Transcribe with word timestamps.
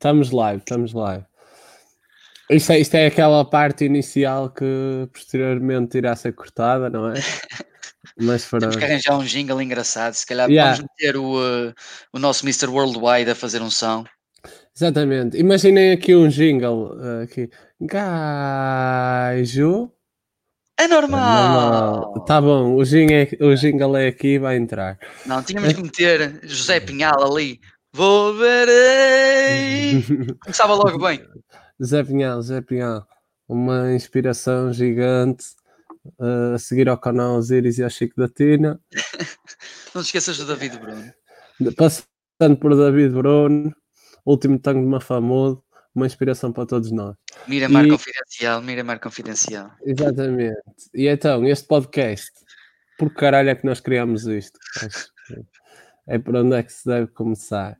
Estamos 0.00 0.30
live, 0.30 0.60
estamos 0.60 0.94
live. 0.94 1.26
Isto 2.48 2.72
é, 2.72 2.80
isto 2.80 2.94
é 2.94 3.04
aquela 3.04 3.44
parte 3.44 3.84
inicial 3.84 4.48
que 4.48 5.06
posteriormente 5.12 5.98
irá 5.98 6.16
ser 6.16 6.32
cortada, 6.32 6.88
não 6.88 7.10
é? 7.10 7.16
Mas 8.18 8.46
para... 8.46 8.60
Temos 8.60 8.76
que 8.76 8.84
arranjar 8.84 9.18
um 9.18 9.24
jingle 9.24 9.60
engraçado. 9.60 10.14
Se 10.14 10.24
calhar 10.24 10.48
yeah. 10.48 10.72
vamos 10.72 10.90
meter 10.90 11.18
o, 11.18 11.36
uh, 11.36 11.74
o 12.14 12.18
nosso 12.18 12.46
Mr. 12.46 12.68
Worldwide 12.68 13.30
a 13.30 13.34
fazer 13.34 13.60
um 13.60 13.68
som. 13.68 14.06
Exatamente. 14.74 15.36
Imaginem 15.36 15.92
aqui 15.92 16.16
um 16.16 16.28
jingle. 16.28 16.96
Uh, 16.96 17.24
aqui. 17.24 17.50
Gajo. 17.78 19.92
É 20.78 20.88
normal. 20.88 22.14
É 22.16 22.26
Tá 22.26 22.40
bom, 22.40 22.74
o 22.74 22.82
jingle, 22.84 23.14
é, 23.14 23.44
o 23.44 23.54
jingle 23.54 23.96
é 23.98 24.08
aqui 24.08 24.38
vai 24.38 24.56
entrar. 24.56 24.98
Não, 25.26 25.42
tínhamos 25.42 25.74
que 25.74 25.82
meter 25.82 26.40
José 26.42 26.80
Pinhal 26.80 27.22
ali. 27.22 27.60
Volverei! 27.92 28.72
Começava 30.42 30.74
logo 30.74 30.98
bem. 30.98 31.26
Zé 31.82 32.04
Pinhal, 32.04 32.40
Zé 32.42 32.60
Pinhal. 32.60 33.06
Uma 33.48 33.92
inspiração 33.92 34.72
gigante. 34.72 35.44
Uh, 36.18 36.54
a 36.54 36.58
seguir 36.58 36.88
ao 36.88 36.96
canal 36.96 37.36
Osiris 37.36 37.76
e 37.78 37.84
ao 37.84 37.90
Chico 37.90 38.14
da 38.16 38.26
Tina. 38.28 38.80
Não 39.94 40.02
te 40.02 40.06
esqueças 40.06 40.38
do 40.38 40.46
David 40.46 40.78
Bruno. 40.78 41.12
Passando 41.76 42.56
por 42.58 42.74
David 42.74 43.10
Bruno, 43.10 43.74
último 44.24 44.58
tango 44.58 44.80
de 44.80 44.86
Mafamudo, 44.86 45.62
uma 45.94 46.06
inspiração 46.06 46.52
para 46.52 46.64
todos 46.64 46.90
nós. 46.90 47.14
Miramar 47.46 47.84
e... 47.84 47.90
Confidencial, 47.90 48.62
Miramar 48.62 48.98
Confidencial. 48.98 49.72
Exatamente. 49.84 50.56
E 50.94 51.06
então, 51.06 51.44
este 51.46 51.66
podcast, 51.66 52.30
por 52.98 53.12
caralho 53.12 53.50
é 53.50 53.54
que 53.54 53.66
nós 53.66 53.80
criamos 53.80 54.26
isto? 54.26 54.58
É 56.10 56.18
por 56.18 56.34
onde 56.34 56.56
é 56.56 56.62
que 56.64 56.72
se 56.72 56.88
deve 56.88 57.06
começar. 57.06 57.78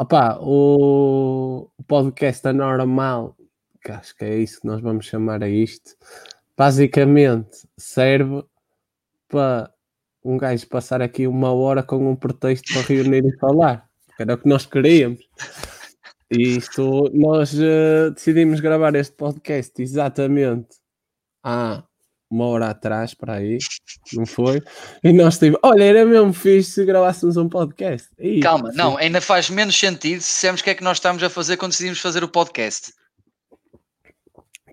Opa, 0.00 0.36
o, 0.40 1.70
podcast 1.86 2.48
anormal, 2.48 3.36
que 3.80 3.92
acho 3.92 4.16
que 4.16 4.24
é 4.24 4.38
isso 4.38 4.60
que 4.60 4.66
nós 4.66 4.80
vamos 4.80 5.06
chamar 5.06 5.44
a 5.44 5.48
isto, 5.48 5.96
basicamente 6.56 7.68
serve 7.76 8.44
para 9.28 9.72
um 10.24 10.36
gajo 10.36 10.66
passar 10.66 11.00
aqui 11.00 11.28
uma 11.28 11.52
hora 11.52 11.84
com 11.84 12.10
um 12.10 12.16
pretexto 12.16 12.72
para 12.72 12.82
reunir 12.82 13.24
e 13.24 13.38
falar, 13.38 13.88
que 14.16 14.22
era 14.24 14.34
o 14.34 14.38
que 14.38 14.48
nós 14.48 14.66
queríamos. 14.66 15.20
E 16.28 16.56
isto, 16.56 17.08
nós 17.14 17.54
uh, 17.54 18.10
decidimos 18.12 18.58
gravar 18.58 18.96
este 18.96 19.14
podcast 19.14 19.80
exatamente 19.80 20.78
há 21.44 21.84
uma 22.30 22.46
hora 22.46 22.68
atrás, 22.68 23.14
para 23.14 23.34
aí, 23.34 23.58
não 24.12 24.26
foi? 24.26 24.62
E 25.02 25.12
nós 25.12 25.38
tipo, 25.38 25.58
olha, 25.62 25.84
era 25.84 26.04
mesmo 26.04 26.32
fixe 26.32 26.70
se 26.72 26.84
gravássemos 26.84 27.36
um 27.36 27.48
podcast. 27.48 28.08
E, 28.18 28.40
Calma, 28.40 28.70
sim. 28.70 28.76
não, 28.76 28.96
ainda 28.98 29.20
faz 29.20 29.48
menos 29.48 29.78
sentido 29.78 30.20
se 30.20 30.34
dissemos 30.34 30.60
o 30.60 30.64
que 30.64 30.70
é 30.70 30.74
que 30.74 30.84
nós 30.84 30.98
estamos 30.98 31.22
a 31.22 31.30
fazer 31.30 31.56
quando 31.56 31.72
decidimos 31.72 32.00
fazer 32.00 32.22
o 32.22 32.28
podcast. 32.28 32.92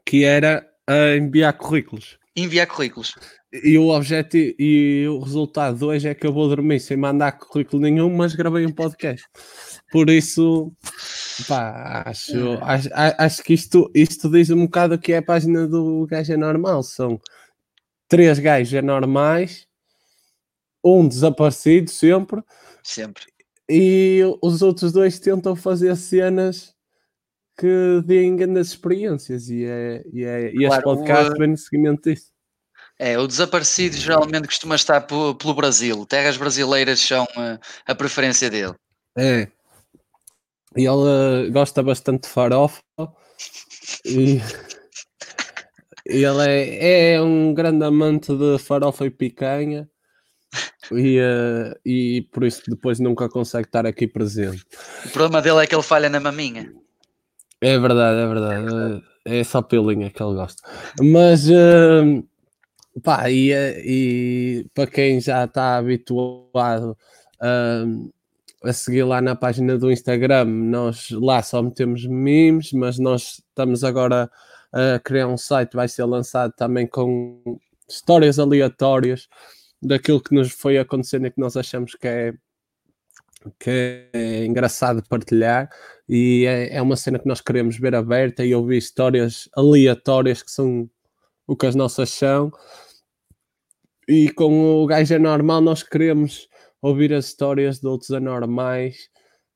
Que 0.05 0.23
era 0.23 0.67
a 0.87 1.15
enviar 1.15 1.53
currículos. 1.53 2.17
Enviar 2.35 2.67
currículos. 2.67 3.15
E 3.63 3.77
o 3.77 3.87
objetivo 3.87 4.53
e 4.59 5.07
o 5.07 5.19
resultado 5.19 5.77
de 5.77 5.85
hoje 5.85 6.09
é 6.09 6.13
que 6.13 6.27
eu 6.27 6.33
vou 6.33 6.49
dormir 6.49 6.79
sem 6.81 6.97
mandar 6.97 7.31
currículo 7.33 7.81
nenhum, 7.81 8.13
mas 8.13 8.35
gravei 8.35 8.65
um 8.65 8.71
podcast. 8.71 9.25
Por 9.91 10.09
isso, 10.09 10.73
pá, 11.47 12.03
acho, 12.05 12.57
acho, 12.61 12.89
acho 12.93 13.43
que 13.43 13.53
isto, 13.53 13.89
isto 13.95 14.29
diz 14.29 14.49
um 14.49 14.65
bocado 14.65 14.99
que 14.99 15.13
é 15.13 15.17
a 15.17 15.21
página 15.21 15.65
do 15.65 16.05
gajo 16.05 16.33
é 16.33 16.37
normal. 16.37 16.83
São 16.83 17.19
três 18.07 18.39
gajos 18.39 18.73
anormais, 18.73 19.67
um 20.83 21.07
desaparecido 21.07 21.89
sempre. 21.89 22.41
Sempre. 22.83 23.25
E 23.69 24.21
os 24.41 24.61
outros 24.61 24.91
dois 24.91 25.19
tentam 25.19 25.55
fazer 25.55 25.95
cenas 25.95 26.75
que 27.57 28.01
deem 28.05 28.35
grandes 28.35 28.69
experiências 28.69 29.49
e, 29.49 29.65
é, 29.65 30.03
e, 30.11 30.23
é, 30.23 30.49
e 30.49 30.57
claro, 30.57 30.73
este 30.73 30.83
podcast 30.83 31.31
o, 31.31 31.37
vem 31.37 31.47
no 31.49 31.57
seguimento 31.57 32.09
disso. 32.09 32.31
É, 32.99 33.17
o 33.17 33.27
desaparecido 33.27 33.95
geralmente 33.97 34.47
costuma 34.47 34.75
estar 34.75 35.01
pelo, 35.01 35.53
Brasil. 35.53 36.05
Terras 36.05 36.37
brasileiras 36.37 36.99
são 36.99 37.27
a, 37.35 37.59
a 37.85 37.95
preferência 37.95 38.49
dele. 38.49 38.73
É. 39.17 39.47
E 40.77 40.85
ele 40.85 41.49
gosta 41.51 41.81
bastante 41.81 42.23
de 42.23 42.29
farofa. 42.29 42.81
E 44.05 44.39
ele 46.05 46.47
é, 46.47 47.13
é 47.13 47.21
um 47.21 47.53
grande 47.53 47.83
amante 47.83 48.35
de 48.35 48.59
farofa 48.59 49.05
e 49.05 49.09
picanha. 49.09 49.89
E, 50.91 51.19
uh, 51.19 51.75
e 51.83 52.27
por 52.31 52.43
isso 52.43 52.61
depois 52.67 52.99
nunca 52.99 53.27
consegue 53.27 53.67
estar 53.67 53.85
aqui 53.85 54.07
presente. 54.07 54.63
O 55.05 55.09
problema 55.09 55.41
dele 55.41 55.63
é 55.63 55.67
que 55.67 55.75
ele 55.75 55.83
falha 55.83 56.07
na 56.07 56.19
maminha. 56.19 56.71
É 57.59 57.77
verdade, 57.79 58.19
é 58.19 58.27
verdade. 58.27 59.03
É 59.25 59.43
só 59.43 59.61
pelinha 59.61 60.11
que 60.11 60.21
ele 60.21 60.35
gosta. 60.35 60.61
Mas, 61.01 61.49
uh, 61.49 62.23
pá, 63.03 63.29
e, 63.29 63.51
e 63.51 64.65
para 64.73 64.87
quem 64.87 65.19
já 65.19 65.45
está 65.45 65.77
habituado 65.77 66.95
uh, 67.41 68.13
a 68.63 68.71
seguir 68.71 69.03
lá 69.03 69.19
na 69.21 69.35
página 69.35 69.77
do 69.77 69.91
Instagram, 69.91 70.45
nós 70.45 71.09
lá 71.09 71.41
só 71.41 71.61
metemos 71.61 72.05
memes, 72.05 72.71
mas 72.71 72.99
nós 72.99 73.41
estamos 73.49 73.83
agora 73.83 74.29
a 74.75 74.99
criar 74.99 75.27
um 75.27 75.37
site, 75.37 75.73
vai 75.73 75.87
ser 75.87 76.03
lançado 76.03 76.53
também 76.57 76.85
com 76.85 77.57
histórias 77.87 78.37
aleatórias 78.37 79.29
daquilo 79.81 80.21
que 80.21 80.35
nos 80.35 80.51
foi 80.51 80.77
acontecendo 80.77 81.27
e 81.27 81.31
que 81.31 81.39
nós 81.39 81.55
achamos 81.55 81.95
que 81.95 82.07
é 82.07 82.33
que 83.59 84.09
é 84.11 84.43
engraçado 84.43 85.03
partilhar 85.07 85.69
e 86.09 86.45
é, 86.47 86.77
é 86.77 86.81
uma 86.81 86.95
cena 86.95 87.19
que 87.19 87.27
nós 87.27 87.41
queremos 87.41 87.77
ver 87.77 87.93
aberta 87.93 88.43
e 88.43 88.55
ouvir 88.55 88.77
histórias 88.77 89.47
aleatórias 89.55 90.41
que 90.41 90.51
são 90.51 90.89
o 91.47 91.55
que 91.55 91.67
as 91.67 91.75
nossas 91.75 92.09
são. 92.09 92.51
E 94.07 94.31
com 94.31 94.83
o 94.83 94.87
gajo 94.87 95.15
anormal 95.15 95.61
nós 95.61 95.83
queremos 95.83 96.49
ouvir 96.81 97.13
as 97.13 97.25
histórias 97.25 97.79
de 97.79 97.87
outros 97.87 98.11
anormais, 98.11 99.09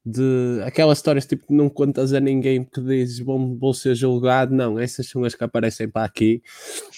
de 0.05 0.61
aquelas 0.65 0.97
histórias 0.97 1.25
tipo 1.25 1.47
que 1.47 1.53
não 1.53 1.69
contas 1.69 2.13
a 2.13 2.19
ninguém 2.19 2.63
que 2.63 2.81
dizes 2.81 3.19
vou, 3.19 3.57
vou 3.57 3.73
ser 3.73 3.95
julgado, 3.95 4.53
não, 4.53 4.79
essas 4.79 5.07
são 5.07 5.23
as 5.23 5.35
que 5.35 5.43
aparecem 5.43 5.89
para 5.89 6.05
aqui. 6.05 6.41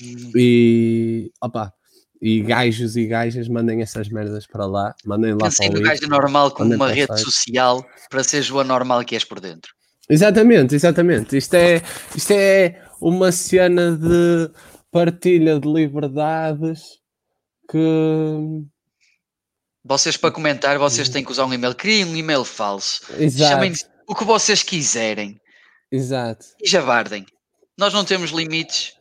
Hum. 0.01 0.31
E 0.35 1.31
opa, 1.41 1.73
e 2.21 2.41
gajos 2.41 2.95
e 2.95 3.07
gajas 3.07 3.47
mandem 3.47 3.81
essas 3.81 4.07
merdas 4.09 4.45
para 4.45 4.65
lá, 4.65 4.93
mandem 5.05 5.33
lá 5.33 5.45
Pensei 5.45 5.69
para 5.69 5.77
o 5.77 5.81
no 5.81 5.87
gajo 5.87 6.07
normal 6.07 6.51
como 6.51 6.75
uma 6.75 6.91
rede 6.91 7.19
social 7.19 7.83
para 8.09 8.23
seres 8.23 8.51
o 8.51 8.59
anormal 8.59 9.03
que 9.03 9.15
és 9.15 9.23
por 9.23 9.39
dentro. 9.39 9.73
Exatamente, 10.07 10.75
exatamente. 10.75 11.37
Isto 11.37 11.55
é, 11.55 11.81
isto 12.15 12.31
é 12.31 12.83
uma 13.01 13.31
cena 13.31 13.95
de 13.95 14.51
partilha 14.91 15.59
de 15.59 15.67
liberdades 15.67 16.99
que 17.69 17.77
vocês 19.83 20.17
para 20.17 20.31
comentar, 20.31 20.77
vocês 20.77 21.09
têm 21.09 21.23
que 21.23 21.31
usar 21.31 21.45
um 21.45 21.53
e-mail. 21.53 21.75
Criem 21.75 22.05
um 22.05 22.15
e-mail 22.15 22.43
falso. 22.43 23.01
Chamem 23.37 23.73
o 24.07 24.15
que 24.15 24.23
vocês 24.23 24.63
quiserem. 24.63 25.39
Exato. 25.91 26.45
E 26.61 26.69
javardem. 26.69 27.25
Nós 27.77 27.93
não 27.93 28.05
temos 28.05 28.31
limites. 28.31 28.93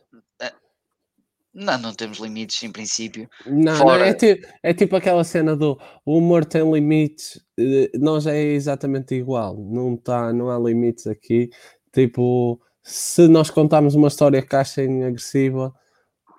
Não, 1.53 1.77
não 1.77 1.93
temos 1.93 2.17
limites 2.17 2.63
em 2.63 2.71
princípio. 2.71 3.29
Não, 3.45 3.75
Fora... 3.75 3.99
não 3.99 4.05
é, 4.05 4.13
tipo, 4.13 4.47
é 4.63 4.73
tipo 4.73 4.95
aquela 4.95 5.23
cena 5.23 5.55
do 5.55 5.77
o 6.05 6.17
humor 6.17 6.45
tem 6.45 6.69
limites, 6.71 7.41
eh, 7.59 7.91
nós 7.99 8.25
é 8.25 8.41
exatamente 8.41 9.15
igual, 9.15 9.57
não, 9.57 9.97
tá, 9.97 10.31
não 10.31 10.49
há 10.49 10.57
limites 10.57 11.07
aqui. 11.07 11.49
Tipo, 11.91 12.57
se 12.81 13.27
nós 13.27 13.49
contarmos 13.49 13.95
uma 13.95 14.07
história 14.07 14.41
que 14.41 14.55
achem 14.55 15.03
agressiva 15.03 15.73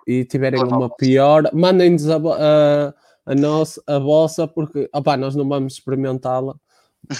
e 0.06 0.24
tiverem 0.24 0.62
uma 0.62 0.88
pior, 0.88 1.50
mandem-nos 1.52 2.08
a, 2.08 2.16
a, 2.16 2.94
a, 3.24 3.34
nossa, 3.34 3.82
a 3.86 3.98
vossa, 3.98 4.46
porque 4.46 4.88
opá, 4.94 5.16
nós 5.16 5.34
não 5.34 5.48
vamos 5.48 5.74
experimentá-la, 5.74 6.54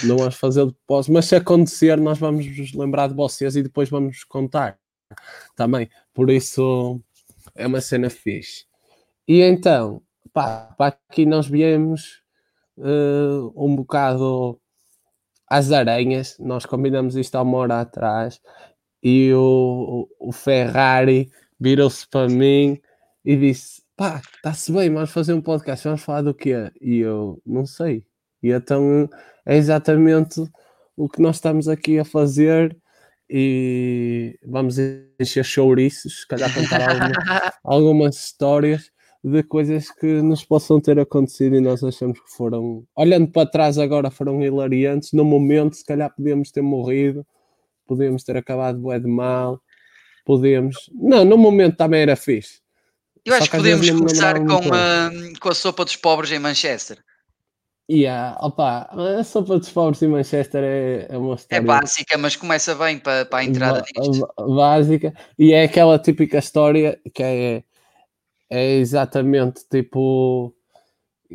não 0.04 0.16
vamos 0.16 0.36
fazer 0.36 0.66
depois, 0.66 1.08
mas 1.08 1.26
se 1.26 1.36
acontecer, 1.36 1.98
nós 1.98 2.18
vamos 2.18 2.72
lembrar 2.74 3.08
de 3.08 3.14
vocês 3.14 3.56
e 3.56 3.62
depois 3.62 3.88
vamos 3.90 4.24
contar 4.24 4.78
também. 5.56 5.88
Por 6.14 6.30
isso 6.30 7.00
é 7.54 7.66
uma 7.66 7.80
cena 7.80 8.08
fixe. 8.10 8.64
E 9.26 9.40
então, 9.40 10.02
pá, 10.32 10.74
aqui 10.78 11.26
nós 11.26 11.46
viemos 11.46 12.22
uh, 12.78 13.52
um 13.56 13.74
bocado 13.76 14.60
às 15.48 15.70
aranhas, 15.70 16.36
nós 16.38 16.64
combinamos 16.64 17.16
isto 17.16 17.34
há 17.36 17.42
uma 17.42 17.58
hora 17.58 17.80
atrás, 17.80 18.40
e 19.02 19.32
o, 19.34 20.08
o 20.18 20.32
Ferrari 20.32 21.30
virou-se 21.60 22.08
para 22.08 22.28
mim 22.28 22.80
e 23.24 23.36
disse: 23.36 23.81
pá, 24.02 24.20
está-se 24.34 24.72
bem, 24.72 24.92
vamos 24.92 25.12
fazer 25.12 25.32
um 25.32 25.40
podcast, 25.40 25.84
vamos 25.84 26.02
falar 26.02 26.22
do 26.22 26.34
quê? 26.34 26.72
E 26.80 26.98
eu, 26.98 27.40
não 27.46 27.64
sei. 27.64 28.04
E 28.42 28.50
então 28.50 29.08
é 29.46 29.56
exatamente 29.56 30.42
o 30.96 31.08
que 31.08 31.22
nós 31.22 31.36
estamos 31.36 31.68
aqui 31.68 32.00
a 32.00 32.04
fazer 32.04 32.76
e 33.30 34.36
vamos 34.44 34.76
encher 35.20 35.44
chouriços, 35.44 36.22
se 36.22 36.26
calhar 36.26 36.52
contar 36.52 36.82
alguma, 36.90 37.12
algumas 37.62 38.16
histórias 38.16 38.90
de 39.22 39.40
coisas 39.44 39.88
que 39.92 40.20
nos 40.20 40.44
possam 40.44 40.80
ter 40.80 40.98
acontecido 40.98 41.54
e 41.54 41.60
nós 41.60 41.84
achamos 41.84 42.18
que 42.18 42.30
foram, 42.36 42.84
olhando 42.96 43.30
para 43.30 43.48
trás 43.48 43.78
agora, 43.78 44.10
foram 44.10 44.42
hilariantes. 44.42 45.12
No 45.12 45.24
momento, 45.24 45.76
se 45.76 45.84
calhar 45.84 46.12
podíamos 46.12 46.50
ter 46.50 46.60
morrido, 46.60 47.24
podíamos 47.86 48.24
ter 48.24 48.36
acabado 48.36 48.80
bué 48.80 48.98
de 48.98 49.06
mal, 49.06 49.62
podíamos. 50.24 50.90
Não, 50.92 51.24
no 51.24 51.38
momento 51.38 51.76
também 51.76 52.02
era 52.02 52.16
fixe. 52.16 52.61
Eu 53.24 53.34
acho 53.34 53.50
que, 53.50 53.56
podemos 53.56 53.88
começar 53.90 54.34
com, 54.40 54.56
uh, 54.56 55.38
com 55.40 55.48
a 55.48 55.54
sopa 55.54 55.84
dos 55.84 55.96
pobres 55.96 56.32
em 56.32 56.38
Manchester. 56.38 56.98
Yeah, 57.90 58.38
opa, 58.40 58.88
a 58.92 59.24
sopa 59.24 59.58
dos 59.58 59.70
pobres 59.70 60.02
em 60.02 60.08
Manchester 60.08 60.62
é, 60.64 61.06
é 61.10 61.18
uma 61.18 61.32
é 61.32 61.36
história. 61.36 61.62
É 61.62 61.64
básica, 61.64 62.18
mas 62.18 62.36
começa 62.36 62.74
bem 62.74 62.98
para, 62.98 63.24
para 63.26 63.40
a 63.40 63.44
entrada 63.44 63.82
disto. 63.82 64.28
Básica, 64.56 65.12
e 65.38 65.52
é 65.52 65.64
aquela 65.64 65.98
típica 65.98 66.38
história 66.38 66.98
que 67.12 67.22
é 67.22 67.64
é 68.52 68.74
exatamente 68.74 69.64
tipo. 69.70 70.54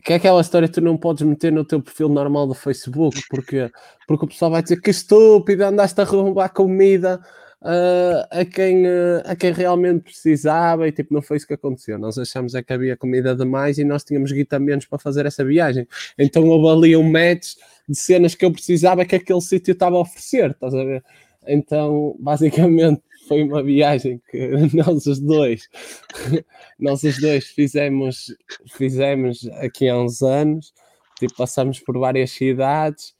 Que 0.03 0.13
é 0.13 0.15
aquela 0.17 0.39
história 0.39 0.67
que 0.67 0.75
tu 0.75 0.81
não 0.81 0.95
podes 0.95 1.23
meter 1.23 1.51
no 1.51 1.65
teu 1.65 1.81
perfil 1.81 2.07
normal 2.07 2.45
do 2.45 2.53
Facebook, 2.53 3.19
porque, 3.27 3.71
porque 4.07 4.25
o 4.25 4.27
pessoal 4.27 4.51
vai 4.51 4.61
dizer 4.61 4.79
que 4.79 4.91
estúpido, 4.91 5.63
andaste 5.63 5.99
a 5.99 6.03
roubar 6.03 6.49
comida 6.49 7.19
uh, 7.61 8.27
a, 8.29 8.45
quem, 8.45 8.85
uh, 8.85 9.21
a 9.25 9.35
quem 9.35 9.51
realmente 9.51 10.03
precisava, 10.03 10.87
e 10.87 10.91
tipo, 10.91 11.13
não 11.13 11.21
foi 11.21 11.37
isso 11.37 11.47
que 11.47 11.53
aconteceu. 11.53 11.97
Nós 11.97 12.17
achamos 12.17 12.55
é 12.55 12.63
que 12.63 12.73
havia 12.73 12.97
comida 12.97 13.35
demais 13.35 13.77
e 13.77 13.83
nós 13.83 14.03
tínhamos 14.03 14.31
guita 14.31 14.59
menos 14.59 14.85
para 14.85 14.99
fazer 14.99 15.25
essa 15.25 15.43
viagem. 15.43 15.87
Então 16.17 16.47
houve 16.47 16.67
ali 16.67 16.97
um 16.97 17.09
match 17.09 17.55
de 17.87 17.97
cenas 17.97 18.35
que 18.35 18.45
eu 18.45 18.51
precisava 18.51 19.05
que 19.05 19.15
aquele 19.15 19.41
sítio 19.41 19.71
estava 19.71 19.97
a 19.97 20.01
oferecer, 20.01 20.51
estás 20.51 20.73
a 20.73 20.83
ver? 20.83 21.03
Então, 21.47 22.15
basicamente, 22.19 23.01
foi 23.27 23.43
uma 23.43 23.63
viagem 23.63 24.21
que 24.29 24.49
nós 24.75 25.05
os 25.05 25.19
dois, 25.19 25.69
nós 26.79 27.03
os 27.03 27.19
dois 27.19 27.45
fizemos, 27.47 28.35
fizemos 28.67 29.47
aqui 29.59 29.87
há 29.87 29.97
uns 29.97 30.21
anos, 30.21 30.73
tipo, 31.19 31.35
passamos 31.35 31.79
por 31.79 31.97
várias 31.97 32.31
cidades 32.31 33.16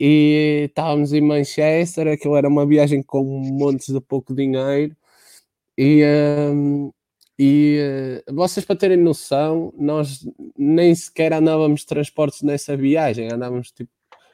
e 0.00 0.66
estávamos 0.68 1.12
em 1.12 1.20
Manchester, 1.20 2.08
aquilo 2.08 2.36
era 2.36 2.48
uma 2.48 2.66
viagem 2.66 3.02
com 3.02 3.24
montes 3.24 3.92
de 3.92 4.00
pouco 4.00 4.34
dinheiro 4.34 4.96
e, 5.76 6.04
um, 6.52 6.92
e 7.38 7.78
uh, 8.28 8.34
vocês 8.34 8.66
para 8.66 8.74
terem 8.76 8.96
noção, 8.96 9.72
nós 9.78 10.26
nem 10.56 10.92
sequer 10.94 11.32
andávamos 11.32 11.82
de 11.82 11.86
transportes 11.86 12.42
nessa 12.42 12.76
viagem, 12.76 13.32
andávamos 13.32 13.70
tipo 13.70 13.90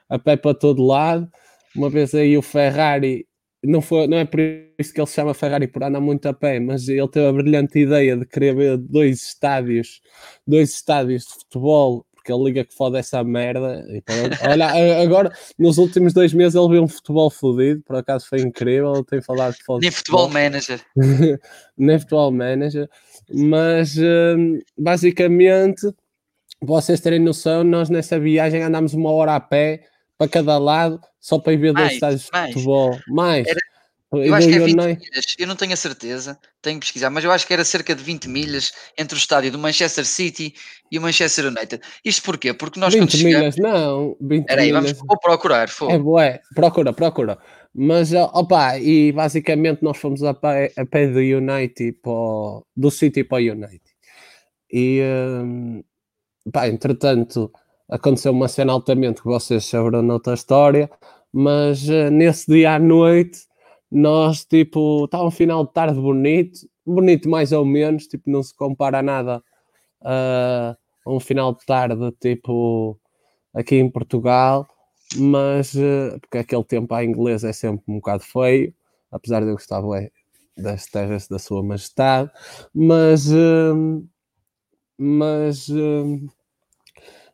a 0.08 0.18
pé 0.18 0.36
para 0.36 0.54
todo 0.54 0.82
lado. 0.82 1.30
Uma 1.76 1.90
vez 1.90 2.14
aí 2.14 2.36
o 2.38 2.42
Ferrari 2.42 3.26
não, 3.62 3.80
foi, 3.82 4.06
não 4.06 4.18
é 4.18 4.24
por 4.24 4.40
isso 4.78 4.92
que 4.92 5.00
ele 5.00 5.06
se 5.06 5.14
chama 5.14 5.34
Ferrari 5.34 5.66
por 5.66 5.82
andar 5.82 6.00
muito 6.00 6.26
a 6.26 6.32
pé, 6.32 6.60
mas 6.60 6.88
ele 6.88 7.08
teve 7.08 7.26
a 7.26 7.32
brilhante 7.32 7.78
ideia 7.78 8.16
de 8.16 8.26
querer 8.26 8.54
ver 8.54 8.78
dois 8.78 9.22
estádios, 9.22 10.00
dois 10.46 10.70
estádios 10.70 11.24
de 11.24 11.34
futebol, 11.34 12.06
porque 12.24 12.32
ele 12.32 12.44
liga 12.44 12.64
que 12.64 12.74
foda 12.74 12.98
essa 12.98 13.22
merda. 13.22 13.84
E, 13.90 14.02
olha, 14.48 15.02
agora, 15.02 15.30
nos 15.58 15.76
últimos 15.76 16.14
dois 16.14 16.32
meses 16.32 16.54
ele 16.54 16.68
viu 16.68 16.82
um 16.82 16.88
futebol 16.88 17.28
fodido, 17.28 17.82
por 17.82 17.96
acaso 17.96 18.26
foi 18.26 18.40
incrível, 18.40 18.94
ele 18.94 19.04
tem 19.04 19.20
falado 19.20 19.54
de 19.54 19.62
foda 19.62 19.80
Nem 19.82 19.90
futebol 19.90 20.30
manager. 20.30 20.80
Nem 21.76 21.98
futebol 21.98 22.32
manager, 22.32 22.88
mas 23.30 23.96
hum, 23.98 24.58
basicamente, 24.78 25.86
vocês 26.62 26.98
terem 27.00 27.20
noção, 27.20 27.62
nós 27.62 27.90
nessa 27.90 28.18
viagem 28.18 28.62
andámos 28.62 28.94
uma 28.94 29.12
hora 29.12 29.34
a 29.34 29.40
pé 29.40 29.84
para 30.16 30.26
cada 30.26 30.56
lado, 30.56 30.98
só 31.20 31.38
para 31.38 31.52
ir 31.52 31.58
ver 31.58 31.74
dois 31.74 31.92
estádios 31.92 32.22
de 32.22 32.52
futebol. 32.54 32.98
Mais. 33.08 33.46
Era, 33.46 33.60
eu 34.16 34.34
acho 34.34 34.48
que 34.48 34.54
é 34.54 34.58
20 34.58 34.76
milhas, 34.76 35.34
eu 35.38 35.46
não 35.46 35.56
tenho 35.56 35.72
a 35.72 35.76
certeza, 35.76 36.38
tenho 36.60 36.78
que 36.78 36.86
pesquisar, 36.86 37.10
mas 37.10 37.24
eu 37.24 37.32
acho 37.32 37.46
que 37.46 37.52
era 37.52 37.64
cerca 37.64 37.94
de 37.94 38.02
20 38.02 38.28
milhas 38.28 38.72
entre 38.98 39.16
o 39.16 39.18
estádio 39.18 39.50
do 39.50 39.58
Manchester 39.58 40.04
City 40.04 40.54
e 40.90 40.98
o 40.98 41.02
Manchester 41.02 41.46
United. 41.46 41.80
Isto 42.04 42.22
porquê? 42.22 42.52
Porque 42.52 42.78
nós 42.78 42.92
20 42.92 43.02
quando 43.02 43.10
chegamos... 43.10 43.56
milhas, 43.56 43.56
não, 43.56 44.16
20 44.20 44.46
Peraí, 44.46 44.66
milhas. 44.66 44.92
vamos 44.92 44.98
vou 45.06 45.18
procurar. 45.18 45.68
Foi. 45.68 45.92
É 45.92 45.98
boé, 45.98 46.40
procura, 46.54 46.92
procura. 46.92 47.38
Mas, 47.74 48.12
opa, 48.12 48.78
e 48.78 49.10
basicamente 49.10 49.82
nós 49.82 49.96
fomos 49.96 50.22
a 50.22 50.32
pé, 50.32 50.72
a 50.76 50.86
pé 50.86 51.08
do 51.08 51.18
United, 51.18 51.92
para, 52.00 52.62
do 52.76 52.90
City 52.90 53.24
para 53.24 53.38
o 53.38 53.52
United. 53.52 53.82
E, 54.72 55.00
um, 55.02 55.82
pá, 56.52 56.68
entretanto, 56.68 57.50
aconteceu 57.88 58.30
uma 58.32 58.48
cena 58.48 58.72
altamente 58.72 59.22
que 59.22 59.28
vocês 59.28 59.64
saberão 59.64 60.02
noutra 60.02 60.34
história, 60.34 60.88
mas 61.32 61.88
uh, 61.88 62.10
nesse 62.10 62.50
dia 62.50 62.74
à 62.74 62.78
noite 62.78 63.40
nós 63.94 64.44
tipo 64.44 65.04
estava 65.04 65.24
um 65.24 65.30
final 65.30 65.64
de 65.64 65.72
tarde 65.72 66.00
bonito, 66.00 66.68
bonito 66.84 67.28
mais 67.28 67.52
ou 67.52 67.64
menos, 67.64 68.06
tipo 68.08 68.28
não 68.30 68.42
se 68.42 68.54
compara 68.54 68.98
a 68.98 69.02
nada 69.02 69.38
uh, 70.02 70.76
a 71.06 71.12
um 71.12 71.20
final 71.20 71.54
de 71.54 71.64
tarde 71.64 72.12
tipo 72.20 72.98
aqui 73.54 73.76
em 73.76 73.88
Portugal, 73.90 74.66
mas 75.16 75.74
uh, 75.74 76.18
porque 76.20 76.38
aquele 76.38 76.64
tempo 76.64 76.92
à 76.94 77.04
inglesa 77.04 77.48
é 77.50 77.52
sempre 77.52 77.84
um 77.88 77.96
bocado 77.96 78.24
feio, 78.24 78.74
apesar 79.12 79.40
de 79.40 79.48
eu 79.48 79.54
gostar 79.54 79.80
bem 79.82 80.10
das 80.56 80.86
terras 80.86 81.28
da 81.28 81.38
sua 81.38 81.62
majestade, 81.62 82.30
mas 82.74 83.28
mas 84.98 85.68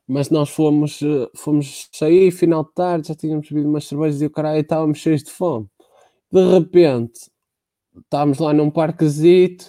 mas 0.07 0.29
nós 0.29 0.51
fomos, 0.51 0.99
fomos 1.37 1.89
sair, 1.93 2.33
final 2.33 2.65
de 2.65 2.73
tarde, 2.75 3.09
já 3.09 3.15
tínhamos 3.15 3.49
bebido 3.49 3.69
umas 3.69 3.85
cervejas 3.87 4.21
e 4.21 4.27
o 4.27 4.31
caralho 4.31 4.61
estávamos 4.61 4.99
cheios 4.99 5.23
de 5.23 5.31
fome. 5.31 5.69
De 6.33 6.53
repente, 6.53 7.31
estávamos 7.97 8.39
lá 8.39 8.53
num 8.53 8.71
parquezito 8.71 9.67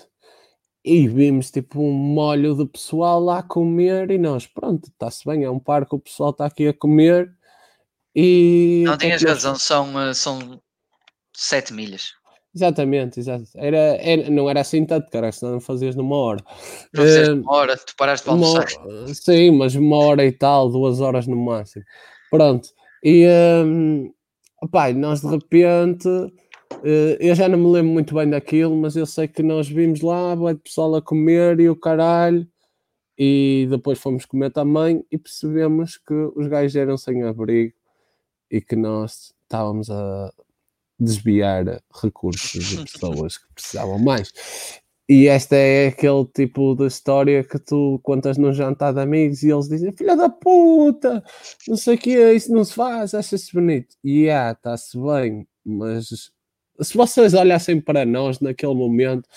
e 0.84 1.08
vimos 1.08 1.52
tipo 1.52 1.82
um 1.82 1.92
molho 1.92 2.56
de 2.56 2.66
pessoal 2.66 3.20
lá 3.20 3.40
a 3.40 3.44
comer 3.44 4.12
e 4.12 4.18
nós, 4.18 4.48
pronto, 4.48 4.88
está-se 4.88 5.26
bem, 5.26 5.44
é 5.44 5.50
um 5.50 5.60
parque, 5.60 5.96
o 5.96 6.00
pessoal 6.00 6.32
está 6.32 6.46
aqui 6.46 6.68
a 6.68 6.74
comer 6.74 7.32
e... 8.16 8.84
Não, 8.86 8.98
tens 8.98 9.24
razão, 9.24 9.56
são, 9.56 10.02
eh, 10.02 10.14
são 10.14 10.62
7 11.36 11.74
milhas. 11.74 12.14
Exatamente, 12.54 13.20
exato. 13.20 13.46
Era, 13.56 13.78
era, 13.78 14.30
não 14.30 14.50
era 14.50 14.60
assim 14.60 14.86
tanto, 14.86 15.10
cara, 15.10 15.32
senão 15.32 15.54
não 15.54 15.62
fazias 15.62 15.96
numa 15.96 16.18
hora. 16.18 16.44
Não 16.94 17.04
fizeste 17.04 17.32
uh, 17.32 17.42
uma 17.42 17.54
hora, 17.54 17.78
tu 17.78 17.96
paraste 17.96 18.26
para 18.26 18.34
almoçar. 18.34 18.68
Sim, 19.08 19.52
mas 19.52 19.74
uma 19.76 19.98
hora 19.98 20.26
e 20.26 20.32
tal, 20.34 20.70
duas 20.70 21.00
horas 21.00 21.28
no 21.28 21.38
máximo. 21.38 21.86
Pronto. 22.30 22.68
E 23.02 23.26
um, 23.66 24.12
opa, 24.62 24.92
nós 24.92 25.22
de 25.22 25.28
repente, 25.28 26.10
eu 27.20 27.36
já 27.36 27.48
não 27.48 27.58
me 27.58 27.68
lembro 27.68 27.92
muito 27.92 28.16
bem 28.16 28.30
daquilo, 28.30 28.76
mas 28.76 28.96
eu 28.96 29.06
sei 29.06 29.28
que 29.28 29.44
nós 29.44 29.68
vimos 29.68 30.02
lá, 30.02 30.34
o 30.34 30.56
pessoal 30.58 30.96
a 30.96 31.02
comer 31.02 31.60
e 31.60 31.70
o 31.70 31.76
caralho, 31.76 32.48
e 33.18 33.68
depois 33.70 34.00
fomos 34.00 34.26
comer 34.26 34.52
também 34.52 35.06
e 35.12 35.18
percebemos 35.18 35.98
que 35.98 36.14
os 36.36 36.48
gajos 36.48 36.76
eram 36.76 36.98
sem 36.98 37.24
abrigo 37.24 37.74
e 38.50 38.60
que 38.60 38.76
nós 38.76 39.34
estávamos 39.44 39.90
a 39.90 40.34
desviar 41.00 41.82
recursos 42.02 42.66
de 42.66 42.84
pessoas 42.84 43.38
que 43.38 43.54
precisavam 43.54 44.00
mais. 44.00 44.32
E 45.10 45.28
esta 45.28 45.56
é 45.56 45.88
aquele 45.88 46.26
tipo 46.26 46.74
de 46.76 46.88
história 46.88 47.44
que 47.44 47.60
tu 47.60 48.00
contas 48.02 48.38
num 48.38 48.54
jantar 48.54 48.94
de 48.94 49.02
amigos 49.02 49.44
e 49.44 49.52
eles 49.52 49.68
dizem: 49.68 49.92
Filha 49.92 50.16
da 50.16 50.30
puta, 50.30 51.24
não 51.68 51.76
sei 51.76 51.96
o 51.96 51.98
que 51.98 52.34
isso 52.34 52.54
não 52.54 52.64
se 52.64 52.74
faz, 52.74 53.14
acha-se 53.14 53.54
bonito. 53.54 53.96
E 54.04 54.30
ah, 54.30 54.52
está-se 54.52 54.98
bem, 54.98 55.46
mas 55.66 56.32
se 56.82 56.96
vocês 56.96 57.34
olhassem 57.34 57.80
para 57.80 58.06
nós 58.06 58.40
naquele 58.40 58.74
momento, 58.74 59.28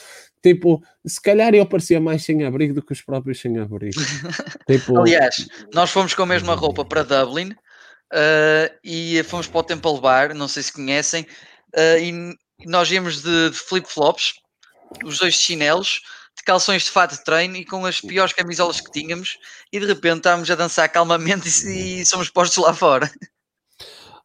tipo, 0.43 0.83
se 1.07 1.21
calhar 1.21 1.55
eu 1.55 1.67
parecia 1.67 2.01
mais 2.01 2.25
sem 2.25 2.45
abrigo 2.45 2.75
do 2.75 2.83
que 2.83 2.93
os 2.93 3.03
próprios 3.03 3.41
sem 3.41 3.59
abrigo. 3.59 4.01
tipo... 4.67 4.99
Aliás, 4.99 5.47
nós 5.73 5.91
fomos 5.91 6.15
com 6.15 6.23
a 6.23 6.27
mesma 6.27 6.55
roupa 6.55 6.85
para 6.85 7.03
Dublin 7.03 7.51
uh, 7.51 8.75
e 8.83 9.23
fomos 9.25 9.47
para 9.47 9.61
o 9.61 9.63
Temple 9.63 10.01
Bar, 10.01 10.35
não 10.35 10.49
sei 10.49 10.63
se 10.63 10.73
conhecem, 10.73 11.23
uh, 11.23 11.99
e 11.99 12.37
nós 12.67 12.91
íamos 12.91 13.23
de, 13.23 13.51
de 13.51 13.57
flip-flops, 13.57 14.35
os 15.05 15.19
dois 15.19 15.35
chinelos, 15.35 16.03
de 16.37 16.43
calções 16.43 16.85
de 16.85 16.91
fato 16.91 17.17
de 17.17 17.25
treino 17.25 17.57
e 17.57 17.65
com 17.65 17.87
as 17.87 18.01
piores 18.01 18.33
camisolas 18.33 18.81
que 18.81 18.91
tínhamos, 18.91 19.39
e 19.73 19.79
de 19.79 19.87
repente 19.87 20.19
estávamos 20.19 20.51
a 20.51 20.55
dançar 20.55 20.89
calmamente 20.89 21.49
e, 21.67 22.01
e 22.01 22.07
somos 22.07 22.29
postos 22.29 22.63
lá 22.63 22.75
fora. 22.75 23.11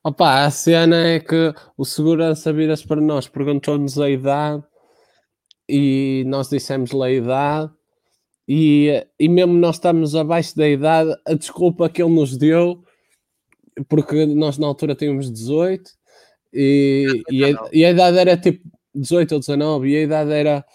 Opa, 0.09 0.43
a 0.43 0.49
cena 0.49 1.07
é 1.07 1.19
que 1.19 1.53
o 1.77 1.85
segurança 1.85 2.51
vira-se 2.51 2.83
para 2.87 2.99
nós, 2.99 3.27
perguntou-nos 3.27 3.99
a 3.99 4.09
idade 4.09 4.63
e 5.69 6.23
nós 6.25 6.49
dissemos-lhe 6.49 7.03
a 7.03 7.11
idade 7.11 7.71
e, 8.47 9.05
e 9.19 9.29
mesmo 9.29 9.53
nós 9.53 9.75
estamos 9.75 10.15
abaixo 10.15 10.57
da 10.57 10.67
idade, 10.67 11.15
a 11.27 11.35
desculpa 11.35 11.87
que 11.91 12.01
ele 12.01 12.11
nos 12.11 12.35
deu, 12.35 12.83
porque 13.87 14.25
nós 14.25 14.57
na 14.57 14.65
altura 14.65 14.95
tínhamos 14.95 15.31
18, 15.31 15.91
e, 16.53 17.21
e, 17.29 17.45
a, 17.45 17.49
e, 17.71 17.85
a, 17.85 17.91
idade 17.91 18.17
era 18.17 18.35
tipo 18.35 18.67
18 18.95 19.33
ou 19.33 19.39
19 19.39 19.89
e 19.91 19.95
a 19.95 20.01
idade 20.01 20.31
era 20.31 20.65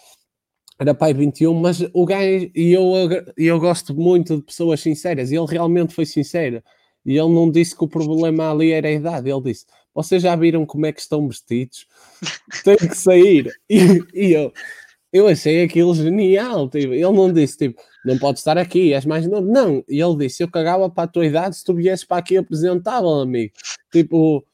era 0.79 0.95
pai 0.95 1.13
21, 1.13 1.53
mas 1.55 1.81
o 1.93 2.05
gajo 2.05 2.49
e 2.55 2.71
eu, 2.71 2.93
eu 3.35 3.59
gosto 3.59 3.93
muito 3.93 4.37
de 4.37 4.43
pessoas 4.43 4.79
sinceras 4.79 5.29
e 5.29 5.35
ele 5.35 5.45
realmente 5.45 5.93
foi 5.93 6.05
sincero 6.05 6.63
e 7.05 7.17
ele 7.17 7.33
não 7.33 7.49
disse 7.51 7.75
que 7.75 7.83
o 7.83 7.87
problema 7.87 8.51
ali 8.51 8.71
era 8.71 8.87
a 8.87 8.91
idade, 8.91 9.29
ele 9.29 9.41
disse 9.41 9.65
vocês 9.93 10.21
já 10.21 10.35
viram 10.35 10.65
como 10.65 10.85
é 10.85 10.91
que 10.91 10.99
estão 10.99 11.25
vestidos? 11.25 11.87
Tem 12.65 12.75
que 12.75 12.97
sair 12.97 13.49
e, 13.69 14.03
e 14.13 14.33
eu 14.33 14.51
eu 15.15 15.29
achei 15.29 15.63
aquilo 15.63 15.95
genial. 15.95 16.69
Tipo, 16.69 16.93
ele 16.93 17.03
não 17.03 17.31
disse, 17.31 17.57
tipo, 17.57 17.81
não 18.03 18.19
pode 18.19 18.39
estar 18.39 18.57
aqui, 18.57 18.93
és 18.93 19.05
mais 19.05 19.25
novo. 19.25 19.49
Não, 19.49 19.81
e 19.87 20.01
ele 20.01 20.17
disse, 20.17 20.43
eu 20.43 20.51
cagava 20.51 20.89
para 20.89 21.05
a 21.05 21.07
tua 21.07 21.25
idade 21.25 21.55
se 21.55 21.63
tu 21.63 21.73
viesses 21.73 22.03
para 22.03 22.17
aqui 22.17 22.35
apresentável, 22.35 23.21
amigo. 23.21 23.53
Tipo, 23.89 24.45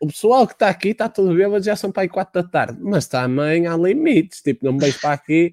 o 0.00 0.06
pessoal 0.08 0.44
que 0.44 0.54
está 0.54 0.68
aqui 0.68 0.88
está 0.88 1.08
tudo 1.08 1.36
bêbado, 1.36 1.64
já 1.64 1.76
são 1.76 1.92
para 1.92 2.02
aí 2.02 2.08
quatro 2.08 2.42
da 2.42 2.48
tarde, 2.48 2.80
mas 2.82 3.06
também 3.06 3.68
há 3.68 3.76
limites. 3.76 4.42
Tipo, 4.42 4.64
não 4.66 4.76
vejo 4.76 5.00
para 5.00 5.12
aqui 5.12 5.52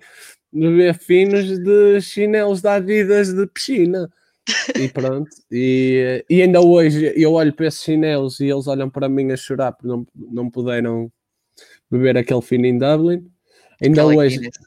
beber 0.51 0.97
finos 0.97 1.59
de 1.59 2.01
chinelos 2.01 2.59
da 2.59 2.79
vidas 2.79 3.31
de 3.31 3.45
piscina. 3.45 4.09
E 4.75 4.89
pronto, 4.89 5.29
e, 5.49 6.25
e 6.29 6.41
ainda 6.41 6.59
hoje 6.59 7.13
eu 7.15 7.33
olho 7.33 7.53
para 7.53 7.67
esses 7.67 7.81
chinelos 7.81 8.39
e 8.39 8.47
eles 8.47 8.67
olham 8.67 8.89
para 8.89 9.07
mim 9.07 9.31
a 9.31 9.37
chorar 9.37 9.71
porque 9.71 9.87
não, 9.87 10.05
não 10.13 10.49
puderam 10.49 11.11
beber 11.89 12.17
aquele 12.17 12.41
fino 12.41 12.65
em 12.65 12.77
Dublin. 12.77 13.25
Ainda 13.81 14.01
Aquela 14.01 14.15
hoje, 14.15 14.37
Guinness. 14.37 14.59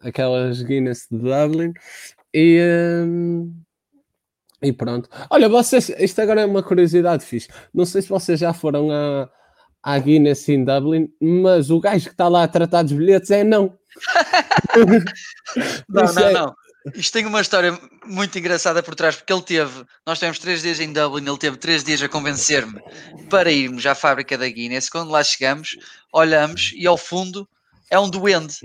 aquelas 0.00 0.62
Guinness 0.62 1.06
de 1.10 1.18
Dublin. 1.18 1.72
E, 2.32 2.60
hum, 3.04 3.54
e 4.62 4.72
pronto. 4.72 5.08
Olha, 5.30 5.48
vocês, 5.48 5.88
isto 5.98 6.20
agora 6.20 6.42
é 6.42 6.46
uma 6.46 6.62
curiosidade 6.62 7.24
fixe. 7.24 7.48
Não 7.72 7.84
sei 7.84 8.02
se 8.02 8.08
vocês 8.08 8.38
já 8.38 8.52
foram 8.52 8.90
a, 8.90 9.28
à 9.82 9.98
Guinness 9.98 10.48
em 10.48 10.64
Dublin, 10.64 11.08
mas 11.20 11.70
o 11.70 11.80
gajo 11.80 12.06
que 12.06 12.12
está 12.12 12.28
lá 12.28 12.44
a 12.44 12.48
tratar 12.48 12.82
dos 12.82 12.92
bilhetes 12.92 13.30
é 13.30 13.42
não. 13.42 13.76
não, 15.88 16.14
não, 16.14 16.22
é... 16.22 16.32
não. 16.32 16.54
Isto 16.92 17.14
tem 17.14 17.24
uma 17.24 17.40
história 17.40 17.78
muito 18.04 18.38
engraçada 18.38 18.82
por 18.82 18.94
trás, 18.94 19.16
porque 19.16 19.32
ele 19.32 19.42
teve, 19.42 19.84
nós 20.06 20.18
tivemos 20.18 20.38
três 20.38 20.60
dias 20.60 20.78
em 20.80 20.92
Dublin, 20.92 21.26
ele 21.26 21.38
teve 21.38 21.56
três 21.56 21.82
dias 21.82 22.02
a 22.02 22.08
convencer-me 22.08 22.78
para 23.30 23.50
irmos 23.50 23.86
à 23.86 23.94
fábrica 23.94 24.36
da 24.36 24.46
Guinness. 24.46 24.90
Quando 24.90 25.10
lá 25.10 25.24
chegamos, 25.24 25.78
olhamos 26.12 26.72
e 26.74 26.86
ao 26.86 26.98
fundo 26.98 27.48
é 27.90 27.98
um 27.98 28.10
duende, 28.10 28.58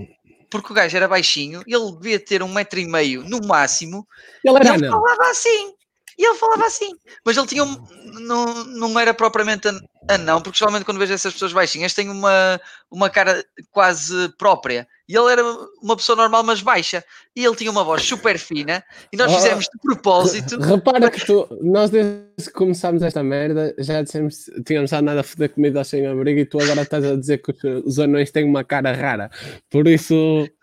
porque 0.50 0.72
o 0.72 0.76
gajo 0.76 0.98
era 0.98 1.08
baixinho, 1.08 1.64
ele 1.66 1.92
devia 1.94 2.20
ter 2.20 2.44
um 2.44 2.52
metro 2.52 2.80
e 2.80 2.86
meio 2.86 3.24
no 3.24 3.40
máximo, 3.48 4.06
ele, 4.44 4.58
era 4.58 4.76
ele 4.76 4.90
falava 4.90 5.30
assim. 5.30 5.74
E 6.20 6.26
ele 6.26 6.36
falava 6.36 6.66
assim. 6.66 6.92
Mas 7.26 7.38
ele 7.38 7.48
tinha 7.48 7.64
um. 7.64 7.82
Não, 8.20 8.66
não 8.66 9.00
era 9.00 9.14
propriamente 9.14 9.70
anão, 10.06 10.42
porque 10.42 10.60
geralmente 10.60 10.84
quando 10.84 10.98
vejo 10.98 11.14
essas 11.14 11.32
pessoas 11.32 11.54
baixinhas 11.54 11.94
têm 11.94 12.10
uma, 12.10 12.60
uma 12.92 13.10
cara 13.10 13.42
quase 13.72 14.28
própria. 14.38 14.86
E 15.08 15.16
ele 15.16 15.32
era 15.32 15.44
uma 15.82 15.96
pessoa 15.96 16.18
normal, 16.18 16.44
mas 16.44 16.62
baixa. 16.62 17.06
E 17.34 17.46
ele 17.46 17.56
tinha 17.56 17.72
uma 17.72 17.86
voz 17.86 18.04
super 18.04 18.38
fina. 18.38 18.84
E 19.14 19.18
nós 19.18 19.32
oh, 19.32 19.36
fizemos 19.36 19.66
de 19.66 19.80
propósito. 19.82 20.60
Repara 20.60 21.10
que 21.10 21.26
tu, 21.26 21.48
nós 21.62 21.90
desde 21.90 22.20
que 22.38 22.52
começámos 22.52 23.02
esta 23.02 23.24
merda, 23.24 23.74
já 23.80 24.02
dissemos, 24.02 24.50
tínhamos 24.66 24.92
nada 24.92 25.22
a 25.22 25.24
foder 25.24 25.50
comida 25.50 25.86
sem 25.86 26.06
abrigo. 26.06 26.42
E 26.42 26.46
tu 26.46 26.62
agora 26.62 26.82
estás 26.82 27.06
a 27.06 27.16
dizer 27.16 27.38
que 27.38 27.54
os 27.86 27.98
anões 27.98 28.30
têm 28.30 28.44
uma 28.44 28.66
cara 28.66 28.92
rara. 28.92 29.32
Por 29.70 29.88
isso, 29.88 30.14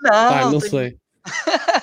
não, 0.03 0.11
pá, 0.11 0.51
não 0.51 0.59
tenho... 0.59 0.71
sei. 0.71 0.97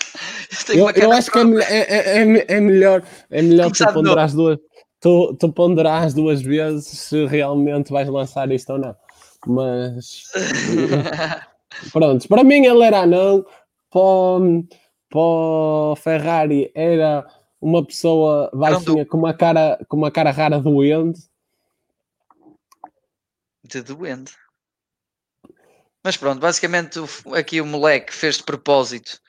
eu, 0.70 0.90
eu 0.92 1.12
acho 1.12 1.32
que 1.32 1.38
é, 1.38 1.42
é, 1.42 2.20
é, 2.20 2.46
é, 2.48 2.60
melhor, 2.60 3.04
é 3.30 3.42
melhor 3.42 3.72
tu 3.72 3.94
ponderar 3.94 4.32
duas. 4.32 4.60
Tu, 5.00 5.36
tu 5.38 5.52
ponderarás 5.52 6.14
duas 6.14 6.42
vezes 6.42 6.88
se 6.88 7.26
realmente 7.26 7.92
vais 7.92 8.08
lançar 8.08 8.50
isto 8.52 8.74
ou 8.74 8.80
não. 8.80 8.96
Mas 9.46 10.24
pronto, 11.92 12.28
para 12.28 12.44
mim 12.44 12.66
ele 12.66 12.84
era 12.84 13.06
não, 13.06 13.46
para, 13.92 14.64
para 15.10 16.02
Ferrari 16.02 16.72
era 16.74 17.28
uma 17.60 17.86
pessoa 17.86 18.50
baixinha 18.54 19.06
com 19.06 19.18
uma 19.18 19.34
cara, 19.34 19.78
com 19.90 19.98
uma 19.98 20.12
cara 20.12 20.32
rara 20.32 20.60
doente. 20.60 21.22
De 23.64 23.82
doente. 23.82 24.34
Mas 26.04 26.18
pronto, 26.18 26.40
basicamente 26.40 27.00
aqui 27.34 27.60
o 27.60 27.66
moleque 27.66 28.14
fez 28.14 28.38
de 28.38 28.44
propósito 28.44 29.22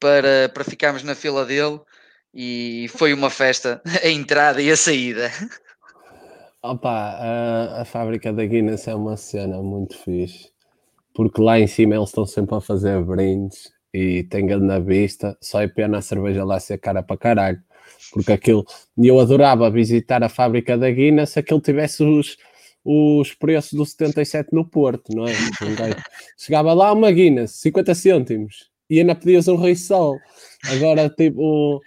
para, 0.00 0.48
para 0.52 0.64
ficarmos 0.64 1.02
na 1.02 1.14
fila 1.14 1.44
dele 1.44 1.80
e 2.34 2.86
foi 2.90 3.12
uma 3.12 3.30
festa 3.30 3.80
a 4.02 4.08
entrada 4.08 4.60
e 4.60 4.70
a 4.70 4.76
saída. 4.76 5.30
Opa, 6.62 6.90
a, 6.90 7.82
a 7.82 7.84
fábrica 7.84 8.32
da 8.32 8.44
Guinness 8.44 8.88
é 8.88 8.94
uma 8.94 9.16
cena 9.16 9.62
muito 9.62 9.96
fixe, 9.96 10.50
porque 11.14 11.40
lá 11.40 11.58
em 11.58 11.66
cima 11.66 11.94
eles 11.94 12.08
estão 12.08 12.26
sempre 12.26 12.56
a 12.56 12.60
fazer 12.60 13.02
brindes 13.04 13.72
e 13.94 14.24
tem 14.24 14.44
na 14.58 14.78
vista, 14.78 15.36
só 15.40 15.62
é 15.62 15.68
pena 15.68 15.98
a 15.98 16.02
cerveja 16.02 16.44
lá 16.44 16.60
ser 16.60 16.78
cara 16.78 17.02
para 17.02 17.16
caralho, 17.16 17.62
porque 18.12 18.32
aquilo, 18.32 18.66
eu 18.96 19.18
adorava 19.18 19.70
visitar 19.70 20.22
a 20.22 20.28
fábrica 20.28 20.76
da 20.76 20.90
Guinness 20.90 21.30
se 21.30 21.38
aquilo 21.38 21.60
tivesse 21.60 22.02
os, 22.02 22.36
os 22.84 23.32
preços 23.34 23.72
do 23.72 23.86
77 23.86 24.48
no 24.52 24.68
Porto, 24.68 25.14
não 25.14 25.26
é? 25.26 25.32
Chegava 26.36 26.72
lá 26.74 26.92
uma 26.92 27.10
Guinness, 27.10 27.52
50 27.52 27.94
cêntimos, 27.94 28.70
e 28.88 29.00
ainda 29.00 29.14
pedias 29.14 29.48
um 29.48 29.56
Rissol. 29.56 30.18
Agora, 30.64 31.08
tipo, 31.10 31.80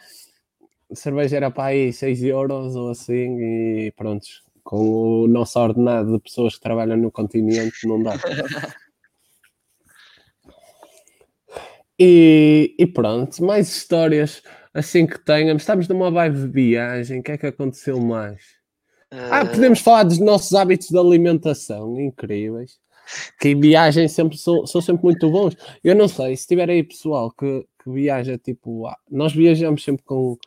cerveja 0.94 1.38
era 1.38 1.52
para 1.52 1.66
aí 1.66 1.92
6 1.92 2.24
euros 2.24 2.76
ou 2.76 2.90
assim, 2.90 3.40
e 3.40 3.94
pronto, 3.96 4.26
com 4.64 5.24
o 5.24 5.28
nosso 5.28 5.60
ordenado 5.60 6.14
de 6.14 6.20
pessoas 6.20 6.56
que 6.56 6.62
trabalham 6.62 6.98
no 6.98 7.12
continente, 7.12 7.88
não 7.88 8.02
dá. 8.02 8.14
E, 12.04 12.74
e 12.80 12.88
pronto, 12.88 13.44
mais 13.46 13.70
histórias 13.70 14.42
assim 14.74 15.06
que 15.06 15.20
tenhamos. 15.20 15.62
Estamos 15.62 15.88
numa 15.88 16.10
vibe 16.10 16.40
de 16.40 16.48
viagem, 16.48 17.20
o 17.20 17.24
que 17.24 17.34
é 17.34 17.38
que 17.38 17.46
aconteceu 17.46 18.00
mais? 18.00 18.42
Ah, 19.12 19.46
podemos 19.46 19.82
falar 19.82 20.04
dos 20.04 20.18
nossos 20.18 20.52
hábitos 20.56 20.88
de 20.88 20.98
alimentação, 20.98 22.00
incríveis 22.00 22.80
que 23.40 23.50
em 23.50 23.60
viagem 23.60 24.08
sempre 24.08 24.38
são, 24.38 24.66
são 24.66 24.82
sempre 24.82 25.04
muito 25.04 25.30
bons. 25.30 25.56
Eu 25.84 25.96
não 25.96 26.08
sei, 26.08 26.36
se 26.36 26.48
tiver 26.48 26.70
aí 26.70 26.84
pessoal 26.84 27.32
que, 27.32 27.66
que 27.84 27.90
viaja, 27.90 28.38
tipo, 28.38 28.90
nós 29.10 29.34
viajamos 29.34 29.84
sempre 29.84 30.04
com 30.04 30.38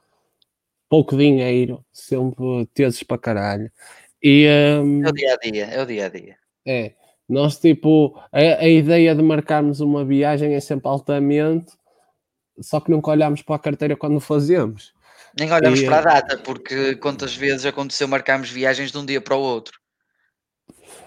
pouco 0.88 1.16
dinheiro, 1.16 1.84
sempre 1.92 2.66
teses 2.73 3.02
para 3.02 3.18
caralho. 3.18 3.70
E, 4.23 4.46
um, 4.82 5.04
é 5.04 5.08
o 5.08 5.12
dia 5.12 5.34
a 5.34 5.37
dia, 5.37 5.64
é 5.66 5.82
o 5.82 5.87
dia 5.87 6.06
a 6.06 6.08
dia. 6.08 6.37
É, 6.66 6.94
nós 7.28 7.58
tipo, 7.58 8.18
a, 8.32 8.38
a 8.38 8.68
ideia 8.68 9.14
de 9.14 9.23
marcarmos 9.23 9.80
uma 9.80 10.04
viagem 10.04 10.54
é 10.54 10.61
sempre 10.61 10.88
altamente, 10.88 11.73
só 12.61 12.80
que 12.80 12.90
nunca 12.90 13.11
olhamos 13.11 13.42
para 13.42 13.56
a 13.56 13.58
carteira 13.58 13.96
quando 13.96 14.20
fazemos. 14.20 14.94
Nem 15.38 15.50
olhamos 15.50 15.80
e, 15.80 15.87
para 15.87 15.99
a 15.99 16.20
data, 16.20 16.38
porque 16.38 16.94
quantas 16.96 17.34
vezes 17.34 17.66
aconteceu 17.66 18.06
marcarmos 18.06 18.50
viagens 18.50 18.92
de 18.92 18.99
um 18.99 19.04
dia 19.04 19.20
para 19.20 19.37
o 19.37 19.40
outro. 19.40 19.78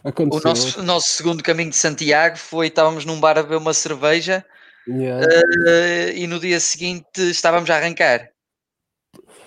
Aconteceu. 0.08 0.40
O 0.40 0.44
nosso, 0.44 0.84
nosso 0.84 1.10
segundo 1.10 1.44
caminho 1.44 1.70
de 1.70 1.76
Santiago 1.76 2.38
foi: 2.38 2.68
estávamos 2.68 3.04
num 3.04 3.20
bar 3.20 3.38
a 3.38 3.44
beber 3.44 3.58
uma 3.58 3.74
cerveja 3.74 4.46
yeah. 4.88 5.26
uh, 5.26 6.10
e 6.16 6.26
no 6.28 6.40
dia 6.40 6.62
seguinte 6.62 7.20
estávamos 7.30 7.70
a 7.70 7.76
arrancar 7.76 8.30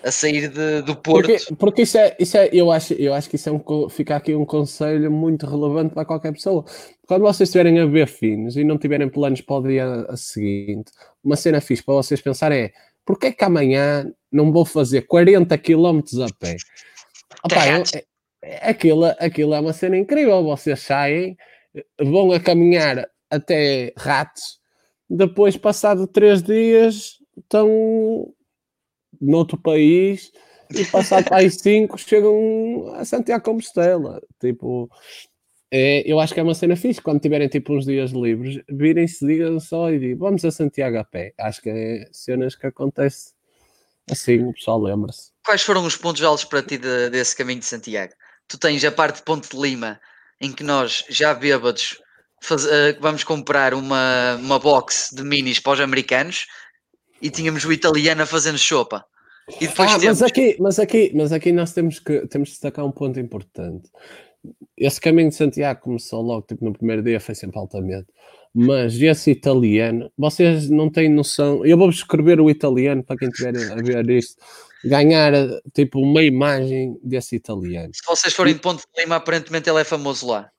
a 0.02 0.10
sair 0.10 0.48
de, 0.48 0.82
do 0.82 0.96
Porto. 0.96 1.28
Porque, 1.28 1.54
porque, 1.56 1.82
isso 1.82 1.96
é, 1.98 2.16
isso 2.18 2.36
é 2.36 2.48
eu, 2.52 2.70
acho, 2.70 2.94
eu 2.94 3.14
acho 3.14 3.28
que 3.28 3.36
isso 3.36 3.48
é 3.48 3.52
um, 3.52 3.88
fica 3.88 4.16
aqui 4.16 4.34
um 4.34 4.44
conselho 4.44 5.10
muito 5.10 5.46
relevante 5.46 5.94
para 5.94 6.04
qualquer 6.04 6.32
pessoa. 6.32 6.64
Quando 7.06 7.22
vocês 7.22 7.48
estiverem 7.48 7.78
a 7.80 7.86
ver 7.86 8.06
finos 8.06 8.56
e 8.56 8.64
não 8.64 8.78
tiverem 8.78 9.08
planos 9.08 9.40
para 9.40 9.56
o 9.56 9.66
dia 9.66 10.06
a 10.08 10.16
seguinte, 10.16 10.92
uma 11.24 11.36
cena 11.36 11.60
fixe 11.60 11.82
para 11.82 11.94
vocês 11.94 12.20
pensarem 12.20 12.64
é 12.64 12.72
porque 13.04 13.28
é 13.28 13.32
que 13.32 13.44
amanhã 13.44 14.10
não 14.30 14.52
vou 14.52 14.64
fazer 14.64 15.02
40 15.02 15.56
km 15.58 16.00
a 16.22 16.32
pé? 16.38 16.56
Opa, 17.44 17.66
eu, 17.66 17.82
aquilo, 18.62 19.06
aquilo 19.18 19.54
é 19.54 19.60
uma 19.60 19.72
cena 19.72 19.96
incrível. 19.96 20.42
Vocês 20.42 20.80
saem, 20.80 21.36
vão 21.98 22.32
a 22.32 22.40
caminhar 22.40 23.08
até 23.30 23.92
ratos, 23.96 24.60
depois, 25.08 25.56
passado 25.56 26.06
três 26.06 26.40
dias, 26.40 27.18
estão 27.36 28.32
noutro 29.20 29.58
país 29.58 30.30
e 30.70 30.84
passado 30.84 31.24
para 31.24 31.38
aí 31.38 31.50
cinco 31.50 31.98
chegam 31.98 32.92
a 32.94 33.04
Santiago 33.04 33.44
Compostela. 33.44 34.22
Tipo, 34.40 34.88
é, 35.68 36.02
eu 36.10 36.20
acho 36.20 36.32
que 36.32 36.38
é 36.38 36.42
uma 36.42 36.54
cena 36.54 36.76
fixe. 36.76 37.02
Quando 37.02 37.20
tiverem 37.20 37.48
tipo 37.48 37.74
uns 37.74 37.86
dias 37.86 38.12
livres, 38.12 38.62
virem-se, 38.68 39.26
digam 39.26 39.58
só 39.58 39.90
e 39.90 39.98
digam 39.98 40.18
vamos 40.18 40.44
a 40.44 40.50
Santiago 40.52 40.98
a 40.98 41.04
pé. 41.04 41.34
Acho 41.38 41.60
que 41.60 41.70
é 41.70 42.08
cenas 42.12 42.54
que 42.54 42.66
acontecem 42.66 43.32
assim, 44.10 44.44
o 44.44 44.52
pessoal 44.52 44.80
lembra-se. 44.80 45.30
Quais 45.44 45.62
foram 45.62 45.84
os 45.84 45.96
pontos 45.96 46.22
altos 46.22 46.44
para 46.44 46.62
ti 46.62 46.78
de, 46.78 47.10
desse 47.10 47.36
caminho 47.36 47.60
de 47.60 47.66
Santiago? 47.66 48.12
Tu 48.50 48.58
tens 48.58 48.84
a 48.84 48.90
parte 48.90 49.16
de 49.16 49.22
Ponte 49.22 49.48
de 49.48 49.56
Lima, 49.56 50.00
em 50.40 50.52
que 50.52 50.64
nós, 50.64 51.04
já 51.08 51.32
bêbados, 51.32 52.02
faz, 52.42 52.64
uh, 52.64 52.96
vamos 53.00 53.22
comprar 53.22 53.72
uma, 53.72 54.36
uma 54.36 54.58
box 54.58 55.14
de 55.14 55.22
minis 55.22 55.60
para 55.60 55.72
os 55.74 55.80
americanos 55.80 56.46
e 57.22 57.30
tínhamos 57.30 57.64
o 57.64 57.72
italiano 57.72 58.22
a 58.22 58.26
fazendo 58.26 58.58
sopa. 58.58 59.04
E 59.60 59.68
depois 59.68 59.92
ah, 59.92 59.98
temos... 59.98 60.20
mas, 60.20 60.22
aqui, 60.22 60.56
mas, 60.58 60.78
aqui, 60.78 61.12
mas 61.14 61.32
aqui 61.32 61.52
nós 61.52 61.72
temos 61.72 62.00
que, 62.00 62.26
temos 62.26 62.48
que 62.48 62.54
destacar 62.54 62.84
um 62.84 62.90
ponto 62.90 63.20
importante. 63.20 63.88
Esse 64.76 65.00
caminho 65.00 65.28
de 65.28 65.36
Santiago 65.36 65.80
começou 65.80 66.20
logo, 66.20 66.46
tipo, 66.46 66.64
no 66.64 66.72
primeiro 66.72 67.02
dia 67.02 67.20
foi 67.20 67.34
sempre 67.34 67.58
altamente. 67.58 68.06
Mas 68.52 69.00
esse 69.00 69.30
italiano, 69.30 70.10
vocês 70.18 70.68
não 70.68 70.90
têm 70.90 71.08
noção. 71.08 71.64
Eu 71.64 71.78
vou 71.78 71.88
escrever 71.88 72.40
o 72.40 72.50
italiano 72.50 73.04
para 73.04 73.16
quem 73.16 73.28
estiver 73.28 73.54
a 73.72 73.76
ver 73.76 74.10
isto 74.10 74.42
ganhar 74.84 75.32
tipo 75.72 76.00
uma 76.00 76.22
imagem 76.22 76.98
desse 77.02 77.36
italiano. 77.36 77.90
Se 77.94 78.02
vocês 78.06 78.34
forem 78.34 78.54
de 78.54 78.60
Ponte 78.60 78.82
de 78.82 79.02
Lima, 79.02 79.16
aparentemente 79.16 79.68
ele 79.68 79.80
é 79.80 79.84
famoso 79.84 80.28
lá. 80.28 80.50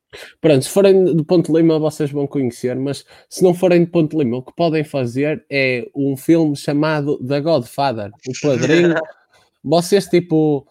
Pronto, 0.41 0.63
se 0.63 0.69
forem 0.69 1.15
de 1.15 1.23
Ponte 1.23 1.51
Lima, 1.51 1.79
vocês 1.79 2.11
vão 2.11 2.27
conhecer, 2.27 2.75
mas 2.75 3.05
se 3.29 3.43
não 3.43 3.53
forem 3.53 3.85
de 3.85 3.91
Ponte 3.91 4.15
Lima, 4.15 4.37
o 4.37 4.43
que 4.43 4.53
podem 4.53 4.83
fazer 4.83 5.45
é 5.49 5.87
um 5.95 6.17
filme 6.17 6.55
chamado 6.55 7.17
The 7.25 7.39
Godfather, 7.39 8.11
o 8.27 8.41
Padrinho. 8.41 8.95
vocês, 9.63 10.07
tipo, 10.07 10.67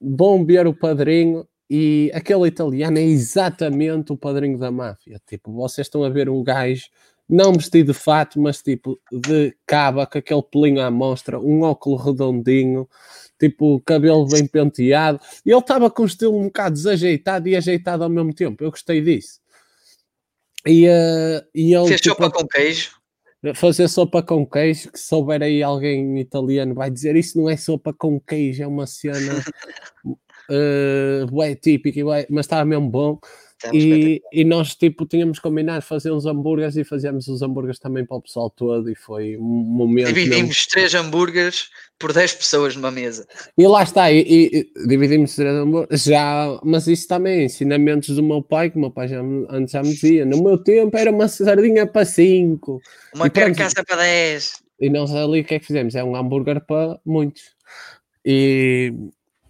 vão 0.00 0.44
ver 0.44 0.66
o 0.66 0.74
Padrinho 0.74 1.46
e 1.70 2.10
aquele 2.14 2.46
italiano 2.46 2.96
é 2.96 3.02
exatamente 3.02 4.10
o 4.10 4.16
padrinho 4.16 4.58
da 4.58 4.70
máfia. 4.70 5.20
Tipo, 5.26 5.52
vocês 5.52 5.86
estão 5.86 6.02
a 6.02 6.08
ver 6.08 6.28
um 6.30 6.42
gajo 6.42 6.86
não 7.28 7.52
vestido 7.52 7.92
de 7.92 7.98
fato, 7.98 8.40
mas 8.40 8.62
tipo 8.62 8.98
de 9.12 9.54
caba, 9.66 10.06
com 10.06 10.18
aquele 10.18 10.42
pelinho 10.42 10.80
à 10.80 10.90
mostra, 10.90 11.38
um 11.38 11.62
óculos 11.62 12.04
redondinho, 12.04 12.88
tipo 13.38 13.80
cabelo 13.80 14.26
bem 14.26 14.46
penteado. 14.46 15.20
E 15.44 15.50
ele 15.50 15.60
estava 15.60 15.90
com 15.90 16.04
um 16.04 16.06
estilo 16.06 16.38
um 16.38 16.44
bocado 16.44 16.74
desajeitado 16.74 17.48
e 17.48 17.54
ajeitado 17.54 18.02
ao 18.02 18.10
mesmo 18.10 18.32
tempo. 18.32 18.64
Eu 18.64 18.70
gostei 18.70 19.00
disso. 19.02 19.40
E, 20.66 20.86
uh, 20.88 21.44
e 21.54 21.74
ele, 21.74 21.88
Fez 21.88 22.00
tipo, 22.00 22.16
sopa 22.16 22.30
com 22.30 22.46
queijo? 22.48 22.98
Fazer 23.54 23.88
sopa 23.88 24.22
com 24.22 24.44
queijo, 24.44 24.90
que 24.90 24.98
se 24.98 25.06
souber 25.06 25.42
aí 25.42 25.62
alguém 25.62 26.18
italiano 26.18 26.74
vai 26.74 26.90
dizer 26.90 27.14
isso 27.14 27.38
não 27.38 27.48
é 27.48 27.56
sopa 27.56 27.92
com 27.92 28.18
queijo, 28.18 28.64
é 28.64 28.66
uma 28.66 28.84
cena 28.84 29.44
uh, 30.04 31.56
típica, 31.62 32.00
mas 32.28 32.46
estava 32.46 32.64
mesmo 32.64 32.88
bom. 32.88 33.20
E, 33.72 34.22
e, 34.32 34.44
nós 34.44 34.76
tipo 34.76 35.04
tínhamos 35.04 35.40
combinado 35.40 35.84
fazer 35.84 36.12
uns 36.12 36.26
hambúrgueres 36.26 36.76
e 36.76 36.84
fazíamos 36.84 37.26
os 37.26 37.42
hambúrgueres 37.42 37.80
também 37.80 38.06
para 38.06 38.16
o 38.16 38.22
pessoal 38.22 38.48
todo 38.48 38.88
e 38.88 38.94
foi 38.94 39.36
um 39.36 39.42
momento. 39.42 40.06
Dividimos 40.06 40.48
mesmo... 40.48 40.70
três 40.70 40.94
hambúrgueres 40.94 41.68
por 41.98 42.12
10 42.12 42.34
pessoas 42.34 42.76
numa 42.76 42.92
mesa. 42.92 43.26
E 43.56 43.66
lá 43.66 43.82
está, 43.82 44.12
e, 44.12 44.20
e 44.20 44.86
dividimos 44.86 45.34
três 45.34 45.52
hambúrgueres, 45.52 46.04
já, 46.04 46.60
mas 46.62 46.86
isso 46.86 47.08
também, 47.08 47.46
ensinamentos 47.46 48.14
do 48.14 48.22
meu 48.22 48.40
pai, 48.40 48.70
que 48.70 48.76
o 48.76 48.80
meu 48.80 48.92
pai 48.92 49.08
já, 49.08 49.20
antes 49.50 49.72
já 49.72 49.82
me 49.82 49.92
dizia, 49.92 50.24
no 50.24 50.42
meu 50.42 50.56
tempo 50.56 50.96
era 50.96 51.10
uma 51.10 51.26
sardinha 51.26 51.84
para 51.84 52.04
5, 52.04 52.80
uma 53.14 53.28
carcaça 53.28 53.82
para 53.84 53.96
10. 53.96 54.52
E 54.80 54.88
nós 54.88 55.12
ali 55.12 55.40
o 55.40 55.44
que 55.44 55.56
é 55.56 55.58
que 55.58 55.66
fizemos? 55.66 55.96
É 55.96 56.04
um 56.04 56.14
hambúrguer 56.14 56.64
para 56.64 57.00
muitos. 57.04 57.42
E, 58.24 58.92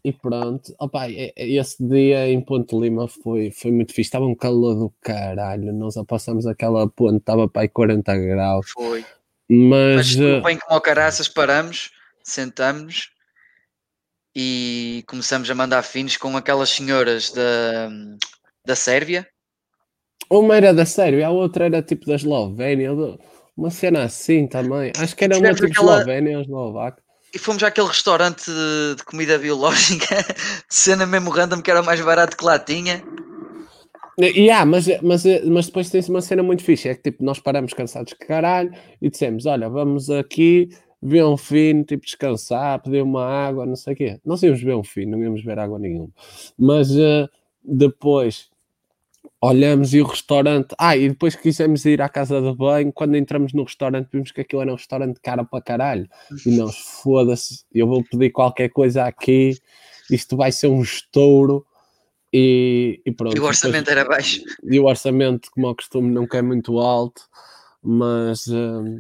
e 0.09 0.13
pronto, 0.13 0.75
opa, 0.79 1.07
esse 1.37 1.87
dia 1.87 2.27
em 2.29 2.41
Ponte 2.41 2.75
Lima 2.75 3.07
foi, 3.07 3.51
foi 3.51 3.71
muito 3.71 3.93
fixe. 3.93 4.09
Estava 4.09 4.25
um 4.25 4.35
calor 4.35 4.75
do 4.75 4.93
caralho. 5.03 5.73
Nós 5.73 5.95
passamos 6.07 6.47
aquela 6.47 6.89
ponte, 6.89 7.19
estava 7.19 7.47
para 7.47 7.63
aí 7.63 7.69
40 7.69 8.17
graus. 8.17 8.71
Foi. 8.71 9.05
Mas, 9.49 10.17
Mas 10.17 10.17
uh... 10.17 10.43
bem 10.43 10.59
como 10.59 10.81
caraças, 10.81 11.29
paramos, 11.29 11.91
sentamos 12.23 13.11
e 14.35 15.05
começamos 15.07 15.51
a 15.51 15.55
mandar 15.55 15.83
finos 15.83 16.17
com 16.17 16.37
aquelas 16.37 16.71
senhoras 16.71 17.31
da, 17.31 17.91
da 18.65 18.77
Sérvia. 18.77 19.29
Uma 20.31 20.57
era 20.57 20.73
da 20.73 20.87
Sérvia, 20.87 21.27
a 21.27 21.31
outra 21.31 21.67
era 21.67 21.83
tipo 21.83 22.07
da 22.07 22.15
Eslovénia, 22.15 22.93
uma 23.57 23.71
cena 23.71 24.05
assim 24.05 24.47
também. 24.47 24.93
Acho 24.97 25.17
que 25.17 25.25
era 25.25 25.39
uma 25.39 25.55
tipo 25.55 25.67
aquela... 25.67 25.99
Eslovénia 25.99 26.37
ou 26.39 26.43
Eslovaca 26.43 27.08
e 27.35 27.39
fomos 27.39 27.63
àquele 27.63 27.89
restaurante 27.89 28.45
de, 28.51 29.05
comida 29.05 29.39
biológica, 29.39 30.17
cena 30.69 31.07
mesmo 31.07 31.31
random, 31.31 31.61
que 31.61 31.71
era 31.71 31.83
mais 31.83 32.01
barato 32.01 32.37
que 32.37 32.45
lá 32.45 32.59
tinha. 32.59 33.03
Yeah, 34.21 34.65
mas, 34.65 34.87
mas, 35.01 35.25
mas 35.47 35.67
depois 35.67 35.91
tem 35.91 36.01
uma 36.09 36.21
cena 36.21 36.43
muito 36.43 36.65
fixe, 36.65 36.89
é 36.89 36.95
que 36.95 37.03
tipo, 37.03 37.25
nós 37.25 37.39
paramos 37.39 37.73
cansados 37.73 38.13
de 38.13 38.27
caralho 38.27 38.73
e 39.01 39.09
dissemos, 39.09 39.47
olha, 39.47 39.69
vamos 39.69 40.11
aqui 40.11 40.71
ver 41.01 41.25
um 41.25 41.37
fino, 41.37 41.85
tipo, 41.85 42.05
descansar, 42.05 42.83
pedir 42.83 43.03
uma 43.03 43.25
água, 43.25 43.65
não 43.65 43.77
sei 43.77 43.95
o 43.95 43.97
quê. 43.97 44.21
Nós 44.25 44.43
íamos 44.43 44.61
ver 44.61 44.75
um 44.75 44.83
fino, 44.83 45.13
não 45.13 45.23
íamos 45.23 45.45
ver 45.45 45.59
água 45.59 45.79
nenhuma. 45.79 46.11
Mas 46.59 46.91
uh, 46.91 47.29
depois 47.63 48.51
olhamos 49.41 49.95
e 49.95 50.01
o 50.01 50.07
restaurante. 50.07 50.75
Ah, 50.79 50.97
e 50.97 51.09
depois 51.09 51.37
quisemos 51.37 51.85
ir 51.85 52.03
à 52.03 52.09
casa 52.09 52.41
de 52.41 52.55
banho. 52.55 52.93
Quando 52.93 53.17
entramos 53.17 53.53
no 53.53 53.65
restaurante, 53.65 54.09
vimos 54.13 54.33
que 54.33 54.41
aquilo 54.41 54.63
era 54.63 54.73
um 54.73 54.77
restaurante 54.77 55.21
cara 55.21 55.45
para 55.45 55.63
caralho. 55.63 56.09
E 56.45 56.51
nós, 56.51 56.77
foda-se, 56.77 57.65
eu 57.73 57.87
vou 57.87 58.03
pedir 58.05 58.31
qualquer 58.31 58.69
coisa 58.71 59.05
aqui, 59.05 59.57
isto 60.11 60.37
vai 60.37 60.53
ser 60.53 60.69
um 60.69 60.83
estouro. 60.83 61.65
E, 62.33 63.01
e 63.07 63.13
pronto. 63.13 63.37
E 63.37 63.41
o 63.41 63.45
orçamento 63.45 63.87
depois, 63.87 63.97
era 63.97 64.09
baixo. 64.09 64.43
E 64.63 64.79
o 64.79 64.85
orçamento, 64.85 65.51
como 65.51 65.67
ao 65.67 65.75
costume, 65.75 66.11
nunca 66.11 66.39
é 66.39 66.43
muito 66.43 66.79
alto, 66.79 67.23
mas. 67.83 68.47
Uh, 68.47 68.99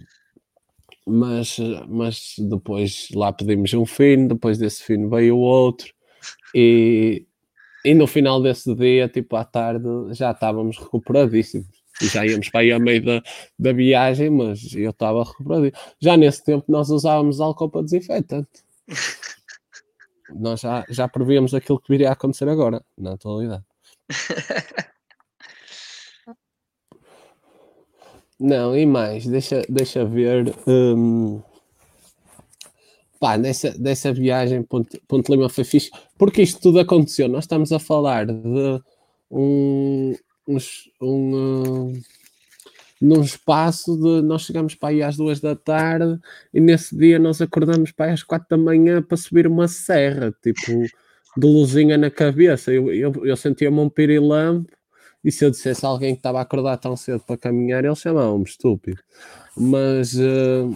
mas, 1.11 1.57
mas 1.89 2.35
depois 2.39 3.09
lá 3.15 3.33
pedimos 3.33 3.73
um 3.73 3.87
fino, 3.87 4.29
depois 4.29 4.59
desse 4.59 4.83
fino 4.83 5.09
veio 5.09 5.39
outro, 5.39 5.91
e, 6.55 7.27
e 7.89 7.95
no 7.95 8.07
final 8.07 8.43
desse 8.43 8.75
dia, 8.75 9.09
tipo 9.09 9.35
à 9.35 9.47
tarde, 9.47 9.89
já 10.11 10.31
estávamos 10.33 10.77
recuperadíssimos. 10.77 11.67
E 12.03 12.07
já 12.07 12.27
íamos 12.27 12.51
para 12.51 12.61
aí 12.61 12.71
a 12.71 12.79
meio 12.79 13.03
da, 13.03 13.23
da 13.59 13.73
viagem, 13.73 14.29
mas 14.29 14.75
eu 14.75 14.91
estava 14.91 15.25
recuperado. 15.25 15.73
Já 15.99 16.15
nesse 16.15 16.45
tempo 16.45 16.67
nós 16.69 16.91
usávamos 16.91 17.41
álcool 17.41 17.71
para 17.71 17.83
desinfetante. 17.83 18.63
nós 20.37 20.61
já, 20.61 20.85
já 20.91 21.09
prevíamos 21.09 21.55
aquilo 21.55 21.81
que 21.81 21.91
viria 21.91 22.11
a 22.11 22.13
acontecer 22.13 22.47
agora, 22.47 22.85
na 22.97 23.15
atualidade. 23.15 23.65
Não, 28.39 28.77
e 28.77 28.85
mais, 28.85 29.27
deixa, 29.27 29.63
deixa 29.67 30.05
ver. 30.05 30.55
Hum, 30.67 31.43
pá, 33.19 33.37
nessa, 33.37 33.71
dessa 33.79 34.13
viagem, 34.13 34.63
Ponte, 34.63 35.01
Ponte 35.07 35.31
Lima 35.31 35.49
foi 35.49 35.65
fixe, 35.65 35.91
porque 36.17 36.43
isto 36.43 36.61
tudo 36.61 36.81
aconteceu. 36.81 37.29
Nós 37.29 37.45
estamos 37.45 37.73
a 37.73 37.79
falar 37.79 38.27
de 38.27 38.81
um, 39.31 40.15
um, 40.47 40.57
uh, 41.01 41.93
num 43.01 43.23
espaço 43.23 43.97
de 43.97 44.23
nós 44.23 44.43
chegamos 44.43 44.75
para 44.75 44.91
aí 44.91 45.03
às 45.03 45.17
duas 45.17 45.41
da 45.41 45.55
tarde 45.55 46.19
e 46.53 46.61
nesse 46.61 46.97
dia 46.97 47.19
nós 47.19 47.41
acordamos 47.41 47.93
para 47.93 48.07
aí 48.07 48.13
às 48.13 48.23
quatro 48.23 48.49
da 48.51 48.57
manhã 48.57 49.03
para 49.03 49.17
subir 49.17 49.47
uma 49.47 49.69
serra, 49.69 50.35
tipo, 50.43 50.73
de 51.37 51.47
luzinha 51.47 51.97
na 51.97 52.11
cabeça. 52.11 52.73
Eu, 52.73 52.93
eu, 52.93 53.13
eu 53.25 53.37
sentia-me 53.37 53.79
um 53.79 53.89
pirilampo 53.89 54.73
e 55.25 55.31
se 55.31 55.45
eu 55.45 55.51
dissesse 55.51 55.85
a 55.85 55.89
alguém 55.89 56.15
que 56.15 56.21
estava 56.21 56.39
a 56.39 56.43
acordar 56.43 56.77
tão 56.79 56.97
cedo 56.97 57.21
para 57.21 57.37
caminhar, 57.37 57.85
ele 57.85 57.95
chamava-me 57.95 58.45
estúpido. 58.45 59.01
Mas, 59.57 60.15
uh, 60.15 60.75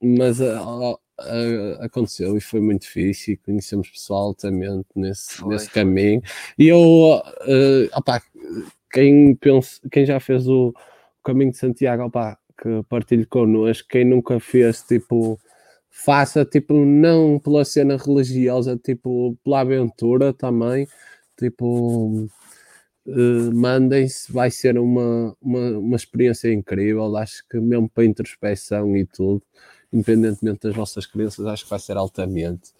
mas 0.00 0.40
uh, 0.40 0.98
uh, 1.20 1.82
aconteceu 1.82 2.36
e 2.36 2.40
foi 2.40 2.60
muito 2.60 2.82
difícil 2.82 3.34
e 3.34 3.36
conhecemos 3.36 3.88
pessoal 3.88 4.26
altamente 4.28 4.86
nesse, 4.94 5.46
nesse 5.46 5.70
caminho. 5.70 6.22
E 6.58 6.68
eu, 6.68 6.78
uh, 6.80 7.88
opa, 7.94 8.22
quem, 8.92 9.34
pensa, 9.36 9.80
quem 9.90 10.04
já 10.04 10.20
fez 10.20 10.48
o 10.48 10.74
caminho 11.24 11.52
de 11.52 11.58
Santiago, 11.58 12.04
opa, 12.04 12.38
que 12.60 12.82
partilhe 12.88 13.26
connosco, 13.26 13.88
quem 13.88 14.04
nunca 14.04 14.38
fez, 14.40 14.82
tipo, 14.82 15.38
faça, 15.90 16.44
tipo, 16.44 16.74
não 16.84 17.38
pela 17.38 17.64
cena 17.64 17.96
religiosa, 17.96 18.76
tipo, 18.76 19.36
pela 19.44 19.60
aventura 19.60 20.32
também, 20.32 20.86
tipo. 21.38 22.28
Uh, 23.04 23.52
mandem-se, 23.52 24.32
vai 24.32 24.48
ser 24.48 24.78
uma, 24.78 25.36
uma, 25.40 25.78
uma 25.78 25.96
experiência 25.96 26.52
incrível. 26.52 27.16
Acho 27.16 27.42
que 27.50 27.58
mesmo 27.58 27.88
para 27.88 28.04
introspeção 28.04 28.96
e 28.96 29.04
tudo, 29.04 29.42
independentemente 29.92 30.66
das 30.66 30.74
vossas 30.74 31.06
crenças, 31.06 31.44
acho 31.46 31.64
que 31.64 31.70
vai 31.70 31.78
ser 31.78 31.96
altamente. 31.96 32.70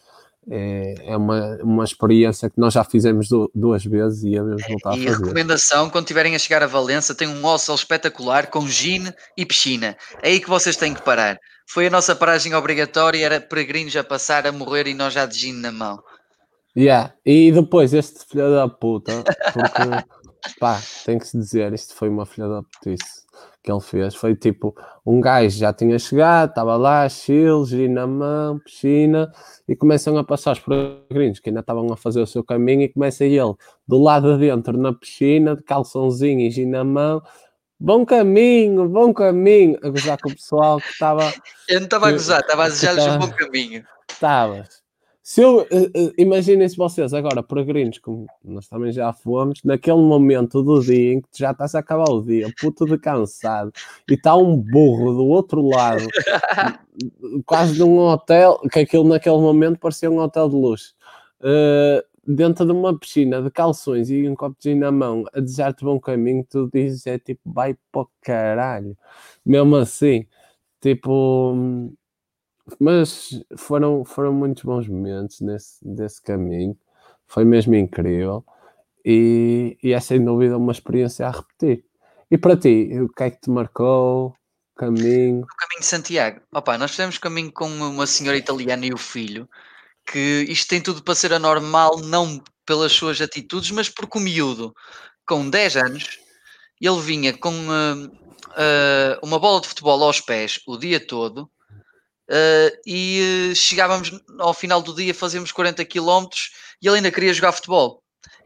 É, 0.50 0.94
é 1.06 1.16
uma, 1.16 1.56
uma 1.62 1.84
experiência 1.84 2.50
que 2.50 2.58
nós 2.58 2.74
já 2.74 2.82
fizemos 2.82 3.28
do, 3.28 3.48
duas 3.54 3.84
vezes 3.84 4.24
e 4.24 4.36
vamos 4.36 4.62
voltar 4.66 4.96
e 4.96 5.06
a 5.06 5.12
fazer. 5.12 5.22
recomendação, 5.22 5.88
quando 5.88 6.06
tiverem 6.06 6.34
a 6.34 6.38
chegar 6.38 6.62
a 6.64 6.66
Valença, 6.66 7.14
tem 7.14 7.28
um 7.28 7.42
hostel 7.42 7.76
espetacular 7.76 8.48
com 8.48 8.66
gin 8.66 9.12
e 9.36 9.46
piscina. 9.46 9.96
É 10.20 10.30
aí 10.30 10.40
que 10.40 10.48
vocês 10.48 10.76
têm 10.76 10.94
que 10.94 11.02
parar. 11.02 11.38
Foi 11.68 11.86
a 11.86 11.90
nossa 11.90 12.16
paragem 12.16 12.54
obrigatória, 12.54 13.24
era 13.24 13.40
peregrinos 13.40 13.94
a 13.94 14.02
passar 14.02 14.46
a 14.46 14.52
morrer 14.52 14.88
e 14.88 14.94
nós 14.94 15.14
já 15.14 15.26
de 15.26 15.38
gin 15.38 15.52
na 15.52 15.70
mão. 15.70 16.02
Yeah. 16.76 17.14
E 17.24 17.52
depois 17.52 17.94
este 17.94 18.24
filho 18.26 18.50
da 18.50 18.66
puta, 18.66 19.22
porque 19.52 20.04
pá, 20.58 20.80
tem 21.04 21.18
que 21.18 21.28
se 21.28 21.38
dizer, 21.38 21.72
isto 21.72 21.94
foi 21.94 22.08
uma 22.08 22.26
filha 22.26 22.48
da 22.48 22.62
putice 22.62 23.21
que 23.62 23.70
ele 23.70 23.80
fez 23.80 24.14
foi 24.14 24.34
tipo: 24.34 24.74
um 25.06 25.20
gajo 25.20 25.56
já 25.56 25.72
tinha 25.72 25.98
chegado, 25.98 26.50
estava 26.50 26.76
lá, 26.76 27.08
chill, 27.08 27.64
giro 27.64 27.92
na 27.92 28.06
mão, 28.06 28.58
piscina, 28.58 29.32
e 29.68 29.76
começam 29.76 30.16
a 30.18 30.24
passar 30.24 30.52
os 30.52 30.60
peregrinos 30.60 31.38
que 31.38 31.50
ainda 31.50 31.60
estavam 31.60 31.92
a 31.92 31.96
fazer 31.96 32.20
o 32.20 32.26
seu 32.26 32.42
caminho, 32.42 32.82
e 32.82 32.88
começa 32.88 33.24
ele 33.24 33.54
do 33.86 33.98
lado 33.98 34.36
de 34.36 34.46
dentro 34.46 34.76
na 34.76 34.92
piscina, 34.92 35.56
de 35.56 35.62
calçãozinho 35.62 36.40
e 36.40 36.50
giro 36.50 36.70
na 36.70 36.82
mão. 36.82 37.22
Bom 37.78 38.04
caminho, 38.04 38.88
bom 38.88 39.12
caminho, 39.12 39.78
a 39.82 39.88
gozar 39.88 40.18
com 40.20 40.28
o 40.28 40.34
pessoal 40.34 40.80
que 40.80 40.88
estava. 40.88 41.32
Eu 41.68 41.80
não 41.80 41.86
estava 41.86 42.08
a 42.08 42.12
gozar, 42.12 42.40
estava 42.40 42.64
a 42.64 42.68
desejar-lhes 42.68 43.06
um 43.06 43.18
bom 43.18 43.30
caminho. 43.30 43.84
Estavas. 44.08 44.81
Se 45.22 45.40
eu, 45.40 45.58
uh, 45.58 45.62
uh, 45.62 46.12
imaginem-se 46.18 46.76
vocês 46.76 47.14
agora, 47.14 47.44
peregrinos, 47.44 47.98
como 47.98 48.26
nós 48.42 48.66
também 48.66 48.90
já 48.90 49.12
fomos, 49.12 49.60
naquele 49.64 49.98
momento 49.98 50.62
do 50.64 50.80
dia 50.80 51.14
em 51.14 51.20
que 51.20 51.28
já 51.32 51.52
está-se 51.52 51.76
a 51.76 51.80
acabar 51.80 52.10
o 52.10 52.20
dia, 52.20 52.52
puto 52.60 52.84
de 52.84 52.98
cansado, 52.98 53.72
e 54.10 54.14
está 54.14 54.34
um 54.34 54.56
burro 54.56 55.12
do 55.12 55.24
outro 55.24 55.62
lado, 55.62 56.04
quase 57.46 57.74
de 57.74 57.84
um 57.84 57.98
hotel, 57.98 58.58
que 58.72 58.80
aquilo 58.80 59.04
naquele 59.04 59.38
momento 59.38 59.78
parecia 59.78 60.10
um 60.10 60.18
hotel 60.18 60.48
de 60.48 60.56
luxo. 60.56 60.92
Uh, 61.40 62.02
dentro 62.26 62.64
de 62.66 62.72
uma 62.72 62.96
piscina 62.98 63.40
de 63.40 63.50
calções 63.50 64.10
e 64.10 64.28
um 64.28 64.34
copo 64.34 64.56
de 64.60 64.70
gin 64.70 64.78
na 64.78 64.90
mão 64.90 65.24
a 65.32 65.40
desejar-te 65.40 65.84
bom 65.84 66.00
caminho, 66.00 66.44
tu 66.48 66.68
dizes 66.72 67.06
é 67.06 67.18
tipo, 67.18 67.40
vai 67.44 67.76
para 67.92 68.02
o 68.02 68.08
caralho. 68.20 68.96
Mesmo 69.44 69.76
assim, 69.76 70.26
tipo, 70.80 71.92
mas 72.78 73.42
foram, 73.56 74.04
foram 74.04 74.32
muitos 74.32 74.62
bons 74.62 74.88
momentos 74.88 75.40
nesse, 75.40 75.86
nesse 75.86 76.22
caminho, 76.22 76.76
foi 77.26 77.44
mesmo 77.44 77.74
incrível 77.74 78.44
e, 79.04 79.76
e 79.82 79.92
é 79.92 80.00
sem 80.00 80.24
dúvida 80.24 80.56
uma 80.56 80.72
experiência 80.72 81.26
a 81.26 81.30
repetir. 81.30 81.84
E 82.30 82.38
para 82.38 82.56
ti, 82.56 82.90
o 83.00 83.08
que 83.08 83.22
é 83.24 83.30
que 83.30 83.40
te 83.40 83.50
marcou? 83.50 84.34
Caminho. 84.76 85.42
O 85.42 85.56
caminho 85.56 85.80
de 85.80 85.86
Santiago. 85.86 86.40
Opa, 86.52 86.78
nós 86.78 86.92
fizemos 86.92 87.18
caminho 87.18 87.52
com 87.52 87.66
uma 87.66 88.06
senhora 88.06 88.38
italiana 88.38 88.86
e 88.86 88.92
o 88.92 88.98
filho, 88.98 89.48
que 90.06 90.46
isto 90.48 90.68
tem 90.68 90.80
tudo 90.80 91.02
para 91.02 91.14
ser 91.14 91.32
anormal, 91.32 91.98
não 91.98 92.42
pelas 92.64 92.92
suas 92.92 93.20
atitudes, 93.20 93.70
mas 93.70 93.88
porque 93.88 94.18
o 94.18 94.20
miúdo, 94.20 94.74
com 95.26 95.48
10 95.48 95.76
anos, 95.76 96.18
ele 96.80 97.00
vinha 97.00 97.36
com 97.36 97.52
uh, 97.52 98.06
uh, 98.06 99.18
uma 99.22 99.38
bola 99.38 99.60
de 99.60 99.68
futebol 99.68 100.02
aos 100.02 100.20
pés 100.20 100.60
o 100.66 100.76
dia 100.76 101.04
todo 101.04 101.50
uh, 102.32 102.80
e 102.86 103.52
chegávamos 103.54 104.20
ao 104.38 104.54
final 104.54 104.80
do 104.82 104.94
dia, 104.94 105.14
fazíamos 105.14 105.52
40 105.52 105.84
km 105.84 106.26
e 106.80 106.88
ele 106.88 106.96
ainda 106.96 107.10
queria 107.12 107.34
jogar 107.34 107.52
futebol 107.52 108.02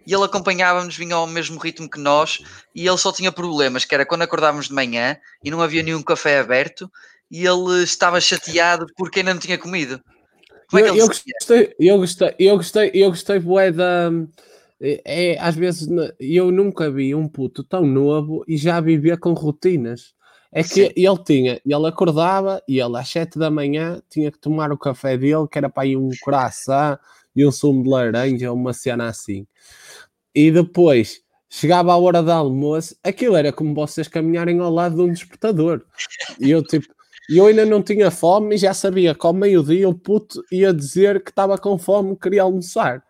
e 0.07 0.14
ele 0.14 0.25
acompanhava-nos, 0.25 0.96
vinha 0.96 1.16
ao 1.16 1.27
mesmo 1.27 1.59
ritmo 1.59 1.90
que 1.90 1.99
nós, 1.99 2.38
e 2.72 2.87
ele 2.87 2.96
só 2.96 3.11
tinha 3.12 3.33
problemas, 3.33 3.85
que 3.85 3.92
era 3.94 4.07
quando 4.07 4.22
acordávamos 4.22 4.68
de 4.68 4.72
manhã 4.72 5.16
e 5.42 5.51
não 5.51 5.61
havia 5.61 5.83
nenhum 5.83 6.03
café 6.03 6.38
aberto, 6.38 6.88
e 7.29 7.44
ele 7.44 7.83
estava 7.83 8.20
chateado 8.20 8.87
porque 8.96 9.18
ainda 9.18 9.35
não 9.35 9.40
tinha 9.40 9.59
comido. 9.59 10.01
Como 10.70 10.81
é 10.81 10.85
que 10.85 10.90
ele 10.90 11.01
eu, 11.01 11.09
gostei, 11.09 11.75
eu 11.79 11.99
gostei, 11.99 12.35
eu 12.38 12.57
gostei, 12.57 12.90
eu 12.94 13.11
gostei, 13.11 13.38
bué 13.40 13.72
da. 13.72 14.11
É, 14.81 15.03
é, 15.05 15.38
às 15.40 15.57
vezes 15.57 15.88
eu 16.20 16.53
nunca 16.53 16.90
vi 16.90 17.14
um 17.14 17.27
puto 17.29 17.64
tão 17.64 17.85
novo 17.87 18.44
e 18.46 18.57
já 18.57 18.81
vivia 18.81 19.16
com 19.16 19.33
rotinas. 19.33 20.14
É 20.57 20.62
que 20.62 20.87
Sim. 20.87 20.92
ele 20.97 21.19
tinha, 21.25 21.61
ele 21.64 21.87
acordava 21.87 22.62
e 22.66 22.81
ele 22.81 22.97
às 22.97 23.09
7 23.09 23.38
da 23.38 23.51
manhã 23.51 24.01
tinha 24.09 24.33
que 24.33 24.38
tomar 24.38 24.73
o 24.73 24.79
café 24.79 25.16
dele, 25.16 25.47
que 25.51 25.59
era 25.59 25.69
para 25.69 25.87
ir 25.87 25.97
um 25.97 26.09
coração 26.23 26.99
e 27.35 27.47
um 27.47 27.53
sumo 27.53 27.83
de 27.83 27.88
laranja, 27.90 28.53
uma 28.53 28.73
cena 28.73 29.09
assim 29.09 29.47
e 30.37 30.51
depois 30.51 31.23
chegava 31.49 31.95
a 31.95 31.97
hora 31.97 32.23
do 32.23 32.31
almoço, 32.31 32.95
aquilo 33.03 33.35
era 33.35 33.51
como 33.51 33.75
vocês 33.75 34.07
caminharem 34.07 34.61
ao 34.61 34.71
lado 34.71 34.97
de 34.97 35.01
um 35.01 35.11
despertador. 35.11 35.83
E 36.38 36.51
eu 36.51 36.62
tipo, 36.62 36.87
eu 37.31 37.47
ainda 37.47 37.64
não 37.64 37.83
tinha 37.83 38.11
fome 38.11 38.55
e 38.55 38.59
já 38.59 38.75
sabia 38.75 39.14
que 39.14 39.27
ao 39.27 39.33
meio-dia 39.33 39.88
o 39.88 39.95
puto 39.95 40.42
ia 40.53 40.75
dizer 40.75 41.25
que 41.25 41.31
estava 41.31 41.57
com 41.57 41.79
fome, 41.79 42.14
queria 42.19 42.42
almoçar. 42.42 43.03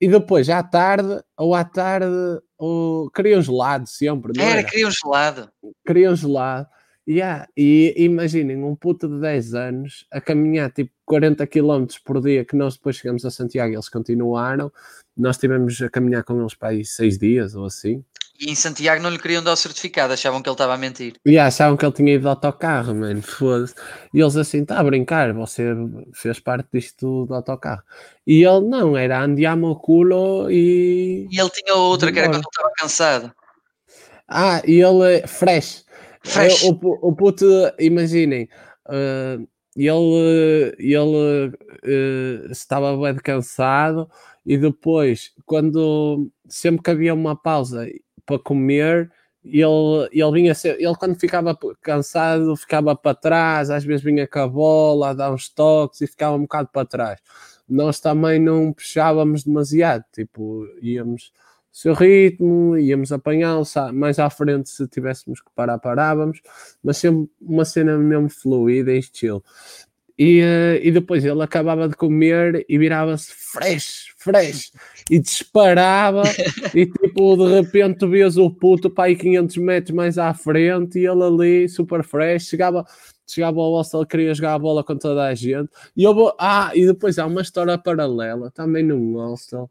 E 0.00 0.08
depois, 0.08 0.48
à 0.48 0.62
tarde, 0.62 1.20
ou 1.36 1.54
à 1.54 1.64
tarde, 1.64 2.40
ou... 2.56 3.10
queria 3.10 3.38
um 3.38 3.42
gelado 3.42 3.88
sempre, 3.88 4.32
não 4.36 4.44
era? 4.44 4.60
Era, 4.60 4.68
queria 4.68 4.86
um 4.86 4.90
gelado. 4.90 5.50
Queria 5.84 6.14
gelado. 6.14 6.68
Yeah. 7.08 7.48
E 7.56 7.94
imaginem 7.96 8.62
um 8.62 8.76
puto 8.76 9.08
de 9.08 9.20
10 9.20 9.54
anos 9.54 10.06
a 10.10 10.20
caminhar 10.20 10.70
tipo 10.70 10.92
40 11.04 11.46
km 11.48 11.86
por 12.04 12.20
dia, 12.20 12.44
que 12.44 12.54
nós 12.54 12.76
depois 12.76 12.96
chegamos 12.96 13.24
a 13.24 13.30
Santiago 13.30 13.72
e 13.72 13.74
eles 13.74 13.88
continuaram. 13.88 14.72
Nós 15.16 15.36
tivemos 15.36 15.80
a 15.82 15.90
caminhar 15.90 16.22
com 16.22 16.40
eles 16.40 16.54
para 16.54 16.68
aí 16.68 16.84
6 16.84 17.18
dias 17.18 17.54
ou 17.54 17.66
assim. 17.66 18.04
E 18.40 18.50
em 18.50 18.54
Santiago 18.54 19.02
não 19.02 19.10
lhe 19.10 19.18
queriam 19.18 19.42
dar 19.42 19.52
o 19.52 19.56
certificado, 19.56 20.12
achavam 20.12 20.42
que 20.42 20.48
ele 20.48 20.54
estava 20.54 20.74
a 20.74 20.76
mentir. 20.76 21.14
E 21.24 21.30
yeah, 21.30 21.46
achavam 21.46 21.76
que 21.76 21.84
ele 21.84 21.92
tinha 21.92 22.14
ido 22.14 22.22
de 22.22 22.28
autocarro, 22.28 22.94
mano, 22.94 23.22
foda-se. 23.22 23.74
E 24.12 24.20
eles 24.20 24.36
assim, 24.36 24.62
está 24.62 24.80
a 24.80 24.84
brincar, 24.84 25.32
você 25.32 25.74
fez 26.12 26.40
parte 26.40 26.68
disto 26.72 27.26
do 27.26 27.34
autocarro. 27.34 27.82
E 28.26 28.42
ele 28.42 28.66
não, 28.66 28.96
era 28.96 29.22
andiamo 29.22 29.76
culo 29.76 30.50
e. 30.50 31.28
E 31.30 31.40
ele 31.40 31.50
tinha 31.50 31.74
outra 31.74 32.10
que 32.10 32.18
era 32.18 32.28
quando 32.28 32.36
ele 32.36 32.48
estava 32.50 32.72
cansado. 32.76 33.32
Ah, 34.32 34.62
e 34.66 34.80
ele, 34.80 35.26
fresh 35.26 35.84
é, 36.36 36.48
o, 36.68 37.08
o 37.08 37.14
puto, 37.14 37.44
imaginem, 37.78 38.48
uh, 38.88 39.46
ele, 39.76 40.74
ele 40.78 41.48
uh, 41.84 42.50
estava 42.50 42.96
bem 42.96 43.16
cansado 43.16 44.08
e 44.46 44.56
depois, 44.56 45.32
quando 45.44 46.30
sempre 46.48 46.82
que 46.82 46.90
havia 46.90 47.14
uma 47.14 47.34
pausa 47.34 47.88
para 48.24 48.38
comer, 48.38 49.10
ele, 49.44 50.08
ele 50.12 50.32
vinha 50.32 50.54
ser, 50.54 50.80
ele 50.80 50.94
quando 50.94 51.18
ficava 51.18 51.58
cansado 51.80 52.54
ficava 52.56 52.94
para 52.94 53.16
trás, 53.16 53.70
às 53.70 53.84
vezes 53.84 54.04
vinha 54.04 54.26
com 54.26 54.38
a 54.38 54.46
bola 54.46 55.10
a 55.10 55.14
dar 55.14 55.32
uns 55.32 55.48
toques 55.48 56.00
e 56.00 56.06
ficava 56.06 56.36
um 56.36 56.42
bocado 56.42 56.68
para 56.72 56.86
trás. 56.86 57.20
Nós 57.68 57.98
também 58.00 58.38
não 58.38 58.72
puxávamos 58.72 59.44
demasiado, 59.44 60.04
tipo, 60.12 60.66
íamos 60.80 61.32
seu 61.72 61.94
ritmo, 61.94 62.76
íamos 62.76 63.10
apanhá-lo, 63.10 63.64
mais 63.94 64.18
à 64.18 64.28
frente 64.28 64.68
se 64.68 64.86
tivéssemos 64.86 65.40
que 65.40 65.50
parar, 65.54 65.78
parávamos, 65.78 66.42
mas 66.84 66.98
sempre 66.98 67.30
uma 67.40 67.64
cena 67.64 67.96
mesmo 67.96 68.28
fluida 68.28 68.92
e 68.92 68.98
estilo. 68.98 69.42
E, 70.18 70.42
uh, 70.42 70.78
e 70.82 70.90
depois 70.90 71.24
ele 71.24 71.42
acabava 71.42 71.88
de 71.88 71.96
comer 71.96 72.66
e 72.68 72.76
virava-se 72.76 73.32
fresh, 73.32 74.12
fresh, 74.18 74.70
e 75.10 75.18
disparava, 75.18 76.22
e 76.74 76.84
tipo, 76.86 77.36
de 77.36 77.54
repente 77.54 78.00
tu 78.00 78.08
vias 78.08 78.36
o 78.36 78.50
puto 78.50 78.90
para 78.90 79.04
aí 79.04 79.16
500 79.16 79.56
metros 79.56 79.96
mais 79.96 80.18
à 80.18 80.34
frente, 80.34 80.98
e 80.98 81.06
ele 81.06 81.24
ali, 81.24 81.68
super 81.70 82.04
fresh, 82.04 82.48
chegava, 82.48 82.84
chegava 83.26 83.58
ao 83.58 83.72
hostel, 83.72 84.04
queria 84.04 84.34
jogar 84.34 84.54
a 84.54 84.58
bola 84.58 84.84
com 84.84 84.96
toda 84.98 85.24
a 85.24 85.34
gente, 85.34 85.70
e 85.96 86.04
eu 86.04 86.34
ah, 86.38 86.70
e 86.74 86.86
depois 86.86 87.18
há 87.18 87.24
uma 87.24 87.40
história 87.40 87.78
paralela, 87.78 88.50
também 88.50 88.84
num 88.84 89.14
hostel, 89.14 89.70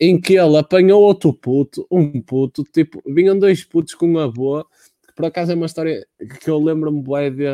em 0.00 0.20
que 0.20 0.34
ele 0.34 0.56
apanhou 0.56 1.02
outro 1.02 1.32
puto, 1.32 1.86
um 1.90 2.20
puto, 2.20 2.64
tipo, 2.64 3.02
vinham 3.06 3.38
dois 3.38 3.64
putos 3.64 3.94
com 3.94 4.06
uma 4.06 4.24
avô, 4.24 4.64
que 5.06 5.14
por 5.14 5.26
acaso 5.26 5.52
é 5.52 5.54
uma 5.54 5.66
história 5.66 6.06
que 6.40 6.50
eu 6.50 6.58
lembro-me 6.58 7.02
bem 7.02 7.34
de, 7.34 7.44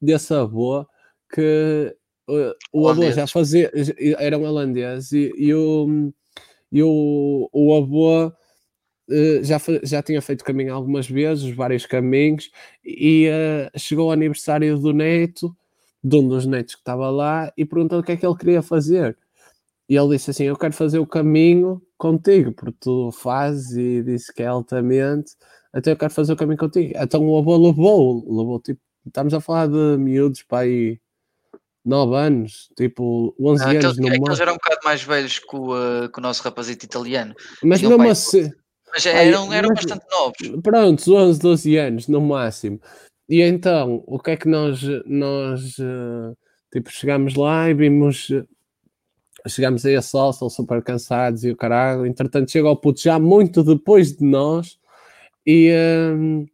desse 0.00 0.32
avô, 0.34 0.86
que 1.32 1.96
uh, 2.28 2.54
o 2.72 2.88
avô 2.88 3.10
já 3.10 3.26
fazia, 3.26 3.70
era 4.18 4.38
um 4.38 4.44
holandês, 4.44 5.12
e, 5.12 5.32
e, 5.36 5.52
o, 5.52 6.12
e 6.70 6.82
o, 6.82 7.48
o 7.52 7.76
avô 7.76 8.28
uh, 8.28 9.42
já, 9.42 9.60
já 9.82 10.02
tinha 10.02 10.22
feito 10.22 10.44
caminho 10.44 10.74
algumas 10.74 11.08
vezes, 11.08 11.50
vários 11.50 11.84
caminhos, 11.84 12.50
e 12.84 13.28
uh, 13.28 13.78
chegou 13.78 14.06
ao 14.06 14.12
aniversário 14.12 14.78
do 14.78 14.92
neto, 14.92 15.54
de 16.02 16.16
um 16.16 16.28
dos 16.28 16.46
netos 16.46 16.76
que 16.76 16.80
estava 16.80 17.10
lá, 17.10 17.52
e 17.56 17.64
perguntou 17.64 17.98
o 17.98 18.02
que 18.04 18.12
é 18.12 18.16
que 18.16 18.24
ele 18.24 18.36
queria 18.36 18.62
fazer 18.62 19.18
e 19.88 19.96
ele 19.96 20.16
disse 20.16 20.30
assim: 20.30 20.44
Eu 20.44 20.56
quero 20.56 20.74
fazer 20.74 20.98
o 20.98 21.06
caminho 21.06 21.80
contigo, 21.96 22.52
porque 22.52 22.76
tu 22.80 23.10
fazes 23.12 23.76
e 23.76 24.02
disse 24.02 24.32
que 24.32 24.42
é 24.42 24.46
altamente, 24.46 25.32
então 25.74 25.92
eu 25.92 25.96
quero 25.96 26.12
fazer 26.12 26.32
o 26.32 26.36
caminho 26.36 26.58
contigo. 26.58 26.92
Então 26.96 27.26
o 27.26 27.38
avô 27.38 27.56
levou, 27.56 28.24
levou 28.28 28.60
tipo, 28.60 28.80
estamos 29.06 29.32
a 29.32 29.40
falar 29.40 29.68
de 29.68 29.96
miúdos 29.98 30.42
para 30.42 30.64
aí 30.64 31.00
9 31.84 32.14
anos, 32.16 32.68
tipo 32.76 33.34
11 33.40 33.64
ah, 33.64 33.68
anos 33.70 33.98
no 33.98 34.08
Aqueles 34.08 34.40
eram 34.40 34.52
um 34.52 34.56
bocado 34.56 34.80
mais 34.84 35.02
velhos 35.02 35.38
que 35.38 35.56
o, 35.56 35.74
uh, 35.74 36.08
que 36.10 36.18
o 36.18 36.22
nosso 36.22 36.42
rapazito 36.42 36.84
italiano. 36.84 37.34
Mas 37.62 37.80
mesmo 37.80 38.08
assim. 38.08 38.50
Mas 38.90 39.04
eram, 39.06 39.52
eram 39.52 39.68
mas, 39.68 39.84
bastante 39.84 40.06
novos. 40.10 40.62
Pronto, 40.62 41.14
11, 41.14 41.38
12 41.40 41.76
anos 41.76 42.08
no 42.08 42.20
máximo. 42.20 42.80
E 43.28 43.42
então, 43.42 44.02
o 44.06 44.18
que 44.18 44.30
é 44.30 44.36
que 44.36 44.48
nós, 44.48 44.80
nós 45.04 45.78
uh, 45.78 46.36
tipo, 46.72 46.90
chegámos 46.90 47.34
lá 47.34 47.68
e 47.68 47.74
vimos 47.74 48.30
chegámos 49.48 49.84
a 49.84 49.90
esse 49.90 50.16
hostel 50.16 50.50
super 50.50 50.82
cansados 50.82 51.44
e 51.44 51.50
o 51.50 51.56
caralho. 51.56 52.06
Entretanto, 52.06 52.50
chega 52.50 52.68
ao 52.68 52.76
puto 52.76 53.00
já 53.00 53.18
muito 53.18 53.62
depois 53.62 54.16
de 54.16 54.24
nós 54.24 54.78
e, 55.46 55.70
uh, 55.70 56.46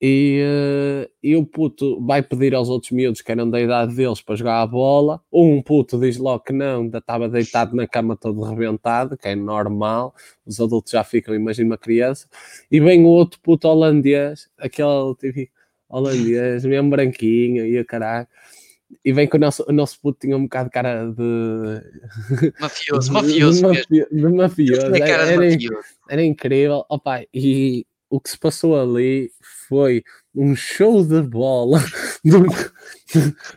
e, 0.00 0.42
uh, 0.42 1.10
e 1.22 1.36
o 1.36 1.44
puto 1.44 2.00
vai 2.04 2.22
pedir 2.22 2.54
aos 2.54 2.68
outros 2.68 2.92
miúdos 2.92 3.20
que 3.20 3.32
eram 3.32 3.48
da 3.50 3.60
idade 3.60 3.94
deles 3.94 4.20
para 4.20 4.36
jogar 4.36 4.62
a 4.62 4.66
bola. 4.66 5.20
Um 5.32 5.62
puto 5.62 5.98
diz 5.98 6.16
logo 6.16 6.44
que 6.44 6.52
não, 6.52 6.82
ainda 6.82 6.98
estava 6.98 7.28
deitado 7.28 7.74
na 7.76 7.86
cama 7.86 8.16
todo 8.16 8.42
rebentado, 8.42 9.16
que 9.16 9.28
é 9.28 9.34
normal. 9.34 10.14
Os 10.46 10.60
adultos 10.60 10.92
já 10.92 11.04
ficam, 11.04 11.34
imagina 11.34 11.70
uma 11.70 11.78
criança. 11.78 12.28
E 12.70 12.80
vem 12.80 13.04
o 13.04 13.08
outro 13.08 13.40
puto 13.40 13.68
holandês, 13.68 14.48
aquele 14.58 15.14
tipo 15.16 15.50
holandês, 15.88 16.64
mesmo 16.64 16.90
branquinho 16.90 17.66
e 17.66 17.80
o 17.80 17.84
caralho 17.84 18.28
e 19.04 19.12
vem 19.12 19.28
que 19.28 19.36
o 19.36 19.38
nosso, 19.40 19.64
o 19.68 19.72
nosso 19.72 20.00
puto 20.00 20.20
tinha 20.20 20.36
um 20.36 20.44
bocado 20.44 20.68
de 20.68 20.72
cara 20.72 21.10
de 21.10 22.52
mafioso, 22.60 23.12
mafioso, 23.12 23.60
de, 23.60 23.66
mafioso, 23.66 24.08
de 24.10 24.28
mafioso. 24.28 24.86
Era, 24.86 25.08
era, 25.08 25.44
era, 26.08 26.24
incrível, 26.24 26.84
opa, 26.88 27.22
e 27.32 27.86
o 28.10 28.20
que 28.20 28.30
se 28.30 28.38
passou 28.38 28.80
ali 28.80 29.30
foi 29.68 30.02
um 30.34 30.56
show 30.56 31.04
de 31.04 31.20
bola 31.22 31.84
do, 32.24 32.40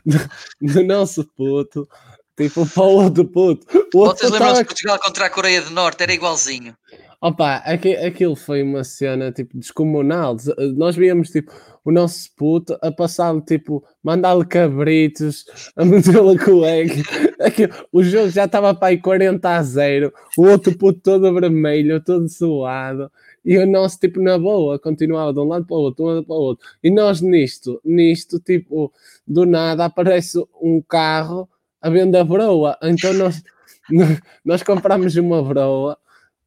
do, 0.05 0.29
do 0.61 0.83
nosso 0.83 1.23
puto, 1.35 1.87
tipo 2.35 2.67
para 2.67 2.83
o 2.83 3.03
outro 3.03 3.25
puto. 3.25 3.65
O 3.93 3.99
outro 3.99 4.17
Vocês 4.17 4.31
lembram-se 4.31 4.61
de 4.61 4.67
Portugal 4.67 4.99
contra 4.99 5.25
a 5.25 5.29
Coreia 5.29 5.61
do 5.61 5.69
Norte? 5.69 6.03
Era 6.03 6.13
igualzinho. 6.13 6.75
Opa, 7.23 7.57
aquilo 7.57 8.35
foi 8.35 8.63
uma 8.63 8.83
cena 8.83 9.31
tipo 9.31 9.55
descomunal. 9.55 10.35
Nós 10.75 10.95
víamos 10.95 11.29
tipo 11.29 11.51
o 11.85 11.91
nosso 11.91 12.27
puto 12.35 12.75
a 12.81 12.91
passar 12.91 13.39
tipo, 13.41 13.83
mandar-lhe 14.03 14.43
cabritos, 14.43 15.45
a 15.75 15.85
metê-lo 15.85 16.35
com 16.43 16.51
o 16.51 16.65
egg. 16.65 17.03
o 17.93 18.01
jogo 18.01 18.29
já 18.29 18.45
estava 18.45 18.73
para 18.73 18.87
aí 18.87 18.97
40 18.97 19.47
a 19.55 19.61
0, 19.61 20.11
o 20.35 20.47
outro 20.47 20.75
puto 20.75 20.99
todo 20.99 21.31
vermelho, 21.31 22.03
todo 22.03 22.27
suado. 22.27 23.11
E 23.45 23.55
o 23.55 23.67
nosso, 23.67 23.99
tipo, 23.99 24.19
na 24.19 24.39
boa, 24.39 24.79
continuava 24.79 25.31
de 25.31 25.39
um 25.39 25.47
lado 25.47 25.65
para 25.65 25.75
o 25.75 25.79
outro, 25.79 26.03
de 26.03 26.09
um 26.09 26.15
lado 26.15 26.25
para 26.25 26.35
o 26.35 26.39
outro. 26.39 26.67
E 26.83 26.89
nós 26.89 27.21
nisto, 27.21 27.79
nisto, 27.85 28.39
tipo, 28.39 28.91
do 29.27 29.45
nada 29.45 29.85
aparece 29.85 30.43
um 30.59 30.81
carro 30.81 31.47
a 31.79 31.87
vender 31.87 32.23
broa. 32.23 32.77
Então 32.81 33.13
nós, 33.13 33.43
nós 34.43 34.63
compramos 34.63 35.15
uma 35.17 35.43
broa 35.43 35.99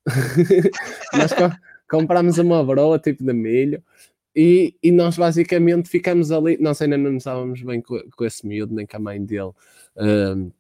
nós 1.15 1.33
comprámos 1.89 2.39
uma 2.39 2.65
broa 2.65 2.99
tipo 2.99 3.25
de 3.25 3.33
milho 3.33 3.83
e, 4.35 4.75
e 4.83 4.91
nós 4.91 5.17
basicamente 5.17 5.89
ficamos 5.89 6.33
ali. 6.33 6.59
Nós 6.61 6.83
ainda 6.83 6.99
não 6.99 7.17
estávamos 7.17 7.63
bem 7.63 7.81
com, 7.81 8.01
com 8.17 8.25
esse 8.25 8.47
miúdo, 8.47 8.75
nem 8.75 8.87
com 8.87 8.97
a 8.97 9.01
mãe 9.01 9.25
dele. 9.25 9.53
Uh, 9.97 10.53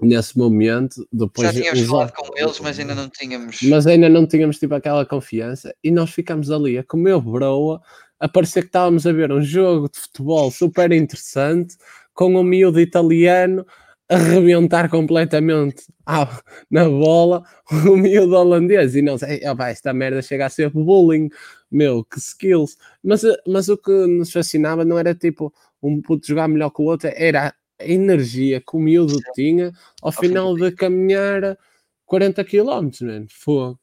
nesse 0.00 0.36
momento, 0.36 1.06
depois 1.12 1.48
já 1.48 1.60
tínhamos 1.60 1.82
falado 1.82 2.12
com 2.12 2.36
eles, 2.36 2.60
mas 2.60 2.78
ainda 2.78 2.94
não 2.94 3.08
tínhamos. 3.08 3.62
Mas 3.62 3.86
ainda 3.86 4.08
não 4.08 4.26
tínhamos 4.26 4.58
tipo 4.58 4.74
aquela 4.74 5.06
confiança 5.06 5.74
e 5.82 5.90
nós 5.90 6.10
ficamos 6.10 6.50
ali 6.50 6.76
a 6.76 6.84
comer 6.84 7.18
broa, 7.20 7.80
a 8.18 8.28
parecer 8.28 8.62
que 8.62 8.68
estávamos 8.68 9.06
a 9.06 9.12
ver 9.12 9.32
um 9.32 9.42
jogo 9.42 9.88
de 9.90 9.98
futebol 9.98 10.50
super 10.50 10.92
interessante 10.92 11.76
com 12.12 12.34
um 12.34 12.42
miúdo 12.42 12.80
italiano 12.80 13.66
arrebentar 14.12 14.88
completamente 14.88 15.84
ah, 16.06 16.40
na 16.70 16.84
bola 16.88 17.44
o 17.90 17.96
miúdo 17.96 18.34
holandês 18.34 18.94
e 18.94 19.02
não 19.02 19.16
sei, 19.16 19.40
opa, 19.48 19.68
esta 19.68 19.92
merda 19.92 20.20
chega 20.22 20.46
a 20.46 20.50
ser 20.50 20.70
bullying, 20.70 21.28
meu, 21.70 22.04
que 22.04 22.18
skills. 22.18 22.76
Mas, 23.02 23.22
mas 23.46 23.68
o 23.68 23.76
que 23.76 23.90
nos 24.06 24.32
fascinava 24.32 24.84
não 24.84 24.98
era 24.98 25.14
tipo 25.14 25.52
um 25.82 26.00
puto 26.00 26.26
jogar 26.26 26.48
melhor 26.48 26.70
que 26.70 26.82
o 26.82 26.84
outro, 26.84 27.10
era 27.14 27.54
a 27.80 27.86
energia 27.86 28.60
que 28.60 28.76
o 28.76 28.80
miúdo 28.80 29.18
tinha 29.34 29.72
ao 30.00 30.12
final 30.12 30.54
de 30.54 30.70
caminhar 30.72 31.58
40 32.06 32.44
km, 32.44 32.90
man. 33.02 33.26
Fogo. 33.28 33.78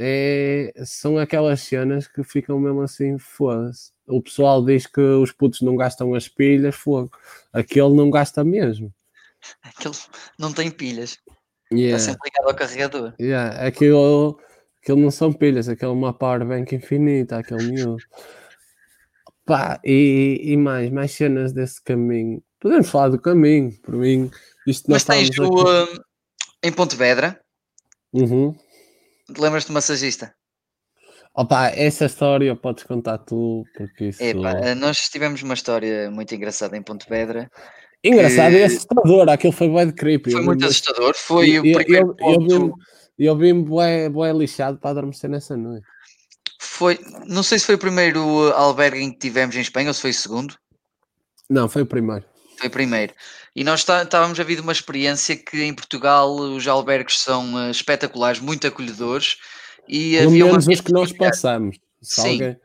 É, 0.00 0.72
são 0.84 1.18
aquelas 1.18 1.60
cenas 1.62 2.06
que 2.06 2.22
ficam 2.22 2.60
mesmo 2.60 2.82
assim, 2.82 3.18
foda-se. 3.18 3.90
O 4.06 4.22
pessoal 4.22 4.64
diz 4.64 4.86
que 4.86 5.00
os 5.00 5.32
putos 5.32 5.60
não 5.60 5.74
gastam 5.74 6.14
as 6.14 6.28
pilhas, 6.28 6.76
fogo. 6.76 7.10
Aquele 7.52 7.94
não 7.94 8.08
gasta 8.08 8.44
mesmo. 8.44 8.94
Aquilo 9.62 9.94
não 10.38 10.52
tem 10.52 10.70
pilhas. 10.70 11.18
Yeah. 11.72 11.96
Está 11.96 12.12
sempre 12.12 12.30
ligado 12.30 12.50
ao 12.50 12.56
carregador. 12.56 13.14
Yeah. 13.20 13.66
Aquilo, 13.66 14.40
aquilo 14.82 15.00
não 15.00 15.10
são 15.10 15.32
pilhas, 15.32 15.68
aquilo 15.68 15.90
é 15.90 15.94
uma 15.94 16.12
powerbank 16.12 16.74
infinita, 16.74 17.38
aquele 17.38 17.64
miúdo. 17.64 18.02
Pá, 19.44 19.80
e, 19.84 20.40
e 20.42 20.56
mais, 20.56 20.90
mais 20.90 21.12
cenas 21.12 21.52
desse 21.52 21.82
caminho. 21.82 22.42
Podemos 22.60 22.90
falar 22.90 23.08
do 23.08 23.20
caminho, 23.20 23.72
por 23.80 23.94
mim. 23.94 24.30
Isto 24.66 24.90
Mas 24.90 25.04
tens 25.04 25.30
o 25.38 25.44
uh, 25.44 26.02
em 26.62 26.72
Pontevedra. 26.72 27.40
Uhum. 28.12 28.54
Lembras-te 29.38 29.68
do 29.68 29.74
massagista? 29.74 30.34
Opa, 31.34 31.68
essa 31.68 32.06
história 32.06 32.54
podes 32.56 32.84
contar 32.84 33.18
tu, 33.18 33.64
porque 33.76 34.06
isso... 34.06 34.22
Epa, 34.22 34.74
nós 34.74 34.96
tivemos 35.08 35.42
uma 35.42 35.54
história 35.54 36.10
muito 36.10 36.34
engraçada 36.34 36.76
em 36.76 36.82
Pontevedra 36.82 37.48
Engraçado 38.04 38.52
que... 38.52 38.58
e 38.58 38.62
assustador, 38.64 39.28
aquilo 39.28 39.52
foi 39.52 39.68
bem 39.68 39.86
de 39.86 39.92
creepy. 39.92 40.30
Foi 40.30 40.42
muito 40.42 40.64
assustador, 40.64 41.14
foi 41.16 41.50
eu, 41.50 41.62
o 41.62 41.72
primeiro 41.72 42.08
eu, 42.08 42.14
ponto... 42.14 42.74
Eu 43.18 43.36
vi-me 43.36 43.64
bué, 43.64 44.32
lixado 44.32 44.78
para 44.78 44.90
adormecer 44.90 45.28
nessa 45.28 45.56
noite. 45.56 45.84
Foi, 46.60 46.98
não 47.26 47.42
sei 47.42 47.58
se 47.58 47.66
foi 47.66 47.74
o 47.74 47.78
primeiro 47.78 48.20
albergue 48.52 49.10
que 49.10 49.18
tivemos 49.18 49.56
em 49.56 49.60
Espanha 49.60 49.88
ou 49.88 49.94
se 49.94 50.00
foi 50.00 50.10
o 50.10 50.14
segundo. 50.14 50.54
Não, 51.50 51.68
foi 51.68 51.82
o 51.82 51.86
primeiro. 51.86 52.24
Foi 52.56 52.68
o 52.68 52.70
primeiro. 52.70 53.12
E 53.56 53.64
nós 53.64 53.80
estávamos 53.80 54.38
a 54.38 54.44
vir 54.44 54.56
de 54.56 54.60
uma 54.62 54.70
experiência 54.70 55.36
que 55.36 55.60
em 55.62 55.74
Portugal 55.74 56.32
os 56.32 56.68
albergues 56.68 57.18
são 57.18 57.54
uh, 57.54 57.70
espetaculares, 57.70 58.40
muito 58.40 58.68
acolhedores. 58.68 59.36
E 59.88 60.16
Pelo 60.16 60.28
havia 60.28 60.44
menos 60.44 60.66
uma... 60.66 60.74
os 60.74 60.80
que 60.80 60.92
nós 60.92 61.12
passamos. 61.12 61.76
Sim. 62.00 62.20
Alguém 62.34 62.56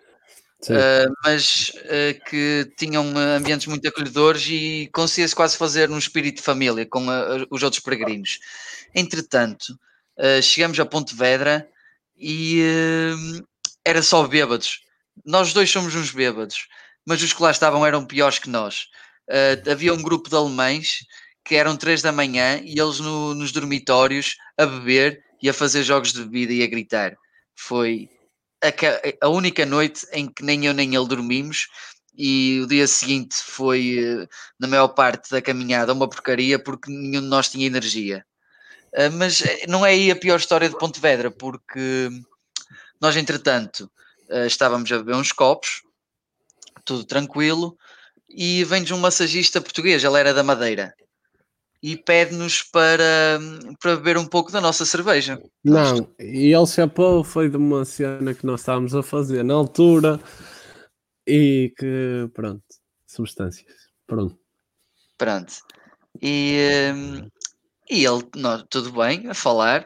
uh, 0.71 1.13
mas 1.23 1.71
uh, 1.85 2.29
que 2.29 2.71
tinham 2.77 3.05
ambientes 3.17 3.67
muito 3.67 3.87
acolhedores 3.87 4.45
e 4.47 4.89
conseguia-se 4.93 5.35
quase 5.35 5.57
fazer 5.57 5.89
um 5.89 5.97
espírito 5.97 6.37
de 6.37 6.41
família 6.43 6.85
com 6.85 7.05
os 7.49 7.63
outros 7.63 7.81
peregrinos. 7.81 8.39
Entretanto, 8.93 9.77
uh, 10.17 10.41
chegamos 10.41 10.79
a 10.79 10.85
Pontevedra 10.85 11.67
e 12.17 12.61
era 13.83 14.01
só 14.01 14.25
bêbados. 14.27 14.81
Nós 15.25 15.51
dois 15.51 15.69
somos 15.69 15.93
uns 15.95 16.11
bêbados, 16.11 16.67
mas 17.05 17.21
os 17.21 17.33
que 17.33 17.41
lá 17.41 17.51
estavam 17.51 17.85
eram 17.85 18.05
piores 18.05 18.39
que 18.39 18.49
nós. 18.49 18.87
havia 19.69 19.93
um 19.93 20.01
grupo 20.01 20.29
de 20.29 20.35
alemães 20.35 20.99
que 21.43 21.55
eram 21.55 21.75
três 21.75 22.01
da 22.01 22.11
manhã 22.11 22.61
e 22.63 22.79
eles 22.79 22.99
no, 22.99 23.33
nos 23.33 23.51
dormitórios 23.51 24.37
a 24.57 24.65
beber 24.65 25.21
e 25.41 25.49
a 25.49 25.53
fazer 25.53 25.83
jogos 25.83 26.13
de 26.13 26.23
bebida 26.23 26.53
e 26.53 26.63
a 26.63 26.67
gritar. 26.67 27.17
Foi 27.55 28.07
a, 28.67 29.25
a 29.25 29.29
única 29.29 29.65
noite 29.65 30.07
em 30.11 30.27
que 30.27 30.43
nem 30.43 30.65
eu 30.65 30.73
nem 30.73 30.95
ele 30.95 31.07
dormimos 31.07 31.67
e 32.17 32.61
o 32.61 32.67
dia 32.67 32.87
seguinte 32.87 33.35
foi, 33.35 33.97
eh, 33.99 34.27
na 34.59 34.67
maior 34.67 34.89
parte 34.89 35.31
da 35.31 35.41
caminhada, 35.41 35.93
uma 35.93 36.07
porcaria 36.07 36.59
porque 36.59 36.91
nenhum 36.91 37.21
de 37.21 37.27
nós 37.27 37.49
tinha 37.49 37.65
energia. 37.65 38.25
Uh, 38.95 39.11
mas 39.13 39.41
eh, 39.41 39.65
não 39.67 39.83
é 39.85 39.89
aí 39.89 40.11
a 40.11 40.15
pior 40.15 40.37
história 40.37 40.69
de 40.69 40.77
Pontevedra, 40.77 41.31
porque 41.31 42.09
nós, 43.01 43.15
entretanto, 43.15 43.91
uh, 44.29 44.45
estávamos 44.45 44.91
a 44.91 44.99
beber 44.99 45.15
uns 45.15 45.31
copos, 45.31 45.81
tudo 46.85 47.03
tranquilo, 47.03 47.75
e 48.29 48.63
vem-nos 48.63 48.91
um 48.91 48.99
massagista 48.99 49.59
português, 49.59 50.03
ele 50.03 50.19
era 50.19 50.33
da 50.33 50.43
Madeira 50.43 50.93
e 51.83 51.97
pede-nos 51.97 52.63
para, 52.63 53.37
para 53.81 53.97
beber 53.97 54.17
um 54.17 54.25
pouco 54.25 54.49
da 54.49 54.61
nossa 54.61 54.85
cerveja. 54.85 55.37
Não, 55.61 56.09
e 56.17 56.53
ele 56.53 56.65
chapou, 56.65 57.25
foi 57.25 57.49
de 57.49 57.57
uma 57.57 57.83
cena 57.83 58.33
que 58.33 58.45
nós 58.45 58.61
estávamos 58.61 58.95
a 58.95 59.03
fazer 59.03 59.43
na 59.43 59.53
altura 59.53 60.17
e 61.27 61.73
que, 61.77 62.29
pronto, 62.33 62.63
substâncias, 63.05 63.73
pronto. 64.07 64.39
Pronto. 65.17 65.53
E, 66.21 66.57
hum, 66.95 67.29
e 67.89 68.05
ele, 68.05 68.29
não, 68.33 68.65
tudo 68.67 68.93
bem, 68.93 69.27
a 69.27 69.33
falar, 69.33 69.85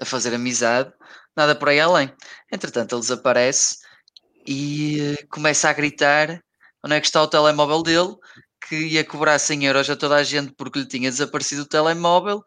a 0.00 0.06
fazer 0.06 0.34
amizade, 0.34 0.90
nada 1.36 1.54
por 1.54 1.68
aí 1.68 1.80
além. 1.80 2.10
Entretanto, 2.50 2.94
ele 2.94 3.02
desaparece 3.02 3.76
e 4.46 5.00
eh, 5.00 5.26
começa 5.28 5.68
a 5.68 5.74
gritar 5.74 6.42
onde 6.82 6.94
é 6.94 7.00
que 7.00 7.06
está 7.06 7.22
o 7.22 7.28
telemóvel 7.28 7.82
dele 7.82 8.16
que 8.70 8.76
ia 8.76 9.04
cobrar 9.04 9.36
100 9.36 9.66
euros 9.66 9.90
a 9.90 9.96
toda 9.96 10.14
a 10.14 10.22
gente 10.22 10.52
porque 10.52 10.78
lhe 10.78 10.86
tinha 10.86 11.10
desaparecido 11.10 11.62
o 11.62 11.66
telemóvel 11.66 12.44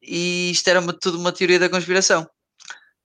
e 0.00 0.50
isto 0.50 0.66
era 0.68 0.80
uma, 0.80 0.94
tudo 0.94 1.18
uma 1.18 1.32
teoria 1.32 1.58
da 1.58 1.68
conspiração. 1.68 2.26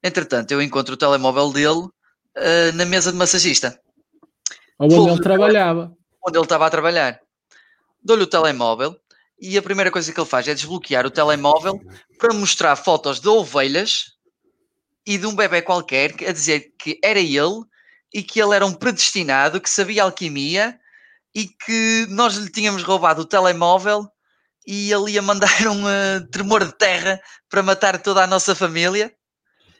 Entretanto, 0.01 0.51
eu 0.51 0.61
encontro 0.61 0.93
o 0.93 0.97
telemóvel 0.97 1.51
dele 1.51 1.81
uh, 1.81 2.71
na 2.75 2.85
mesa 2.85 3.11
de 3.11 3.17
massagista. 3.17 3.77
Onde 4.79 4.95
ele 4.95 5.21
trabalhava. 5.21 5.91
Onde 6.25 6.37
ele 6.37 6.45
estava 6.45 6.65
a 6.65 6.69
trabalhar. 6.69 7.19
Dou-lhe 8.01 8.23
o 8.23 8.27
telemóvel 8.27 8.95
e 9.37 9.57
a 9.57 9.61
primeira 9.61 9.91
coisa 9.91 10.13
que 10.13 10.17
ele 10.17 10.29
faz 10.29 10.47
é 10.47 10.53
desbloquear 10.53 11.05
o 11.05 11.11
telemóvel 11.11 11.81
para 12.17 12.33
mostrar 12.33 12.77
fotos 12.77 13.19
de 13.19 13.27
ovelhas 13.27 14.13
e 15.05 15.17
de 15.17 15.27
um 15.27 15.35
bebê 15.35 15.61
qualquer 15.61 16.13
a 16.25 16.31
dizer 16.31 16.73
que 16.79 16.97
era 17.03 17.19
ele 17.19 17.65
e 18.13 18.23
que 18.23 18.41
ele 18.41 18.55
era 18.55 18.65
um 18.65 18.73
predestinado 18.73 19.59
que 19.59 19.69
sabia 19.69 20.03
alquimia 20.03 20.79
e 21.35 21.47
que 21.47 22.07
nós 22.09 22.35
lhe 22.35 22.49
tínhamos 22.49 22.81
roubado 22.81 23.21
o 23.21 23.25
telemóvel 23.25 24.09
e 24.65 24.91
ele 24.91 25.11
ia 25.11 25.21
mandar 25.21 25.51
um 25.67 25.83
uh, 25.83 26.25
tremor 26.31 26.65
de 26.65 26.71
terra 26.71 27.19
para 27.49 27.61
matar 27.61 28.01
toda 28.01 28.23
a 28.23 28.27
nossa 28.27 28.55
família. 28.55 29.13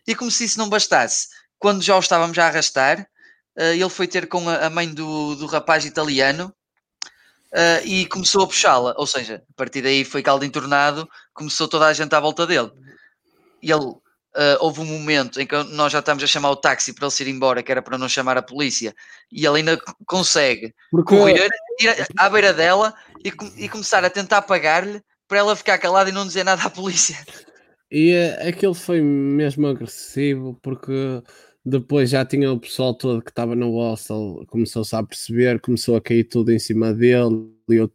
E 0.06 0.14
como 0.14 0.30
se 0.30 0.44
isso 0.44 0.60
não 0.60 0.70
bastasse, 0.70 1.30
quando 1.58 1.82
já 1.82 1.96
o 1.96 2.00
estávamos 2.00 2.38
a 2.38 2.48
arrastar, 2.48 3.08
uh, 3.58 3.62
ele 3.62 3.90
foi 3.90 4.06
ter 4.08 4.28
com 4.28 4.48
a, 4.50 4.70
mãe 4.70 4.94
do, 4.94 5.36
do 5.36 5.46
rapaz 5.46 5.86
italiano 5.86 6.54
uh, 7.54 7.86
e 7.86 8.06
começou 8.08 8.44
a 8.44 8.48
puxá-la. 8.48 8.94
Ou 8.98 9.08
seja, 9.08 9.42
a 9.50 9.54
partir 9.56 9.82
daí 9.82 10.04
foi 10.04 10.22
caldo 10.22 10.44
entornado, 10.44 11.10
começou 11.34 11.70
toda 11.70 11.88
a 11.88 11.94
gente 11.94 12.14
à 12.14 12.20
volta 12.20 12.46
dele. 12.46 12.72
E 13.64 13.72
ele 13.72 13.96
Uh, 14.36 14.60
houve 14.60 14.82
um 14.82 14.86
momento 14.86 15.40
em 15.40 15.48
que 15.48 15.56
nós 15.72 15.94
já 15.94 16.00
estamos 16.00 16.22
a 16.22 16.28
chamar 16.28 16.52
o 16.52 16.58
táxi 16.58 16.92
para 16.92 17.06
ele 17.06 17.12
se 17.12 17.24
ir 17.24 17.30
embora, 17.30 17.64
que 17.64 17.72
era 17.72 17.82
para 17.82 17.98
não 17.98 18.10
chamar 18.10 18.38
a 18.38 18.42
polícia, 18.42 18.94
e 19.32 19.46
ele 19.46 19.60
ainda 19.60 19.80
consegue 20.06 20.74
Porque... 20.92 21.16
correr, 21.16 21.50
ir 21.80 22.08
à 22.18 22.30
beira 22.30 22.54
dela 22.54 22.94
e, 23.24 23.32
e 23.64 23.70
começar 23.70 24.04
a 24.04 24.10
tentar 24.10 24.42
pagar-lhe 24.42 25.02
para 25.26 25.38
ela 25.38 25.56
ficar 25.56 25.78
calada 25.78 26.10
e 26.10 26.14
não 26.14 26.28
dizer 26.28 26.44
nada 26.44 26.64
à 26.64 26.70
polícia. 26.70 27.18
E 27.90 28.14
uh, 28.14 28.50
aquele 28.50 28.74
foi 28.74 29.02
mesmo 29.02 29.68
agressivo, 29.68 30.60
porque 30.62 31.24
depois 31.66 32.10
já 32.10 32.26
tinha 32.26 32.52
o 32.52 32.60
pessoal 32.60 32.94
todo 32.94 33.22
que 33.22 33.32
estava 33.32 33.56
no 33.56 33.72
hostel, 33.72 34.44
começou-se 34.48 34.96
a 34.96 35.02
perceber, 35.02 35.62
começou 35.62 35.96
a 35.96 36.02
cair 36.02 36.26
tudo 36.26 36.52
em 36.52 36.60
cima 36.60 36.94
dele, 36.94 37.50
e 37.70 37.76
eu 37.76 37.90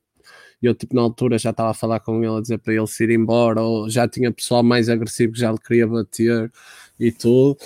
eu 0.66 0.74
tipo 0.74 0.94
na 0.94 1.02
altura 1.02 1.38
já 1.38 1.50
estava 1.50 1.70
a 1.70 1.74
falar 1.74 2.00
com 2.00 2.22
ele 2.22 2.36
a 2.38 2.40
dizer 2.40 2.58
para 2.58 2.74
ele 2.74 2.86
se 2.86 3.04
ir 3.04 3.10
embora, 3.10 3.62
ou 3.62 3.88
já 3.88 4.08
tinha 4.08 4.32
pessoal 4.32 4.62
mais 4.62 4.88
agressivo 4.88 5.32
que 5.32 5.40
já 5.40 5.52
lhe 5.52 5.58
queria 5.58 5.86
bater 5.86 6.52
e 6.98 7.12
tudo. 7.12 7.56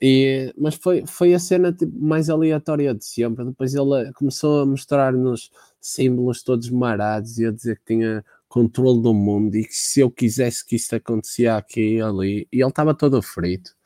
E, 0.00 0.52
mas 0.56 0.76
foi, 0.76 1.04
foi 1.06 1.34
a 1.34 1.38
cena 1.38 1.72
tipo, 1.72 1.92
mais 2.00 2.30
aleatória 2.30 2.94
de 2.94 3.04
sempre. 3.04 3.44
Depois 3.44 3.74
ele 3.74 4.12
começou 4.14 4.60
a 4.62 4.66
mostrar-nos 4.66 5.50
símbolos 5.80 6.42
todos 6.42 6.70
marados 6.70 7.38
e 7.38 7.46
a 7.46 7.50
dizer 7.50 7.78
que 7.78 7.94
tinha 7.94 8.24
controle 8.48 9.02
do 9.02 9.12
mundo 9.12 9.56
e 9.56 9.64
que 9.64 9.74
se 9.74 10.00
eu 10.00 10.10
quisesse 10.10 10.64
que 10.64 10.76
isto 10.76 10.94
acontecia 10.96 11.56
aqui 11.56 11.96
e 11.96 12.00
ali, 12.00 12.48
e 12.52 12.60
ele 12.60 12.68
estava 12.68 12.94
todo 12.94 13.20
frito. 13.22 13.76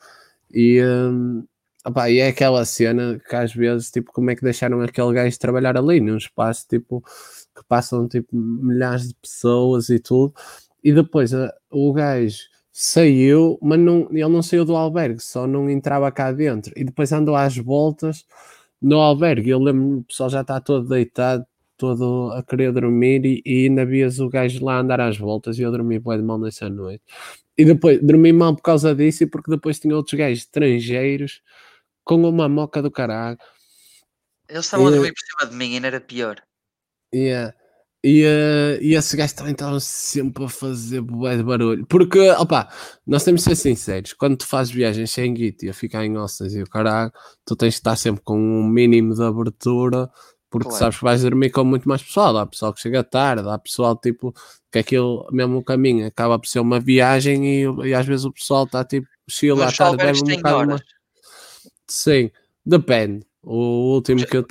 E, 0.52 0.82
um, 0.84 1.44
opa, 1.84 2.10
e 2.10 2.18
é 2.18 2.28
aquela 2.28 2.64
cena 2.64 3.18
que 3.28 3.34
às 3.34 3.52
vezes, 3.54 3.90
tipo, 3.90 4.12
como 4.12 4.30
é 4.30 4.36
que 4.36 4.42
deixaram 4.42 4.80
aquele 4.82 5.12
gajo 5.14 5.38
trabalhar 5.38 5.76
ali 5.76 6.00
num 6.00 6.16
espaço 6.16 6.66
tipo 6.68 7.02
que 7.54 7.62
passam 7.68 8.08
tipo 8.08 8.34
milhares 8.36 9.08
de 9.08 9.14
pessoas 9.14 9.88
e 9.88 9.98
tudo, 9.98 10.34
e 10.82 10.92
depois 10.92 11.32
a, 11.34 11.52
o 11.70 11.92
gajo 11.92 12.38
saiu, 12.72 13.58
mas 13.62 13.78
não, 13.78 14.08
ele 14.10 14.28
não 14.28 14.42
saiu 14.42 14.64
do 14.64 14.74
albergue, 14.74 15.20
só 15.22 15.46
não 15.46 15.68
entrava 15.68 16.10
cá 16.10 16.32
dentro. 16.32 16.72
E 16.76 16.84
depois 16.84 17.12
andou 17.12 17.36
às 17.36 17.56
voltas 17.56 18.24
no 18.80 18.98
albergue. 18.98 19.50
Eu 19.50 19.58
lembro 19.58 19.98
o 19.98 20.04
pessoal 20.04 20.30
já 20.30 20.40
está 20.40 20.60
todo 20.60 20.88
deitado, 20.88 21.46
todo 21.76 22.32
a 22.32 22.42
querer 22.42 22.72
dormir 22.72 23.24
e, 23.26 23.42
e 23.44 23.66
ainda 23.66 23.84
vias 23.84 24.18
o 24.20 24.28
gajo 24.28 24.64
lá 24.64 24.78
andar 24.78 25.00
às 25.00 25.18
voltas 25.18 25.58
e 25.58 25.62
eu 25.62 25.70
dormi 25.70 25.98
bem 25.98 26.18
de 26.18 26.24
mal 26.24 26.38
nessa 26.38 26.68
noite. 26.68 27.02
E 27.56 27.64
depois 27.64 28.00
dormi 28.02 28.32
mal 28.32 28.56
por 28.56 28.62
causa 28.62 28.94
disso 28.94 29.24
e 29.24 29.26
porque 29.26 29.50
depois 29.50 29.78
tinha 29.78 29.94
outros 29.94 30.18
gajos 30.18 30.44
estrangeiros 30.44 31.42
com 32.04 32.16
uma 32.26 32.48
moca 32.48 32.80
do 32.80 32.90
caralho. 32.90 33.38
Eles 34.48 34.64
estavam 34.64 34.86
e, 34.86 34.88
a 34.88 34.90
dormir 34.92 35.12
por 35.12 35.20
cima 35.20 35.50
de 35.50 35.56
mim, 35.56 35.74
ainda 35.74 35.86
era 35.88 36.00
pior. 36.00 36.42
Yeah. 37.14 37.54
E, 38.04 38.24
uh, 38.24 38.82
e 38.82 38.94
esses 38.94 39.14
gajos 39.14 39.32
também 39.32 39.52
estavam 39.52 39.78
sempre 39.78 40.44
a 40.44 40.48
fazer 40.48 41.00
bué 41.00 41.36
de 41.36 41.42
barulho. 41.44 41.86
Porque, 41.86 42.18
opa, 42.32 42.68
nós 43.06 43.22
temos 43.22 43.42
de 43.42 43.50
ser 43.50 43.56
sinceros. 43.56 44.12
Quando 44.12 44.36
tu 44.38 44.46
fazes 44.46 44.72
viagens 44.72 45.10
sem 45.12 45.32
guito 45.32 45.64
e 45.64 45.68
a 45.68 45.74
ficar 45.74 46.04
em 46.04 46.16
ostas 46.16 46.52
e 46.52 46.62
o 46.62 46.68
caralho, 46.68 47.12
tu 47.44 47.54
tens 47.54 47.74
de 47.74 47.80
estar 47.80 47.94
sempre 47.94 48.22
com 48.24 48.36
um 48.36 48.66
mínimo 48.66 49.14
de 49.14 49.22
abertura, 49.22 50.10
porque 50.50 50.68
claro. 50.68 50.78
sabes 50.80 50.98
que 50.98 51.04
vais 51.04 51.22
dormir 51.22 51.50
com 51.50 51.62
muito 51.62 51.88
mais 51.88 52.02
pessoal. 52.02 52.36
Há 52.36 52.46
pessoal 52.46 52.74
que 52.74 52.80
chega 52.80 53.04
tarde, 53.04 53.48
há 53.48 53.56
pessoal 53.56 53.96
tipo 53.96 54.34
que 54.72 54.80
aquilo, 54.80 55.24
mesmo 55.30 55.58
o 55.58 55.64
caminho, 55.64 56.04
acaba 56.04 56.38
por 56.40 56.48
ser 56.48 56.58
uma 56.58 56.80
viagem 56.80 57.46
e, 57.46 57.88
e 57.88 57.94
às 57.94 58.04
vezes 58.04 58.24
o 58.24 58.32
pessoal 58.32 58.64
está 58.64 58.84
tipo 58.84 59.06
chill 59.28 59.62
à 59.62 59.70
tarde, 59.70 59.98
deve 59.98 60.20
um 60.20 60.36
bocado 60.36 60.66
mais. 60.66 60.82
Sim, 61.86 62.32
depende. 62.66 63.24
O 63.42 63.94
último 63.94 64.26
que 64.26 64.36
eu 64.36 64.46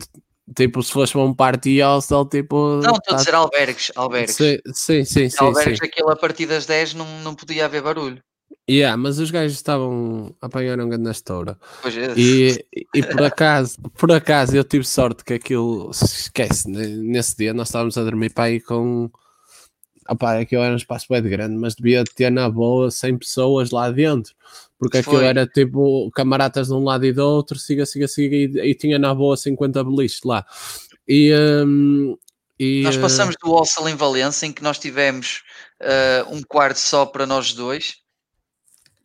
Tipo, 0.55 0.83
se 0.83 0.91
fosse 0.91 1.13
para 1.13 1.21
um 1.21 1.33
party 1.33 1.81
hostel, 1.81 2.25
tipo. 2.25 2.81
Não, 2.83 2.95
estou 2.95 3.01
tá... 3.01 3.15
a 3.15 3.17
dizer 3.17 3.35
albergues. 3.35 3.91
albergues. 3.95 4.35
Sim, 4.35 4.57
sim, 4.73 5.05
sim. 5.05 5.29
sim 5.29 5.43
albergues, 5.43 5.79
sim. 5.79 5.85
aquilo 5.85 6.11
a 6.11 6.15
partir 6.15 6.45
das 6.45 6.65
10 6.65 6.95
não, 6.95 7.05
não 7.21 7.35
podia 7.35 7.65
haver 7.65 7.81
barulho. 7.81 8.21
Yeah, 8.69 8.95
mas 8.95 9.19
os 9.19 9.31
gajos 9.31 9.57
estavam 9.57 10.35
apanharam 10.39 10.87
grande 10.87 11.03
na 11.03 11.11
estoura. 11.11 11.57
É. 11.83 12.13
E, 12.17 12.65
e 12.93 13.03
por 13.03 13.23
acaso, 13.23 13.77
por 13.97 14.11
acaso 14.11 14.55
eu 14.55 14.63
tive 14.63 14.85
sorte 14.85 15.23
que 15.25 15.33
aquilo 15.33 15.91
se 15.93 16.05
esquece, 16.05 16.69
nesse 16.69 17.35
dia 17.35 17.53
nós 17.53 17.67
estávamos 17.67 17.97
a 17.97 18.03
dormir 18.03 18.29
para 18.29 18.45
aí 18.45 18.61
com 18.61 19.09
Opa, 20.09 20.39
aquilo 20.39 20.63
era 20.63 20.73
um 20.73 20.77
espaço 20.77 21.05
bem 21.09 21.21
grande, 21.21 21.55
mas 21.55 21.75
devia 21.75 22.03
ter 22.03 22.31
na 22.31 22.49
boa 22.49 22.89
100 22.89 23.17
pessoas 23.19 23.71
lá 23.71 23.89
dentro, 23.91 24.33
porque 24.79 24.97
aquilo 24.97 25.17
Foi. 25.17 25.25
era 25.25 25.45
tipo 25.45 26.09
camaradas 26.11 26.67
de 26.67 26.73
um 26.73 26.83
lado 26.83 27.05
e 27.05 27.13
do 27.13 27.23
outro, 27.23 27.57
siga, 27.59 27.85
siga, 27.85 28.07
siga, 28.07 28.35
e, 28.35 28.71
e 28.71 28.75
tinha 28.75 28.97
na 28.97 29.13
boa 29.13 29.37
50 29.37 29.83
beliches 29.83 30.21
lá. 30.23 30.45
E, 31.07 31.33
um, 31.33 32.17
e, 32.59 32.81
nós 32.83 32.97
passamos 32.97 33.35
do 33.41 33.51
Hostel 33.51 33.89
em 33.89 33.95
Valença, 33.95 34.45
em 34.45 34.51
que 34.51 34.63
nós 34.63 34.79
tivemos 34.79 35.43
uh, 35.81 36.35
um 36.35 36.41
quarto 36.41 36.77
só 36.77 37.05
para 37.05 37.25
nós 37.25 37.53
dois, 37.53 37.97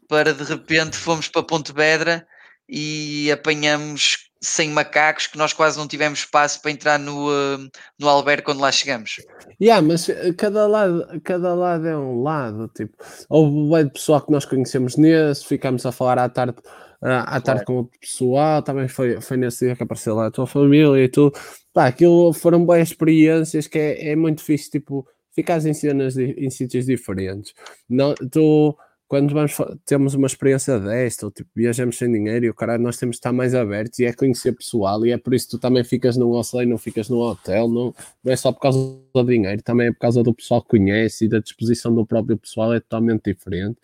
para 0.08 0.32
de 0.32 0.44
repente 0.44 0.96
fomos 0.96 1.28
para 1.28 1.42
Pontevedra 1.42 2.26
e 2.68 3.30
apanhamos 3.30 4.25
sem 4.40 4.70
macacos 4.70 5.26
que 5.26 5.38
nós 5.38 5.52
quase 5.52 5.78
não 5.78 5.88
tivemos 5.88 6.20
espaço 6.20 6.60
para 6.60 6.70
entrar 6.70 6.98
no, 6.98 7.28
uh, 7.28 7.68
no 7.98 8.08
albergue 8.08 8.42
quando 8.42 8.60
lá 8.60 8.70
chegamos. 8.70 9.16
Yeah, 9.60 9.86
mas 9.86 10.08
eh, 10.08 10.32
cada 10.36 10.66
lado, 10.66 11.20
cada 11.22 11.54
lado 11.54 11.86
é 11.86 11.96
um 11.96 12.22
lado. 12.22 12.68
Tipo, 12.68 12.96
houve 13.28 13.74
bem 13.74 13.84
de 13.86 13.92
pessoal 13.92 14.20
que 14.20 14.30
nós 14.30 14.44
conhecemos 14.44 14.96
nesse, 14.96 15.44
ficámos 15.44 15.86
a 15.86 15.92
falar 15.92 16.18
à 16.18 16.28
tarde, 16.28 16.58
uh, 17.02 17.24
à 17.26 17.40
tarde 17.40 17.64
com 17.64 17.76
outro 17.76 17.98
pessoal, 17.98 18.62
também 18.62 18.88
foi, 18.88 19.20
foi 19.20 19.36
nesse 19.36 19.66
dia 19.66 19.76
que 19.76 19.82
apareceu 19.82 20.14
lá 20.14 20.26
a 20.26 20.30
tua 20.30 20.46
família 20.46 21.02
e 21.02 21.08
tudo. 21.08 21.38
Pá, 21.72 21.86
aquilo 21.86 22.32
foram 22.32 22.64
boas 22.64 22.88
experiências 22.88 23.66
que 23.66 23.78
é, 23.78 24.10
é 24.10 24.16
muito 24.16 24.42
fixe, 24.42 24.70
tipo, 24.70 25.06
ficar 25.34 25.64
em 25.64 25.74
cenas 25.74 26.16
em 26.16 26.50
sítios 26.50 26.86
diferentes. 26.86 27.52
Não, 27.88 28.14
tu 28.14 28.76
quando 29.08 29.32
vamos, 29.32 29.56
temos 29.84 30.14
uma 30.14 30.26
experiência 30.26 30.80
desta, 30.80 31.26
ou 31.26 31.32
tipo, 31.32 31.48
viajamos 31.54 31.96
sem 31.96 32.10
dinheiro 32.10 32.46
e 32.46 32.50
o 32.50 32.54
cara, 32.54 32.76
nós 32.76 32.96
temos 32.96 33.14
de 33.14 33.18
estar 33.18 33.32
mais 33.32 33.54
abertos 33.54 33.98
e 34.00 34.04
é 34.04 34.12
conhecer 34.12 34.52
pessoal, 34.52 35.06
e 35.06 35.12
é 35.12 35.18
por 35.18 35.32
isso 35.32 35.46
que 35.46 35.52
tu 35.52 35.58
também 35.60 35.84
ficas 35.84 36.16
num 36.16 36.30
hostel 36.30 36.62
e 36.62 36.66
não 36.66 36.76
ficas 36.76 37.08
num 37.08 37.18
hotel, 37.18 37.68
não, 37.68 37.94
não 38.24 38.32
é 38.32 38.36
só 38.36 38.50
por 38.50 38.60
causa 38.60 38.78
do 39.14 39.24
dinheiro, 39.24 39.62
também 39.62 39.88
é 39.88 39.92
por 39.92 40.00
causa 40.00 40.22
do 40.22 40.34
pessoal 40.34 40.60
que 40.62 40.70
conhece 40.70 41.26
e 41.26 41.28
da 41.28 41.38
disposição 41.38 41.94
do 41.94 42.04
próprio 42.04 42.36
pessoal, 42.36 42.74
é 42.74 42.80
totalmente 42.80 43.32
diferente. 43.32 43.78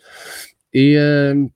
E, 0.74 0.96
uh, 0.96 1.50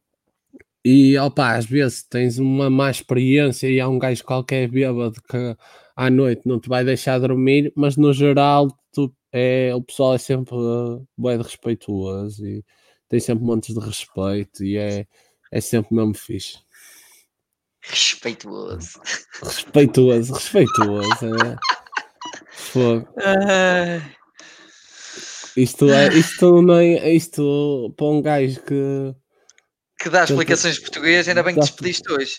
e 0.85 1.19
opa, 1.19 1.57
às 1.57 1.67
vezes 1.67 2.05
tens 2.05 2.39
uma 2.39 2.71
má 2.71 2.91
experiência 2.91 3.69
e 3.69 3.81
há 3.81 3.89
um 3.89 3.99
gajo 3.99 4.23
qualquer 4.25 4.69
bêbado 4.69 5.21
que 5.29 5.57
à 5.97 6.11
noite 6.11 6.43
não 6.47 6.61
te 6.61 6.69
vai 6.69 6.85
deixar 6.85 7.19
dormir, 7.19 7.73
mas 7.75 7.97
no 7.97 8.13
geral 8.13 8.69
tu, 8.93 9.13
é, 9.33 9.75
o 9.75 9.83
pessoal 9.83 10.15
é 10.15 10.19
sempre 10.19 10.55
uh, 10.55 11.05
bem 11.19 11.39
respeituoso 11.39 12.47
e 12.47 12.65
tem 13.09 13.21
sempre 13.21 13.45
montes 13.45 13.75
de 13.75 13.81
respeito 13.81 14.65
e 14.65 14.77
é, 14.77 15.07
é 15.51 15.61
sempre 15.61 15.95
mesmo 15.95 16.15
fixe. 16.15 16.59
Respeituoso. 17.81 19.01
Respeituoso, 19.43 20.35
respeituoso. 20.35 21.27
É. 21.27 21.57
Fogo. 22.51 23.09
Isto 25.57 25.91
é, 25.91 26.09
isto 26.09 26.73
é, 26.73 27.15
isto 27.15 27.95
para 27.97 28.07
um 28.07 28.21
gajo 28.21 28.61
que 28.63 29.15
que 29.99 30.11
dá 30.11 30.25
explicações 30.25 30.75
de 30.75 30.83
português, 30.83 31.27
ainda 31.27 31.43
bem 31.43 31.55
que 31.55 31.61
te 31.61 31.67
despediste 31.67 32.13
hoje. 32.13 32.39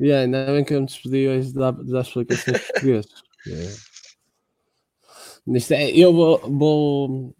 Yeah, 0.00 0.24
ainda 0.24 0.52
bem 0.52 0.64
que 0.64 0.74
eu 0.74 0.80
me 0.80 0.86
despedi 0.86 1.26
hoje 1.26 1.48
de 1.48 1.54
dar, 1.54 1.74
explicações 2.02 2.56
de 2.56 2.72
português. 2.72 3.06
Yeah. 3.46 3.76
É, 5.70 5.90
eu 5.90 6.12
vou, 6.12 6.38
vou, 6.40 7.36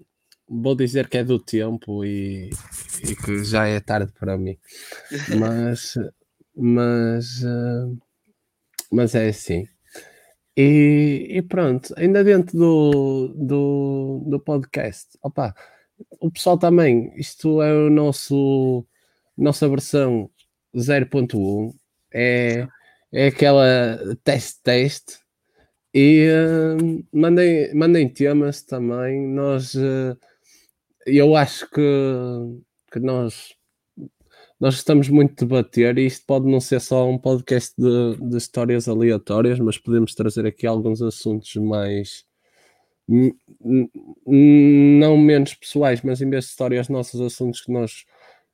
vou 0.48 0.74
dizer 0.74 1.08
que 1.08 1.18
é 1.18 1.24
do 1.24 1.38
tempo 1.38 2.04
e, 2.04 2.50
e 3.02 3.16
que 3.16 3.44
já 3.44 3.66
é 3.66 3.80
tarde 3.80 4.12
para 4.18 4.37
mim. 4.38 4.56
Mas, 5.38 5.94
mas, 6.56 7.42
uh, 7.42 7.98
mas 8.90 9.14
é 9.14 9.28
assim. 9.28 9.66
E, 10.56 11.28
e, 11.30 11.42
pronto, 11.42 11.94
ainda 11.96 12.24
dentro 12.24 12.58
do, 12.58 13.28
do, 13.37 14.24
do 14.26 14.40
podcast, 14.40 15.16
opa, 15.22 15.54
o 16.20 16.30
pessoal 16.30 16.58
também, 16.58 17.12
isto 17.16 17.62
é 17.62 17.72
o 17.72 17.90
nosso 17.90 18.84
nossa 19.37 19.68
versão 19.68 20.28
0.1, 20.74 21.72
é, 22.12 22.66
é 23.12 23.26
aquela 23.28 23.98
teste-teste. 24.24 25.18
E 25.94 26.28
uh, 26.28 27.06
mandem, 27.12 27.74
mandem 27.74 28.08
temas 28.08 28.62
também. 28.62 29.26
Nós 29.28 29.74
uh, 29.74 30.18
eu 31.16 31.37
acho 31.37 31.68
que, 31.71 31.83
que 32.92 33.01
nós, 33.01 33.55
nós 34.61 34.75
estamos 34.75 35.09
muito 35.09 35.44
debater 35.47 35.99
e 35.99 36.07
isto 36.07 36.25
pode 36.27 36.47
não 36.47 36.61
ser 36.61 36.81
só 36.81 37.09
um 37.09 37.18
podcast 37.18 37.75
de, 37.79 38.16
de 38.29 38.37
histórias 38.37 38.88
aleatórias, 38.88 39.59
mas 39.59 39.79
podemos 39.79 40.14
trazer 40.14 40.47
aqui 40.47 40.66
alguns 40.66 41.03
assuntos 41.03 41.55
mais 41.57 42.27
não 44.27 45.16
menos 45.16 45.55
pessoais, 45.55 46.03
mas 46.03 46.21
em 46.21 46.29
vez 46.29 46.44
de 46.44 46.51
histórias 46.51 46.88
nossos 46.88 47.21
assuntos 47.21 47.62
que 47.62 47.73
nós 47.73 48.05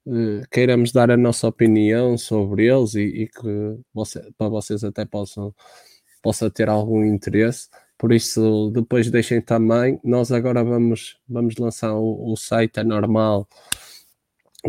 uh, 0.07 0.49
queiramos 0.51 0.93
dar 0.93 1.11
a 1.11 1.17
nossa 1.17 1.49
opinião 1.49 2.17
sobre 2.17 2.67
eles 2.67 2.95
e, 2.95 3.03
e 3.03 3.29
que 3.29 3.79
você, 3.93 4.23
para 4.39 4.49
vocês 4.49 4.85
até 4.85 5.05
possam 5.05 5.53
possa 6.23 6.51
ter 6.51 6.71
algum 6.71 7.05
interesse. 7.05 7.69
Por 7.99 8.13
isso, 8.13 8.71
depois 8.75 9.11
deixem 9.11 9.41
também. 9.41 10.01
Nós 10.03 10.33
agora 10.33 10.63
vamos, 10.65 11.17
vamos 11.29 11.57
lançar 11.57 11.95
o, 11.95 12.33
o 12.33 12.37
site, 12.37 12.81
é 12.81 12.85
normal, 12.85 13.49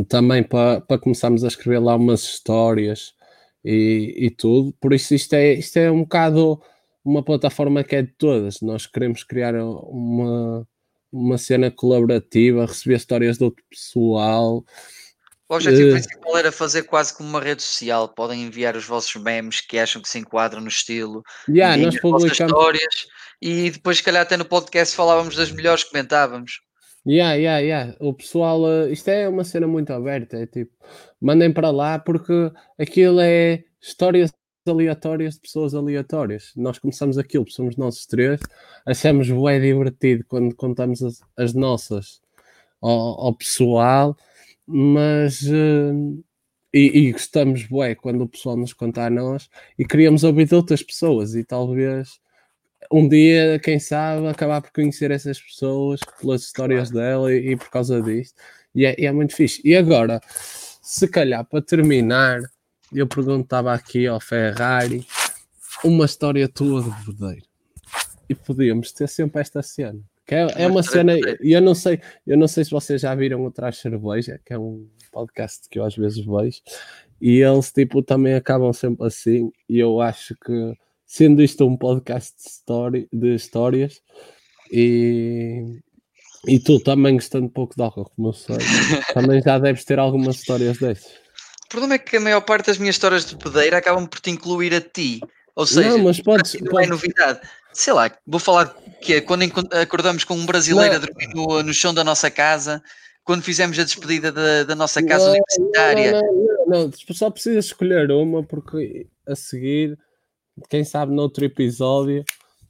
também 0.07 0.43
para, 0.43 0.81
para 0.81 0.99
começarmos 0.99 1.43
a 1.43 1.47
escrever 1.47 1.79
lá 1.79 1.95
umas 1.95 2.21
histórias 2.23 3.13
e, 3.63 4.13
e 4.17 4.29
tudo. 4.29 4.73
Por 4.79 4.93
isso, 4.93 5.15
isto 5.15 5.33
é, 5.33 5.53
isto 5.53 5.77
é 5.77 5.91
um 5.91 6.01
bocado 6.01 6.61
uma 7.03 7.23
plataforma 7.23 7.83
que 7.83 7.95
é 7.95 8.01
de 8.01 8.13
todas. 8.17 8.61
Nós 8.61 8.87
queremos 8.87 9.23
criar 9.23 9.53
uma, 9.55 10.67
uma 11.11 11.37
cena 11.37 11.69
colaborativa, 11.69 12.65
receber 12.65 12.95
histórias 12.95 13.37
de 13.37 13.43
outro 13.43 13.63
pessoal 13.69 14.63
o 15.47 15.53
objetivo 15.53 15.89
uh, 15.89 15.91
principal 15.93 16.37
era 16.37 16.51
fazer 16.51 16.83
quase 16.83 17.15
como 17.15 17.29
uma 17.29 17.39
rede 17.39 17.61
social. 17.61 18.09
Podem 18.09 18.43
enviar 18.43 18.75
os 18.75 18.85
vossos 18.85 19.15
memes 19.15 19.61
que 19.61 19.77
acham 19.77 20.01
que 20.01 20.09
se 20.09 20.17
enquadram 20.17 20.61
no 20.61 20.67
estilo. 20.67 21.23
Yeah, 21.47 21.77
nós 21.77 21.99
publicamos... 21.99 22.51
histórias 22.51 23.07
e 23.41 23.71
depois, 23.71 23.97
se 23.97 24.03
calhar, 24.03 24.23
até 24.23 24.37
no 24.37 24.45
podcast 24.45 24.95
falávamos 24.95 25.35
das 25.35 25.51
melhores, 25.51 25.83
comentávamos. 25.83 26.61
Yeah, 27.07 27.35
yeah, 27.35 27.59
yeah. 27.59 27.95
O 27.99 28.13
pessoal, 28.13 28.61
uh, 28.63 28.91
isto 28.91 29.07
é 29.09 29.29
uma 29.29 29.43
cena 29.43 29.67
muito 29.67 29.93
aberta, 29.93 30.37
é 30.37 30.47
tipo, 30.47 30.71
mandem 31.21 31.53
para 31.53 31.69
lá 31.69 31.99
porque 31.99 32.51
aquilo 32.79 33.19
é 33.19 33.63
histórias 33.79 34.33
aleatórias 34.67 35.35
de 35.35 35.41
pessoas 35.41 35.75
aleatórias. 35.75 36.51
Nós 36.55 36.79
começamos 36.79 37.17
aquilo, 37.17 37.49
somos 37.49 37.77
nós 37.77 38.05
três, 38.07 38.41
achamos 38.85 39.29
bem 39.29 39.61
divertido 39.61 40.25
quando 40.27 40.55
contamos 40.55 41.03
as, 41.03 41.21
as 41.37 41.53
nossas 41.53 42.21
ao, 42.81 43.25
ao, 43.25 43.35
pessoal, 43.35 44.17
mas 44.65 45.43
uh, 45.43 46.23
e, 46.73 47.07
e, 47.07 47.11
gostamos 47.11 47.63
bué 47.65 47.95
quando 47.95 48.23
o 48.23 48.27
pessoal 48.27 48.57
nos 48.57 48.73
conta 48.73 49.05
a 49.05 49.09
nós 49.09 49.49
e 49.77 49.85
queríamos 49.85 50.23
ouvir 50.23 50.47
de 50.47 50.55
outras 50.55 50.83
pessoas 50.83 51.35
e 51.35 51.43
talvez 51.43 52.19
um 52.91 53.07
dia, 53.07 53.59
quem 53.59 53.79
sabe, 53.79 54.27
acabar 54.27 54.61
por 54.61 54.71
conhecer 54.71 55.11
essas 55.11 55.39
pessoas 55.39 55.99
pelas 56.19 56.43
histórias 56.43 56.89
dela 56.91 57.33
e, 57.33 57.51
e 57.51 57.55
por 57.55 57.69
causa 57.69 58.01
disto. 58.01 58.35
E 58.73 58.85
é, 58.85 58.95
e 58.99 59.05
é, 59.05 59.11
muito 59.11 59.35
fixe. 59.35 59.61
E 59.63 59.75
agora, 59.75 60.21
se 60.81 61.07
calhar, 61.07 61.45
para 61.45 61.61
terminar, 61.61 62.41
eu 62.93 63.07
perguntava 63.07 63.73
aqui 63.73 64.05
ao 64.07 64.19
Ferrari 64.19 65.05
uma 65.83 66.05
história 66.05 66.47
tua 66.47 66.83
de 66.83 66.89
verdadeiro. 66.89 67.45
E 68.27 68.35
podíamos 68.35 68.91
ter 68.91 69.07
sempre 69.07 69.41
esta 69.41 69.61
cena. 69.61 69.99
Que 70.25 70.35
é, 70.35 70.63
é 70.63 70.67
uma 70.67 70.81
cena, 70.81 71.13
e 71.41 71.51
eu 71.53 71.61
não 71.61 71.75
sei, 71.75 72.01
eu 72.25 72.35
não 72.35 72.47
sei 72.47 72.65
se 72.65 72.71
vocês 72.71 73.01
já 73.01 73.13
viram 73.13 73.45
o 73.45 73.51
Traz 73.51 73.77
Cerveja, 73.77 74.41
que 74.43 74.53
é 74.53 74.57
um 74.57 74.87
podcast 75.11 75.69
que 75.69 75.77
eu 75.77 75.85
às 75.85 75.95
vezes 75.95 76.25
vejo, 76.25 76.61
e 77.21 77.39
eles 77.41 77.71
tipo 77.71 78.01
também 78.01 78.33
acabam 78.33 78.73
sempre 78.73 79.05
assim, 79.05 79.51
e 79.69 79.79
eu 79.79 80.01
acho 80.01 80.35
que 80.43 80.75
sendo 81.05 81.41
isto 81.43 81.65
um 81.65 81.77
podcast 81.77 82.33
de, 82.35 82.49
story, 82.49 83.07
de 83.11 83.35
histórias 83.35 84.01
e, 84.71 85.79
e 86.47 86.59
tu 86.59 86.79
também 86.79 87.15
gostando 87.15 87.49
pouco 87.49 87.75
de 87.75 87.83
álcool, 87.83 88.09
como 88.15 88.29
eu 88.29 88.33
sei, 88.33 88.57
também 89.13 89.41
já 89.41 89.59
deves 89.59 89.85
ter 89.85 89.99
algumas 89.99 90.37
histórias 90.37 90.77
dessas. 90.77 91.11
O 91.65 91.69
problema 91.69 91.95
é 91.95 91.99
que 91.99 92.17
a 92.17 92.21
maior 92.21 92.41
parte 92.41 92.67
das 92.67 92.77
minhas 92.77 92.95
histórias 92.95 93.25
de 93.25 93.35
pedeira 93.35 93.77
acabam 93.77 94.07
por 94.07 94.19
te 94.19 94.29
incluir 94.29 94.73
a 94.73 94.81
ti. 94.81 95.19
Ou 95.55 95.65
seja, 95.65 95.89
não, 95.89 95.99
mas 95.99 96.21
podes, 96.21 96.53
não 96.55 96.71
podes... 96.71 96.87
é 96.87 96.89
novidade. 96.89 97.39
Sei 97.73 97.93
lá, 97.93 98.11
vou 98.25 98.39
falar 98.39 98.75
que 99.01 99.15
é 99.15 99.21
quando 99.21 99.43
acordamos 99.71 100.23
com 100.23 100.35
um 100.35 100.45
brasileiro 100.45 100.93
não. 100.93 101.01
a 101.01 101.05
dormir 101.05 101.27
no, 101.33 101.63
no 101.63 101.73
chão 101.73 101.93
da 101.93 102.03
nossa 102.03 102.29
casa, 102.29 102.83
quando 103.23 103.41
fizemos 103.41 103.77
a 103.79 103.83
despedida 103.83 104.31
da, 104.31 104.63
da 104.63 104.75
nossa 104.75 105.03
casa 105.03 105.25
não, 105.25 105.31
universitária. 105.31 106.11
Não, 106.11 106.21
não, 106.21 106.67
não, 106.67 106.83
não, 106.85 106.91
só 107.13 107.29
precisas 107.29 107.65
escolher 107.65 108.11
uma, 108.11 108.43
porque 108.43 109.07
a 109.27 109.35
seguir 109.35 109.97
quem 110.69 110.83
sabe 110.83 111.13
noutro 111.13 111.45
episódio 111.45 112.23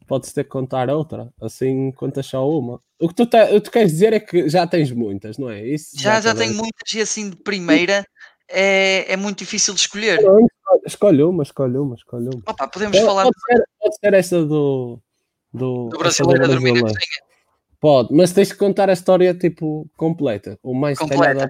podes 0.08 0.32
ter 0.34 0.44
que 0.44 0.50
contar 0.50 0.90
outra, 0.90 1.30
assim 1.42 1.92
contas 1.92 2.26
só 2.28 2.48
uma. 2.48 2.80
O 3.00 3.10
que 3.10 3.16
tu, 3.16 3.26
tá, 3.26 3.46
o 3.46 3.56
que 3.56 3.62
tu 3.62 3.72
queres 3.72 3.92
dizer 3.92 4.14
é 4.14 4.20
que 4.20 4.48
já 4.48 4.66
tens 4.66 4.92
muitas, 4.92 5.38
não 5.38 5.50
é? 5.50 5.66
Isso 5.66 5.92
já, 5.96 6.22
já, 6.22 6.34
já 6.34 6.36
tenho 6.36 6.54
muitas 6.54 6.94
e 6.94 7.02
assim 7.02 7.30
de 7.30 7.36
primeira 7.36 8.06
é, 8.48 9.12
é 9.12 9.18
muito 9.18 9.40
difícil 9.40 9.74
de 9.74 9.82
escolher. 9.82 10.20
Escolhe 10.86 11.24
uma, 11.24 11.44
escolhe 11.44 11.78
uma, 11.78 11.96
escolhe 11.96 12.28
uma. 12.28 12.42
Opa, 12.46 12.68
podemos 12.68 12.96
pode, 12.96 13.08
falar. 13.08 13.24
Pode 13.24 13.42
ser, 13.48 13.66
pode 13.80 13.96
ser 13.98 14.14
essa 14.14 14.46
do. 14.46 15.00
Do, 15.52 15.88
do 15.88 15.98
brasileiro 15.98 16.44
a 16.44 16.48
dormir 16.48 16.82
na 16.82 16.92
Pode, 17.80 18.14
mas 18.14 18.34
tens 18.34 18.52
que 18.52 18.58
contar 18.58 18.90
a 18.90 18.94
história 18.94 19.34
tipo 19.34 19.90
completa, 19.96 20.60
o 20.62 20.74
mais 20.74 20.98
completa. 20.98 21.50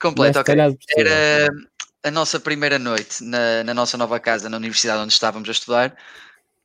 Completa, 0.00 0.40
ok. 0.40 0.54
Era, 0.96 1.48
a 2.04 2.10
nossa 2.10 2.38
primeira 2.38 2.78
noite 2.78 3.24
na, 3.24 3.64
na, 3.64 3.72
nossa 3.72 3.96
nova 3.96 4.20
casa, 4.20 4.50
na 4.50 4.58
universidade 4.58 5.02
onde 5.02 5.12
estávamos 5.14 5.48
a 5.48 5.52
estudar, 5.52 5.96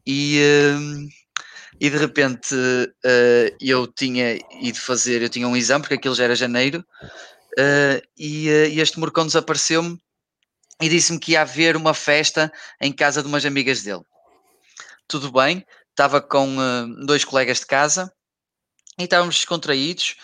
e, 0.05 0.41
uh, 0.41 1.09
e 1.79 1.89
de 1.89 1.97
repente 1.97 2.53
uh, 2.53 3.55
eu 3.61 3.87
tinha 3.87 4.37
ido 4.61 4.77
fazer, 4.77 5.21
eu 5.21 5.29
tinha 5.29 5.47
um 5.47 5.55
exame, 5.55 5.81
porque 5.81 5.95
aquilo 5.95 6.13
já 6.13 6.25
era 6.25 6.35
janeiro, 6.35 6.85
uh, 7.57 8.07
e, 8.17 8.49
e, 8.49 8.81
este 8.81 8.99
morcão 8.99 9.25
desapareceu-me 9.25 9.97
e 10.81 10.89
disse-me 10.89 11.19
que 11.19 11.31
ia 11.31 11.41
haver 11.41 11.77
uma 11.77 11.93
festa 11.93 12.51
em 12.81 12.91
casa 12.91 13.21
de 13.21 13.27
umas 13.29 13.45
amigas 13.45 13.81
dele. 13.81 14.03
Tudo 15.07 15.31
bem, 15.31 15.65
estava 15.89 16.21
com 16.21 16.55
dois 17.05 17.23
colegas 17.25 17.59
de 17.59 17.65
casa 17.65 18.11
e 18.97 19.03
estávamos 19.03 19.35
descontraídos, 19.35 20.15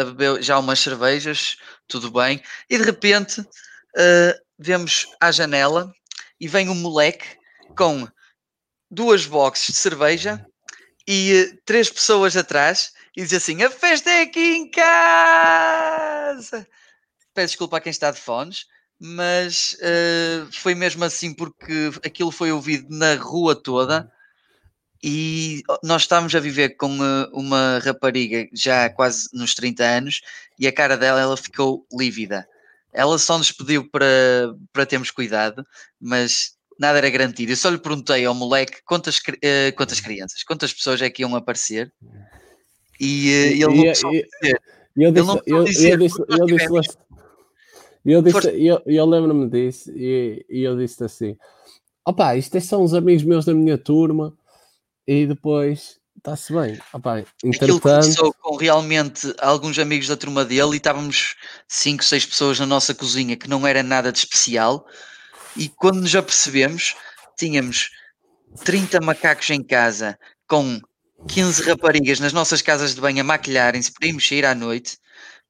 a 0.00 0.04
beber 0.06 0.42
já 0.42 0.58
umas 0.58 0.80
cervejas, 0.80 1.56
tudo 1.86 2.10
bem, 2.10 2.42
e 2.68 2.78
de 2.78 2.84
repente 2.84 3.44
uh, 3.96 4.40
vemos 4.58 5.08
à 5.20 5.30
janela 5.30 5.92
e 6.40 6.48
vem 6.48 6.68
um 6.68 6.74
moleque 6.74 7.26
com 7.76 8.06
duas 8.90 9.26
boxes 9.26 9.74
de 9.74 9.74
cerveja 9.74 10.44
e 11.06 11.50
uh, 11.52 11.58
três 11.64 11.90
pessoas 11.90 12.36
atrás 12.36 12.92
e 13.16 13.22
diz 13.22 13.32
assim: 13.32 13.62
A 13.62 13.70
festa 13.70 14.10
é 14.10 14.22
aqui 14.22 14.56
em 14.56 14.70
casa. 14.70 16.66
Peço 17.32 17.48
desculpa 17.48 17.78
a 17.78 17.80
quem 17.80 17.90
está 17.90 18.10
de 18.10 18.20
fones, 18.20 18.66
mas 19.00 19.76
uh, 19.80 20.52
foi 20.52 20.74
mesmo 20.74 21.04
assim 21.04 21.32
porque 21.34 21.90
aquilo 22.04 22.30
foi 22.30 22.52
ouvido 22.52 22.86
na 22.90 23.14
rua 23.14 23.54
toda 23.54 24.10
e 25.02 25.62
nós 25.82 26.02
estávamos 26.02 26.34
a 26.34 26.40
viver 26.40 26.76
com 26.76 26.96
uma 27.32 27.78
rapariga 27.84 28.48
já 28.54 28.88
quase 28.88 29.28
nos 29.34 29.54
30 29.54 29.84
anos 29.84 30.22
e 30.58 30.66
a 30.66 30.72
cara 30.72 30.96
dela 30.96 31.20
ela 31.20 31.36
ficou 31.36 31.86
lívida 31.92 32.48
ela 32.94 33.18
só 33.18 33.36
nos 33.36 33.50
pediu 33.50 33.88
para, 33.90 34.54
para 34.72 34.86
termos 34.86 35.10
cuidado, 35.10 35.66
mas 36.00 36.52
nada 36.78 36.98
era 36.98 37.10
garantido. 37.10 37.52
Eu 37.52 37.56
só 37.56 37.68
lhe 37.68 37.78
perguntei 37.78 38.24
ao 38.24 38.34
moleque 38.34 38.78
quantas, 38.84 39.18
uh, 39.18 39.74
quantas 39.76 40.00
crianças, 40.00 40.44
quantas 40.44 40.72
pessoas 40.72 41.02
é 41.02 41.10
que 41.10 41.22
iam 41.22 41.34
aparecer 41.34 41.92
e, 43.00 43.28
uh, 43.28 43.68
ele 43.68 43.92
não 43.92 43.92
dizer. 43.92 44.60
Eu 44.96 45.10
disse, 45.10 45.42
eu, 45.46 45.64
disse, 45.64 45.86
eu 45.90 45.96
disse, 46.46 46.96
eu 48.04 48.22
disse, 48.22 48.48
eu, 48.64 48.82
eu 48.86 49.04
lembro-me 49.04 49.50
disso 49.50 49.90
e, 49.90 50.46
e 50.48 50.62
eu 50.62 50.76
disse 50.76 51.02
assim: 51.02 51.36
opá, 52.06 52.36
isto 52.36 52.56
é 52.56 52.60
são 52.60 52.84
uns 52.84 52.94
amigos 52.94 53.24
meus 53.24 53.44
da 53.44 53.54
minha 53.54 53.76
turma 53.76 54.36
e 55.06 55.26
depois 55.26 55.98
Está-se 56.24 56.54
bem. 56.54 56.80
Opa, 56.94 57.22
Aquilo 57.54 57.78
começou 57.78 58.32
com 58.40 58.56
realmente 58.56 59.34
alguns 59.38 59.78
amigos 59.78 60.08
da 60.08 60.16
turma 60.16 60.42
dele 60.42 60.72
e 60.72 60.76
estávamos 60.78 61.36
5, 61.68 62.02
6 62.02 62.24
pessoas 62.24 62.58
na 62.58 62.64
nossa 62.64 62.94
cozinha 62.94 63.36
que 63.36 63.46
não 63.46 63.66
era 63.66 63.82
nada 63.82 64.10
de 64.10 64.20
especial. 64.20 64.86
E 65.54 65.68
quando 65.68 66.00
nos 66.00 66.16
apercebemos, 66.16 66.96
tínhamos 67.36 67.90
30 68.64 69.02
macacos 69.02 69.50
em 69.50 69.62
casa 69.62 70.18
com 70.48 70.80
15 71.28 71.62
raparigas 71.64 72.18
nas 72.20 72.32
nossas 72.32 72.62
casas 72.62 72.94
de 72.94 73.02
banho 73.02 73.20
a 73.20 73.24
maquilharem-se 73.24 73.92
para 73.92 74.08
irmos 74.08 74.26
sair 74.26 74.46
à 74.46 74.54
noite. 74.54 74.96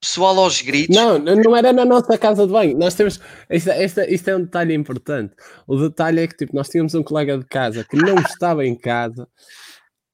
Pessoal 0.00 0.36
aos 0.40 0.60
gritos. 0.60 0.94
Não, 0.96 1.20
não 1.20 1.56
era 1.56 1.72
na 1.72 1.84
nossa 1.84 2.18
casa 2.18 2.48
de 2.48 2.52
banho. 2.52 2.76
Nós 2.76 2.94
temos. 2.94 3.20
Isto, 3.48 3.70
isto, 3.70 4.00
isto 4.00 4.28
é 4.28 4.36
um 4.36 4.42
detalhe 4.42 4.74
importante. 4.74 5.36
O 5.68 5.76
detalhe 5.76 6.22
é 6.22 6.26
que 6.26 6.36
tipo, 6.36 6.56
nós 6.56 6.68
tínhamos 6.68 6.96
um 6.96 7.02
colega 7.04 7.38
de 7.38 7.44
casa 7.44 7.86
que 7.88 7.96
não 7.96 8.16
estava 8.18 8.66
em 8.66 8.74
casa 8.74 9.28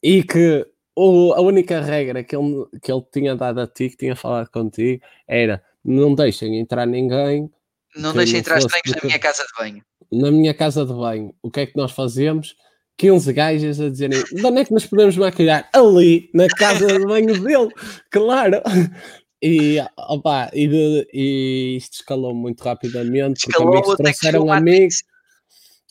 e 0.03 0.22
que 0.22 0.66
o, 0.96 1.32
a 1.32 1.40
única 1.40 1.80
regra 1.80 2.22
que 2.22 2.36
ele, 2.36 2.66
que 2.82 2.92
ele 2.92 3.03
tinha 3.12 3.34
dado 3.34 3.61
a 3.61 3.66
ti, 3.66 3.90
que 3.90 3.96
tinha 3.96 4.16
falado 4.16 4.51
contigo, 4.51 5.03
era 5.26 5.62
não 5.84 6.14
deixem 6.14 6.59
entrar 6.59 6.86
ninguém. 6.86 7.51
Não 7.96 8.12
deixem 8.12 8.40
entrar 8.40 8.59
estranhos 8.59 8.94
na 8.94 9.01
minha 9.03 9.18
casa 9.18 9.42
de 9.44 9.53
banho. 9.59 9.84
Na 10.12 10.30
minha 10.30 10.55
casa 10.55 10.84
de 10.84 10.92
banho, 10.92 11.34
o 11.42 11.51
que 11.51 11.61
é 11.61 11.66
que 11.66 11.76
nós 11.76 11.92
fazemos? 11.92 12.55
15 12.98 13.32
gajas 13.32 13.80
a 13.80 13.88
dizerem 13.88 14.22
de 14.22 14.44
onde 14.44 14.61
é 14.61 14.64
que 14.64 14.74
nos 14.74 14.84
podemos 14.84 15.16
maquilhar? 15.16 15.68
Ali, 15.72 16.28
na 16.34 16.46
casa 16.48 16.86
de 16.86 17.07
banho 17.07 17.40
dele, 17.40 17.70
claro. 18.11 18.61
E, 19.42 19.78
opa, 19.96 20.51
e, 20.53 20.68
de, 20.68 21.09
e 21.14 21.76
isto 21.78 21.94
escalou 21.94 22.34
muito 22.34 22.62
rapidamente, 22.62 23.48
escalou, 23.48 23.72
porque 23.72 23.88
amigos 23.88 23.96
trouxeram 23.96 24.53
amigos. 24.53 25.03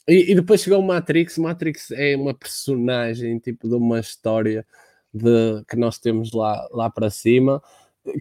E, 0.09 0.31
e, 0.31 0.35
depois 0.35 0.61
chegou 0.61 0.79
o 0.79 0.85
Matrix. 0.85 1.37
Matrix 1.37 1.91
é 1.91 2.15
uma 2.15 2.33
personagem, 2.33 3.39
tipo, 3.39 3.69
de 3.69 3.75
uma 3.75 3.99
história 3.99 4.65
de, 5.13 5.63
que 5.69 5.75
nós 5.75 5.99
temos 5.99 6.31
lá, 6.33 6.67
lá 6.71 6.89
para 6.89 7.09
cima. 7.09 7.61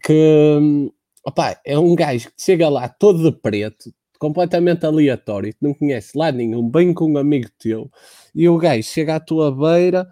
Que 0.05 0.91
opa, 1.24 1.61
é 1.64 1.78
um 1.78 1.95
gajo 1.95 2.28
que 2.28 2.43
chega 2.43 2.68
lá 2.68 2.89
todo 2.89 3.30
de 3.30 3.36
preto, 3.39 3.93
completamente 4.18 4.86
aleatório, 4.86 5.53
que 5.53 5.59
não 5.62 5.74
conhece 5.74 6.16
lá 6.16 6.32
nenhum, 6.32 6.68
bem 6.68 6.95
com 6.95 7.12
um 7.12 7.18
amigo 7.18 7.49
teu. 7.59 7.91
E 8.34 8.49
o 8.49 8.59
gajo 8.59 8.82
chega 8.82 9.16
à 9.16 9.20
tua 9.20 9.55
beira 9.55 10.11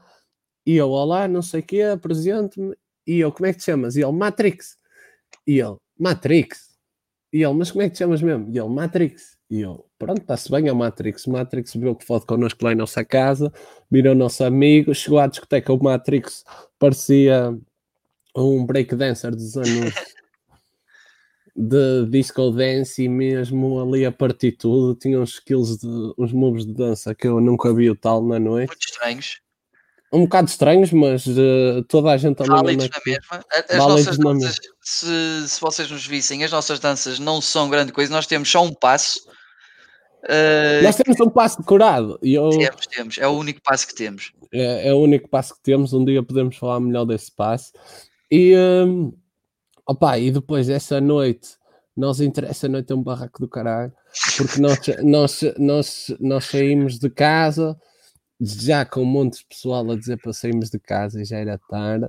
e 0.66 0.76
eu, 0.76 0.90
olá, 0.90 1.28
não 1.28 1.42
sei 1.42 1.60
o 1.60 1.62
quê, 1.62 1.82
apresento-me. 1.82 2.76
E 3.06 3.20
eu, 3.20 3.32
como 3.32 3.46
é 3.46 3.52
que 3.52 3.58
te 3.60 3.64
chamas? 3.66 3.96
E 3.96 4.02
ele, 4.02 4.12
Matrix. 4.12 4.76
E 5.46 5.60
ele, 5.60 5.76
Matrix. 5.98 6.76
E 7.32 7.42
ele, 7.42 7.54
mas 7.54 7.70
como 7.70 7.82
é 7.82 7.88
que 7.88 7.94
te 7.94 7.98
chamas 7.98 8.22
mesmo? 8.22 8.50
E 8.52 8.58
ele, 8.58 8.68
Matrix. 8.68 9.35
E 9.48 9.60
eu, 9.60 9.86
pronto, 9.98 10.20
está-se 10.20 10.50
bem, 10.50 10.66
é 10.66 10.72
o 10.72 10.76
Matrix. 10.76 11.26
O 11.26 11.30
Matrix 11.30 11.74
viu 11.74 11.94
que 11.94 12.04
foto 12.04 12.26
connosco 12.26 12.64
lá 12.64 12.72
em 12.72 12.76
nossa 12.76 13.04
casa, 13.04 13.52
virou 13.90 14.14
nosso 14.14 14.42
amigo, 14.42 14.94
chegou 14.94 15.20
à 15.20 15.26
discoteca. 15.26 15.72
O 15.72 15.82
Matrix 15.82 16.44
parecia 16.78 17.56
um 18.36 18.66
breakdancer 18.66 19.30
dos 19.30 19.56
anos 19.56 19.94
de 21.54 22.06
disco 22.06 22.50
dance 22.50 23.04
e 23.04 23.08
mesmo 23.08 23.80
ali 23.80 24.04
a 24.04 24.10
partir 24.10 24.52
tudo. 24.52 24.96
Tinha 24.96 25.20
uns 25.20 25.34
skills, 25.34 25.78
de, 25.78 26.14
uns 26.18 26.32
moves 26.32 26.66
de 26.66 26.74
dança 26.74 27.14
que 27.14 27.28
eu 27.28 27.40
nunca 27.40 27.72
vi 27.72 27.88
o 27.88 27.96
tal 27.96 28.26
na 28.26 28.40
noite. 28.40 28.68
Muito 28.70 28.88
estranhos. 28.88 29.45
Um 30.12 30.20
bocado 30.20 30.48
estranhos, 30.48 30.92
mas 30.92 31.26
uh, 31.26 31.82
toda 31.88 32.10
a 32.10 32.16
gente 32.16 32.40
ali 32.42 32.76
na, 32.76 32.84
na 32.84 33.00
mesma. 33.04 33.44
As 33.68 33.76
nossas 33.78 34.18
danças, 34.18 34.58
se, 34.80 35.48
se 35.48 35.60
vocês 35.60 35.90
nos 35.90 36.06
vissem, 36.06 36.44
as 36.44 36.52
nossas 36.52 36.78
danças 36.78 37.18
não 37.18 37.40
são 37.40 37.68
grande 37.68 37.92
coisa, 37.92 38.12
nós 38.12 38.26
temos 38.26 38.50
só 38.50 38.64
um 38.64 38.72
passo. 38.72 39.18
Uh, 40.24 40.82
nós 40.82 40.96
temos 40.96 41.20
um 41.20 41.30
passo 41.30 41.58
decorado. 41.58 42.18
E 42.22 42.34
eu, 42.34 42.50
temos, 42.50 42.86
temos, 42.86 43.18
é 43.18 43.26
o 43.26 43.32
único 43.32 43.60
passo 43.62 43.86
que 43.86 43.94
temos. 43.94 44.32
É, 44.52 44.88
é, 44.88 44.94
o 44.94 44.98
único 44.98 45.28
passo 45.28 45.54
que 45.54 45.62
temos. 45.62 45.92
Um 45.92 46.04
dia 46.04 46.22
podemos 46.22 46.56
falar 46.56 46.80
melhor 46.80 47.04
desse 47.04 47.30
passo. 47.30 47.72
E, 48.30 48.56
um, 48.56 49.12
opa, 49.86 50.18
e 50.18 50.30
depois 50.30 50.66
dessa 50.66 51.00
noite, 51.00 51.50
nós 51.96 52.20
interessa 52.20 52.66
a 52.66 52.70
noite 52.70 52.92
é 52.92 52.94
um 52.94 53.02
barraco 53.02 53.40
do 53.40 53.48
caralho, 53.48 53.92
porque 54.36 54.60
nós, 54.60 54.78
nós, 55.02 55.40
nós, 55.58 56.16
nós 56.20 56.44
saímos 56.44 56.98
de 56.98 57.08
casa 57.08 57.76
já 58.40 58.84
com 58.84 59.02
um 59.02 59.06
monte 59.06 59.38
de 59.38 59.46
pessoal 59.46 59.90
a 59.90 59.96
dizer 59.96 60.18
para 60.18 60.32
sairmos 60.32 60.70
de 60.70 60.78
casa 60.78 61.20
e 61.20 61.24
já 61.24 61.38
era 61.38 61.58
tarde. 61.58 62.06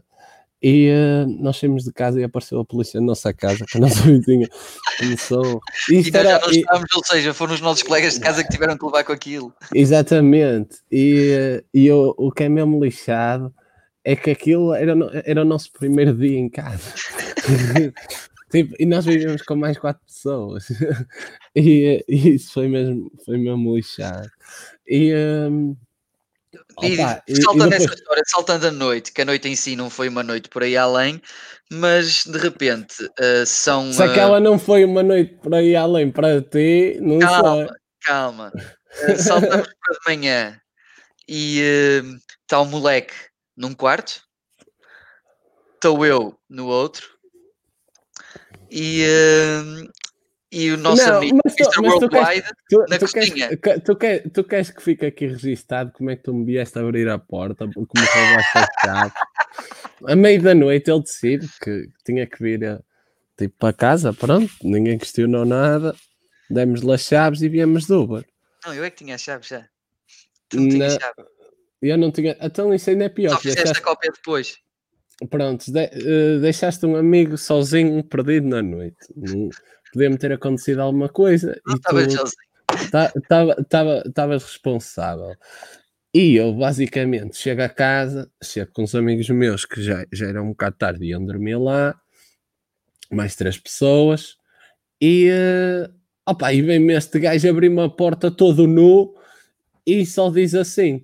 E 0.61 0.89
uh, 0.89 1.27
nós 1.39 1.57
saímos 1.57 1.83
de 1.83 1.93
casa 1.93 2.19
e 2.19 2.23
apareceu 2.23 2.59
a 2.59 2.65
polícia 2.65 2.99
na 2.99 3.07
nossa 3.07 3.31
casa, 3.31 3.63
que 3.65 3.77
a 3.77 3.81
nossa 3.81 4.01
vizinha 4.09 4.49
começou. 4.97 5.61
E, 5.89 6.01
e 6.01 6.09
era, 6.11 6.31
já 6.31 6.39
não 6.39 6.49
estávamos, 6.49 6.89
e... 6.91 6.97
ou 6.97 7.05
seja, 7.05 7.33
foram 7.33 7.53
os 7.53 7.61
nossos 7.61 7.83
colegas 7.83 8.15
de 8.15 8.21
casa 8.21 8.43
que 8.43 8.49
tiveram 8.49 8.77
que 8.77 8.85
levar 8.85 9.03
com 9.03 9.11
aquilo. 9.11 9.53
Exatamente. 9.73 10.79
E, 10.91 11.63
e 11.73 11.91
o, 11.91 12.13
o 12.17 12.31
que 12.31 12.43
é 12.43 12.49
mesmo 12.49 12.83
lixado 12.83 13.53
é 14.03 14.15
que 14.15 14.31
aquilo 14.31 14.73
era, 14.73 14.93
era 15.25 15.41
o 15.41 15.45
nosso 15.45 15.71
primeiro 15.71 16.15
dia 16.15 16.39
em 16.39 16.49
casa. 16.49 16.91
tipo, 18.49 18.73
e 18.79 18.85
nós 18.85 19.05
vivíamos 19.05 19.43
com 19.43 19.55
mais 19.55 19.77
quatro 19.77 20.01
pessoas. 20.07 20.67
e, 21.55 22.03
e, 22.07 22.29
isso 22.33 22.51
foi 22.51 22.67
mesmo, 22.67 23.11
foi 23.23 23.37
mesmo 23.37 23.75
lixado. 23.75 24.27
E. 24.87 25.13
Um, 25.13 25.77
Opa, 26.77 27.23
saltando 27.41 27.69
depois... 27.69 27.83
essa 27.83 27.93
história, 27.93 28.23
saltando 28.25 28.67
a 28.67 28.71
noite, 28.71 29.11
que 29.11 29.21
a 29.21 29.25
noite 29.25 29.47
em 29.49 29.55
si 29.55 29.75
não 29.75 29.89
foi 29.89 30.07
uma 30.07 30.23
noite 30.23 30.47
por 30.47 30.63
aí 30.63 30.77
além, 30.77 31.21
mas 31.71 32.23
de 32.25 32.37
repente 32.37 33.03
uh, 33.03 33.45
são. 33.45 33.91
Se 33.91 34.01
uh... 34.01 34.05
aquela 34.05 34.39
não 34.39 34.57
foi 34.57 34.85
uma 34.85 35.03
noite 35.03 35.35
por 35.35 35.53
aí 35.53 35.75
além 35.75 36.11
para 36.11 36.41
ti, 36.41 36.97
não 37.01 37.19
calma, 37.19 37.55
sei. 37.55 37.75
Calma, 38.03 38.51
uh, 38.55 39.17
saltamos 39.17 39.67
para 39.67 39.93
de 39.93 39.99
manhã 40.07 40.61
e 41.27 41.59
está 42.41 42.61
o 42.61 42.65
moleque 42.65 43.13
num 43.55 43.73
quarto, 43.73 44.21
estou 45.75 46.05
eu 46.05 46.39
no 46.49 46.67
outro, 46.67 47.09
e, 48.71 49.03
e 50.51 50.71
o 50.71 50.77
nosso 50.77 51.05
não, 51.05 51.17
amigo 51.17 51.39
Mr. 51.45 51.69
Tu, 51.71 51.81
Worldwide 51.81 52.47
tu, 52.69 52.85
na 52.87 52.97
tu 52.97 53.11
cozinha. 53.11 53.57
Queres, 53.57 53.83
tu, 53.83 53.95
queres, 53.95 54.31
tu 54.33 54.43
queres 54.45 54.71
que 54.71 54.81
fique 54.81 55.05
aqui 55.05 55.27
registado 55.27 55.91
como 55.91 56.09
é 56.09 56.15
que 56.15 56.23
tu 56.23 56.33
me 56.33 56.45
vieste 56.45 56.77
a 56.79 56.81
abrir 56.81 57.09
a 57.09 57.19
porta, 57.19 57.67
como 57.73 57.85
roubaste 57.85 58.57
a 58.57 58.67
chave. 58.81 59.13
A 60.05 60.15
meio 60.15 60.41
da 60.41 60.55
noite 60.55 60.89
ele 60.89 61.01
decide 61.01 61.49
que 61.61 61.89
tinha 62.05 62.25
que 62.25 62.41
vir 62.41 62.63
a, 62.65 62.79
tipo, 63.37 63.55
para 63.57 63.73
casa, 63.73 64.13
pronto, 64.13 64.49
ninguém 64.63 64.97
questionou 64.97 65.43
nada, 65.43 65.93
demos-lhe 66.49 66.93
as 66.93 67.01
chaves 67.01 67.41
e 67.41 67.49
viemos 67.49 67.85
do 67.85 68.03
Uber. 68.03 68.25
Não, 68.65 68.73
eu 68.73 68.85
é 68.85 68.89
que 68.89 68.97
tinha 68.97 69.15
as 69.15 69.21
chaves 69.21 69.49
já. 69.49 69.67
Tu 70.47 70.61
não 70.61 70.69
tinhas 70.69 70.93
chave. 70.93 71.29
Eu 71.81 71.97
não 71.97 72.11
tinha. 72.11 72.37
Então 72.41 72.73
isso 72.73 72.89
ainda 72.89 73.05
é 73.05 73.09
pior. 73.09 73.31
Só 73.31 73.39
fizeste 73.39 73.63
deixaste... 73.63 73.83
a 73.83 73.85
cópia 73.85 74.11
depois. 74.13 74.57
Pronto, 75.29 75.71
de, 75.71 75.85
uh, 75.85 76.39
deixaste 76.39 76.85
um 76.85 76.95
amigo 76.95 77.37
sozinho 77.37 78.03
perdido 78.03 78.47
na 78.47 78.61
noite 78.61 78.97
podia-me 79.91 80.17
ter 80.17 80.31
acontecido 80.31 80.81
alguma 80.81 81.09
coisa. 81.09 81.59
Não 81.65 81.75
estava 81.75 83.55
Estavas 84.05 84.43
responsável. 84.43 85.35
E 86.13 86.35
eu 86.35 86.53
basicamente 86.53 87.37
chego 87.37 87.61
a 87.61 87.69
casa, 87.69 88.31
chego 88.43 88.71
com 88.71 88.83
os 88.83 88.95
amigos 88.95 89.29
meus 89.29 89.65
que 89.65 89.81
já, 89.81 90.05
já 90.11 90.27
era 90.27 90.41
um 90.41 90.49
bocado 90.49 90.75
tarde 90.77 91.05
e 91.05 91.09
iam 91.09 91.23
dormir 91.23 91.57
lá, 91.57 91.95
mais 93.11 93.35
três 93.35 93.57
pessoas, 93.57 94.37
e, 95.01 95.29
uh, 95.29 95.93
opa, 96.25 96.53
e 96.53 96.61
vem-me 96.61 96.93
este 96.93 97.19
gajo 97.19 97.49
abrir 97.49 97.69
uma 97.69 97.93
porta 97.93 98.31
todo 98.31 98.65
nu 98.65 99.13
e 99.85 100.05
só 100.05 100.29
diz 100.29 100.55
assim: 100.55 101.03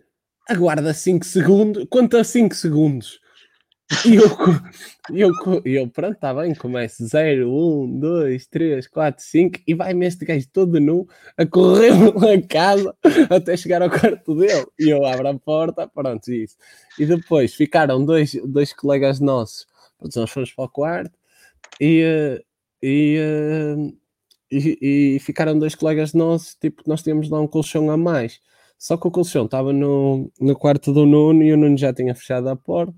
aguarda 0.50 0.94
5 0.94 1.26
segundos, 1.26 1.86
quanto 1.90 2.22
5 2.24 2.56
segundos? 2.56 3.20
E 4.06 4.16
eu, 4.16 4.24
eu, 5.14 5.62
eu 5.66 5.90
pronto, 5.90 6.14
está 6.16 6.34
bem, 6.34 6.56
começo 6.56 7.06
0, 7.06 7.52
1, 7.52 8.00
2, 8.00 8.48
3, 8.48 8.88
4, 8.88 9.24
5 9.24 9.60
e 9.68 9.74
vai-me 9.74 10.06
este 10.06 10.26
gajo 10.26 10.48
todo 10.52 10.80
nu 10.80 11.08
a 11.38 11.46
correr 11.46 11.92
pela 12.14 12.42
casa 12.48 12.96
até 13.30 13.58
chegar 13.58 13.82
ao 13.82 13.90
quarto 13.90 14.36
dele. 14.36 14.66
E 14.80 14.90
eu 14.90 15.06
abro 15.06 15.28
a 15.28 15.38
porta, 15.38 15.88
pronto, 15.88 16.32
isso. 16.32 16.56
E 16.98 17.06
depois 17.06 17.54
ficaram 17.54 18.04
dois, 18.06 18.36
dois 18.46 18.74
colegas 18.74 19.20
nossos, 19.20 19.68
nós 20.16 20.30
fomos 20.30 20.52
para 20.54 20.66
o 20.66 20.70
quarto 20.70 21.18
e, 21.80 22.42
e, 22.82 23.20
e, 24.52 25.16
e 25.16 25.20
ficaram 25.20 25.58
dois 25.60 25.76
colegas 25.76 26.14
nossos, 26.14 26.56
tipo, 26.56 26.84
nós 26.88 27.04
tínhamos 27.04 27.30
lá 27.30 27.40
um 27.40 27.48
colchão 27.48 27.92
a 27.92 27.98
mais. 27.98 28.40
Só 28.78 28.98
que 28.98 29.08
o 29.08 29.12
colchão 29.12 29.46
estava 29.46 29.72
no, 29.72 30.32
no 30.40 30.56
quarto 30.58 30.92
do 30.92 31.06
Nuno 31.06 31.44
e 31.44 31.54
o 31.54 31.58
Nuno 31.58 31.78
já 31.78 31.94
tinha 31.94 32.14
fechado 32.16 32.50
a 32.50 32.56
porta. 32.56 32.94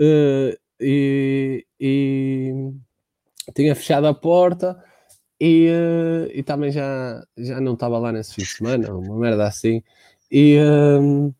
Uh, 0.00 0.56
e, 0.80 1.66
e, 1.80 2.72
tinha 3.54 3.74
fechado 3.74 4.06
a 4.06 4.14
porta 4.14 4.82
e, 5.40 5.68
uh, 5.70 6.30
e 6.32 6.42
também 6.42 6.70
já, 6.70 7.24
já 7.36 7.60
não 7.60 7.74
estava 7.74 7.98
lá 7.98 8.12
nesse 8.12 8.34
fim 8.34 8.42
de 8.42 8.48
semana, 8.48 8.94
uma 8.94 9.18
merda 9.18 9.46
assim. 9.46 9.82
E, 10.30 10.58
um, 10.60 11.32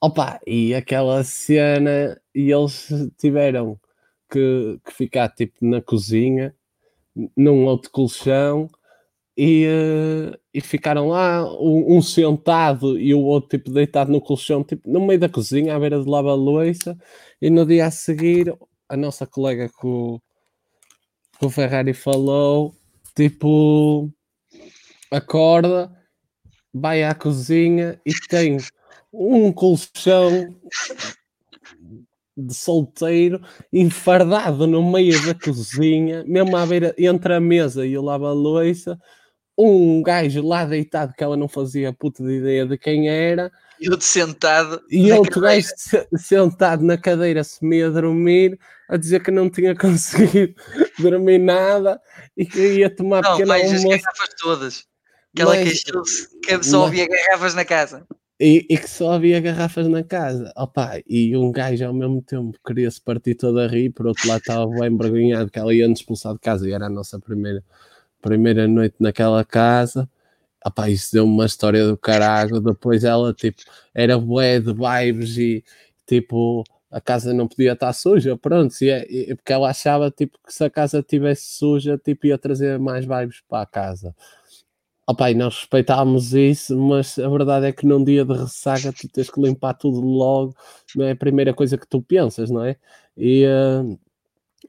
opa, 0.00 0.40
e 0.46 0.74
aquela 0.74 1.22
cena, 1.24 2.20
e 2.34 2.50
eles 2.50 2.88
tiveram 3.18 3.78
que, 4.30 4.80
que 4.84 4.92
ficar 4.92 5.28
tipo 5.28 5.64
na 5.64 5.80
cozinha, 5.80 6.54
num 7.36 7.64
outro 7.64 7.90
colchão 7.90 8.68
e, 9.36 9.66
uh, 9.66 10.38
e 10.52 10.60
ficaram 10.60 11.08
lá, 11.08 11.44
um, 11.60 12.00
sentado 12.00 12.98
e 12.98 13.12
o 13.12 13.20
outro 13.20 13.58
tipo 13.58 13.70
deitado 13.70 14.12
no 14.12 14.20
colchão, 14.20 14.62
tipo 14.62 14.88
no 14.88 15.04
meio 15.04 15.18
da 15.18 15.28
cozinha, 15.28 15.74
à 15.74 15.80
beira 15.80 16.00
de 16.00 16.08
lava 16.08 16.34
louça. 16.34 16.96
E 17.42 17.50
no 17.50 17.66
dia 17.66 17.86
a 17.86 17.90
seguir, 17.90 18.54
a 18.88 18.96
nossa 18.96 19.26
colega 19.26 19.68
que 19.68 19.86
o, 19.86 20.20
o 21.40 21.50
Ferrari 21.50 21.92
falou, 21.92 22.74
tipo, 23.14 24.08
acorda, 25.10 25.90
vai 26.72 27.02
à 27.02 27.14
cozinha 27.14 28.00
e 28.06 28.12
tem 28.28 28.58
um 29.12 29.52
colchão 29.52 30.54
de 32.36 32.52
solteiro 32.54 33.40
enfardado 33.72 34.66
no 34.66 34.90
meio 34.90 35.24
da 35.26 35.34
cozinha, 35.34 36.24
mesmo 36.24 36.56
à 36.56 36.66
beira 36.66 36.94
entre 36.98 37.34
a 37.34 37.40
mesa 37.40 37.86
e 37.86 37.96
o 37.96 38.02
lava-louça 38.02 38.98
um 39.56 40.02
gajo 40.02 40.46
lá 40.46 40.64
deitado 40.64 41.14
que 41.16 41.22
ela 41.22 41.36
não 41.36 41.48
fazia 41.48 41.92
puta 41.92 42.22
de 42.22 42.38
ideia 42.38 42.66
de 42.66 42.76
quem 42.76 43.08
era. 43.08 43.52
E 43.80 43.88
outro 43.88 44.06
sentado. 44.06 44.82
E 44.90 45.12
outro 45.12 45.40
gajo 45.40 45.68
sentado 46.16 46.84
na 46.84 46.98
cadeira, 46.98 47.44
se 47.44 47.64
meia 47.64 47.88
a 47.88 47.90
dormir, 47.90 48.58
a 48.88 48.96
dizer 48.96 49.22
que 49.22 49.30
não 49.30 49.48
tinha 49.48 49.74
conseguido 49.76 50.54
dormir 50.98 51.38
nada 51.38 52.00
e 52.36 52.44
que 52.44 52.78
ia 52.78 52.94
tomar 52.94 53.22
não, 53.22 53.32
pequeno 53.32 53.48
mas 53.48 53.62
almoço. 53.64 53.92
as 53.92 54.00
garrafas 54.00 54.28
todas. 54.40 54.84
Que 55.34 55.42
ela 55.42 55.56
queixou-se 55.56 56.28
que 56.40 56.62
só 56.62 56.86
havia 56.86 57.08
garrafas 57.08 57.54
na 57.54 57.64
casa. 57.64 58.06
E, 58.38 58.66
e, 58.68 58.76
que 58.76 58.90
só 58.90 59.12
havia 59.12 59.40
garrafas 59.40 59.86
na 59.86 60.02
casa. 60.02 60.52
Opa, 60.56 61.00
e 61.08 61.36
um 61.36 61.52
gajo 61.52 61.84
ao 61.86 61.94
mesmo 61.94 62.20
tempo 62.20 62.58
queria-se 62.66 63.00
partir 63.00 63.36
todo 63.36 63.60
a 63.60 63.66
rir, 63.66 63.90
por 63.90 64.06
outro 64.06 64.26
lado 64.28 64.40
estava 64.40 64.66
bem 64.66 64.92
envergonhado 64.92 65.50
que 65.50 65.58
ela 65.58 65.72
ia 65.72 65.86
nos 65.86 66.00
expulsar 66.00 66.34
de 66.34 66.40
casa 66.40 66.68
e 66.68 66.72
era 66.72 66.86
a 66.86 66.90
nossa 66.90 67.18
primeira 67.18 67.64
primeira 68.24 68.66
noite 68.66 68.96
naquela 68.98 69.44
casa. 69.44 70.08
Apá, 70.62 70.88
isso 70.90 71.12
deu 71.12 71.24
uma 71.24 71.46
história 71.46 71.86
do 71.86 71.96
caralho. 71.96 72.60
Depois 72.60 73.04
ela, 73.04 73.32
tipo, 73.34 73.62
era 73.94 74.18
bué 74.18 74.60
de 74.60 74.72
vibes 74.72 75.36
e, 75.36 75.64
tipo, 76.06 76.64
a 76.90 77.00
casa 77.00 77.34
não 77.34 77.48
podia 77.48 77.72
estar 77.72 77.92
suja, 77.92 78.36
pronto, 78.36 78.72
e, 78.80 78.88
é, 78.88 79.04
e, 79.10 79.34
porque 79.34 79.52
ela 79.52 79.68
achava, 79.68 80.10
tipo, 80.12 80.38
que 80.46 80.54
se 80.54 80.64
a 80.64 80.70
casa 80.70 81.00
estivesse 81.00 81.56
suja, 81.58 81.98
tipo, 81.98 82.26
ia 82.26 82.38
trazer 82.38 82.78
mais 82.78 83.04
vibes 83.04 83.42
para 83.48 83.62
a 83.62 83.66
casa. 83.66 84.14
Opa, 85.06 85.30
e 85.30 85.34
nós 85.34 85.56
respeitávamos 85.58 86.32
isso, 86.34 86.78
mas 86.78 87.18
a 87.18 87.28
verdade 87.28 87.66
é 87.66 87.72
que 87.72 87.86
num 87.86 88.02
dia 88.02 88.24
de 88.24 88.32
ressaca 88.32 88.92
tu 88.92 89.08
tens 89.08 89.28
que 89.28 89.40
limpar 89.40 89.74
tudo 89.74 90.00
logo, 90.00 90.54
não 90.96 91.04
é 91.04 91.10
a 91.12 91.16
primeira 91.16 91.52
coisa 91.52 91.76
que 91.76 91.86
tu 91.86 92.00
pensas, 92.00 92.50
não 92.50 92.64
é? 92.64 92.76
E, 93.16 93.44
uh, 93.46 93.98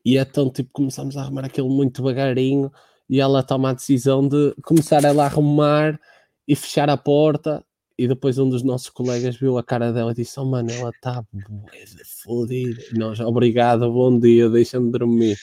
e 0.03 0.17
então, 0.17 0.49
tipo, 0.51 0.69
começámos 0.73 1.15
a 1.17 1.21
arrumar 1.21 1.45
aquilo 1.45 1.69
muito 1.69 2.01
devagarinho, 2.01 2.71
e 3.09 3.19
ela 3.19 3.43
toma 3.43 3.69
a 3.69 3.73
decisão 3.73 4.27
de 4.27 4.53
começar 4.63 5.03
ela 5.03 5.23
a 5.23 5.27
arrumar 5.27 5.99
e 6.47 6.55
fechar 6.55 6.89
a 6.89 6.97
porta. 6.97 7.63
E 7.97 8.09
depois 8.09 8.37
um 8.37 8.49
dos 8.49 8.61
nossos 8.61 8.89
colegas 8.89 9.37
viu 9.37 9.57
a 9.57 9.63
cara 9.63 9.93
dela 9.93 10.11
e 10.11 10.15
disse: 10.15 10.37
Oh 10.37 10.43
mano, 10.43 10.69
ela 10.69 10.89
está 10.89 11.23
fodida. 12.23 12.83
Nós, 12.91 13.21
obrigado, 13.21 13.89
bom 13.89 14.19
dia, 14.19 14.49
deixa-me 14.49 14.91
dormir. 14.91 15.39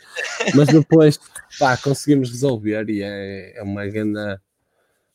Mas 0.54 0.68
depois, 0.68 1.18
pá, 1.58 1.78
conseguimos 1.78 2.30
resolver 2.30 2.90
e 2.90 3.02
é, 3.02 3.58
é 3.58 3.62
uma 3.62 3.86
grande, 3.86 4.38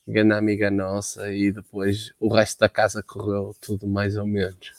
grande 0.07 0.33
amiga 0.33 0.71
nossa. 0.71 1.31
E 1.31 1.51
depois 1.51 2.11
o 2.19 2.33
resto 2.33 2.59
da 2.59 2.69
casa 2.69 3.03
correu 3.03 3.55
tudo 3.61 3.85
mais 3.85 4.17
ou 4.17 4.25
menos. 4.25 4.73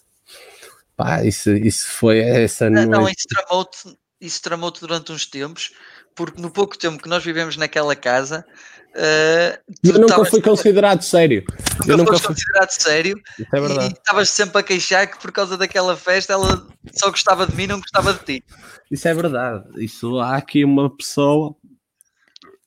Pá, 0.97 1.25
isso, 1.25 1.53
isso 1.53 1.89
foi 1.89 2.19
essa 2.19 2.69
noite. 2.69 2.89
Não, 2.89 3.09
isso 3.09 3.29
tramou-te 3.29 3.99
tramou 4.43 4.71
durante 4.73 5.13
uns 5.13 5.27
tempos, 5.27 5.73
porque 6.19 6.43
no 6.43 6.51
pouco 6.51 6.77
tempo 6.77 7.01
que 7.01 7.09
nós 7.09 7.25
vivemos 7.25 7.57
naquela 7.57 7.95
casa. 7.95 8.45
Uh, 8.89 9.57
eu 9.85 10.01
nunca 10.01 10.25
fui 10.25 10.43
considerado 10.43 11.01
sério. 11.03 11.45
Nunca 11.79 11.93
eu 11.93 11.97
nunca 11.97 12.19
fui 12.19 12.27
considerado 12.27 12.71
sério. 12.71 13.23
Isso 13.39 13.55
é 13.55 13.61
verdade. 13.61 13.95
E 13.95 13.97
estavas 13.97 14.31
sempre 14.31 14.59
a 14.59 14.63
queixar 14.65 15.09
que 15.09 15.21
por 15.21 15.31
causa 15.31 15.57
daquela 15.57 15.97
festa 15.97 16.33
ela 16.33 16.67
só 16.93 17.09
gostava 17.09 17.47
de 17.47 17.55
mim, 17.55 17.69
não 17.69 17.79
gostava 17.79 18.13
de 18.13 18.25
ti. 18.25 18.45
Isso 18.91 19.07
é 19.07 19.15
verdade. 19.15 19.65
Isso 19.77 20.19
há 20.19 20.37
aqui 20.37 20.65
uma 20.65 20.95
pessoa 20.95 21.55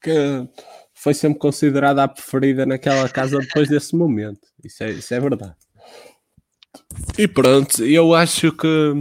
que 0.02 0.48
foi 0.94 1.14
sempre 1.14 1.38
considerada 1.38 2.04
a 2.04 2.08
preferida 2.08 2.66
naquela 2.66 3.10
casa 3.10 3.38
depois 3.38 3.68
desse 3.68 3.94
momento. 3.98 4.48
Isso 4.64 4.82
é, 4.82 4.92
isso 4.92 5.14
é 5.14 5.20
verdade. 5.20 5.56
E 7.18 7.28
pronto, 7.28 7.84
eu 7.84 8.14
acho 8.14 8.54
que 8.54 8.94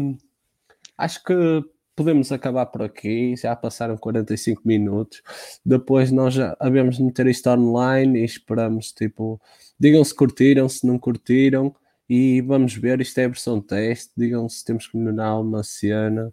acho 0.98 1.22
que 1.22 1.62
podemos 2.00 2.32
acabar 2.32 2.64
por 2.66 2.82
aqui. 2.82 3.36
Já 3.36 3.54
passaram 3.54 3.96
45 3.98 4.62
minutos. 4.64 5.22
Depois 5.64 6.10
nós 6.10 6.32
já 6.32 6.56
havemos 6.58 6.96
de 6.96 7.02
meter 7.02 7.26
isto 7.26 7.46
online 7.50 8.20
e 8.20 8.24
esperamos, 8.24 8.90
tipo, 8.90 9.38
digam 9.78 10.02
se 10.02 10.14
curtiram, 10.14 10.66
se 10.66 10.86
não 10.86 10.98
curtiram. 10.98 11.74
E 12.08 12.40
vamos 12.40 12.74
ver, 12.74 13.02
isto 13.02 13.18
é 13.18 13.26
a 13.26 13.28
versão 13.28 13.60
teste. 13.60 14.12
Digam 14.16 14.48
se 14.48 14.64
temos 14.64 14.86
que 14.86 14.96
melhorar 14.96 15.38
uma 15.38 15.62
cena. 15.62 16.32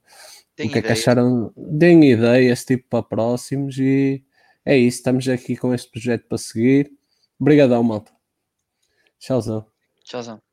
Tem 0.56 0.70
o 0.70 0.72
que 0.72 0.80
é 0.80 0.82
que 0.82 0.92
acharam? 0.94 1.52
Deem 1.58 2.12
ideias, 2.12 2.64
tipo, 2.64 2.88
para 2.90 3.04
próximos. 3.04 3.78
E 3.78 4.24
é 4.66 4.78
isso, 4.78 5.00
estamos 5.00 5.28
aqui 5.28 5.58
com 5.58 5.74
este 5.74 5.92
projeto 5.92 6.28
para 6.30 6.38
seguir. 6.38 6.92
Obrigadão, 7.38 7.84
malta. 7.84 8.14
Tchauzão. 9.20 9.66
Tchauzão. 10.06 10.47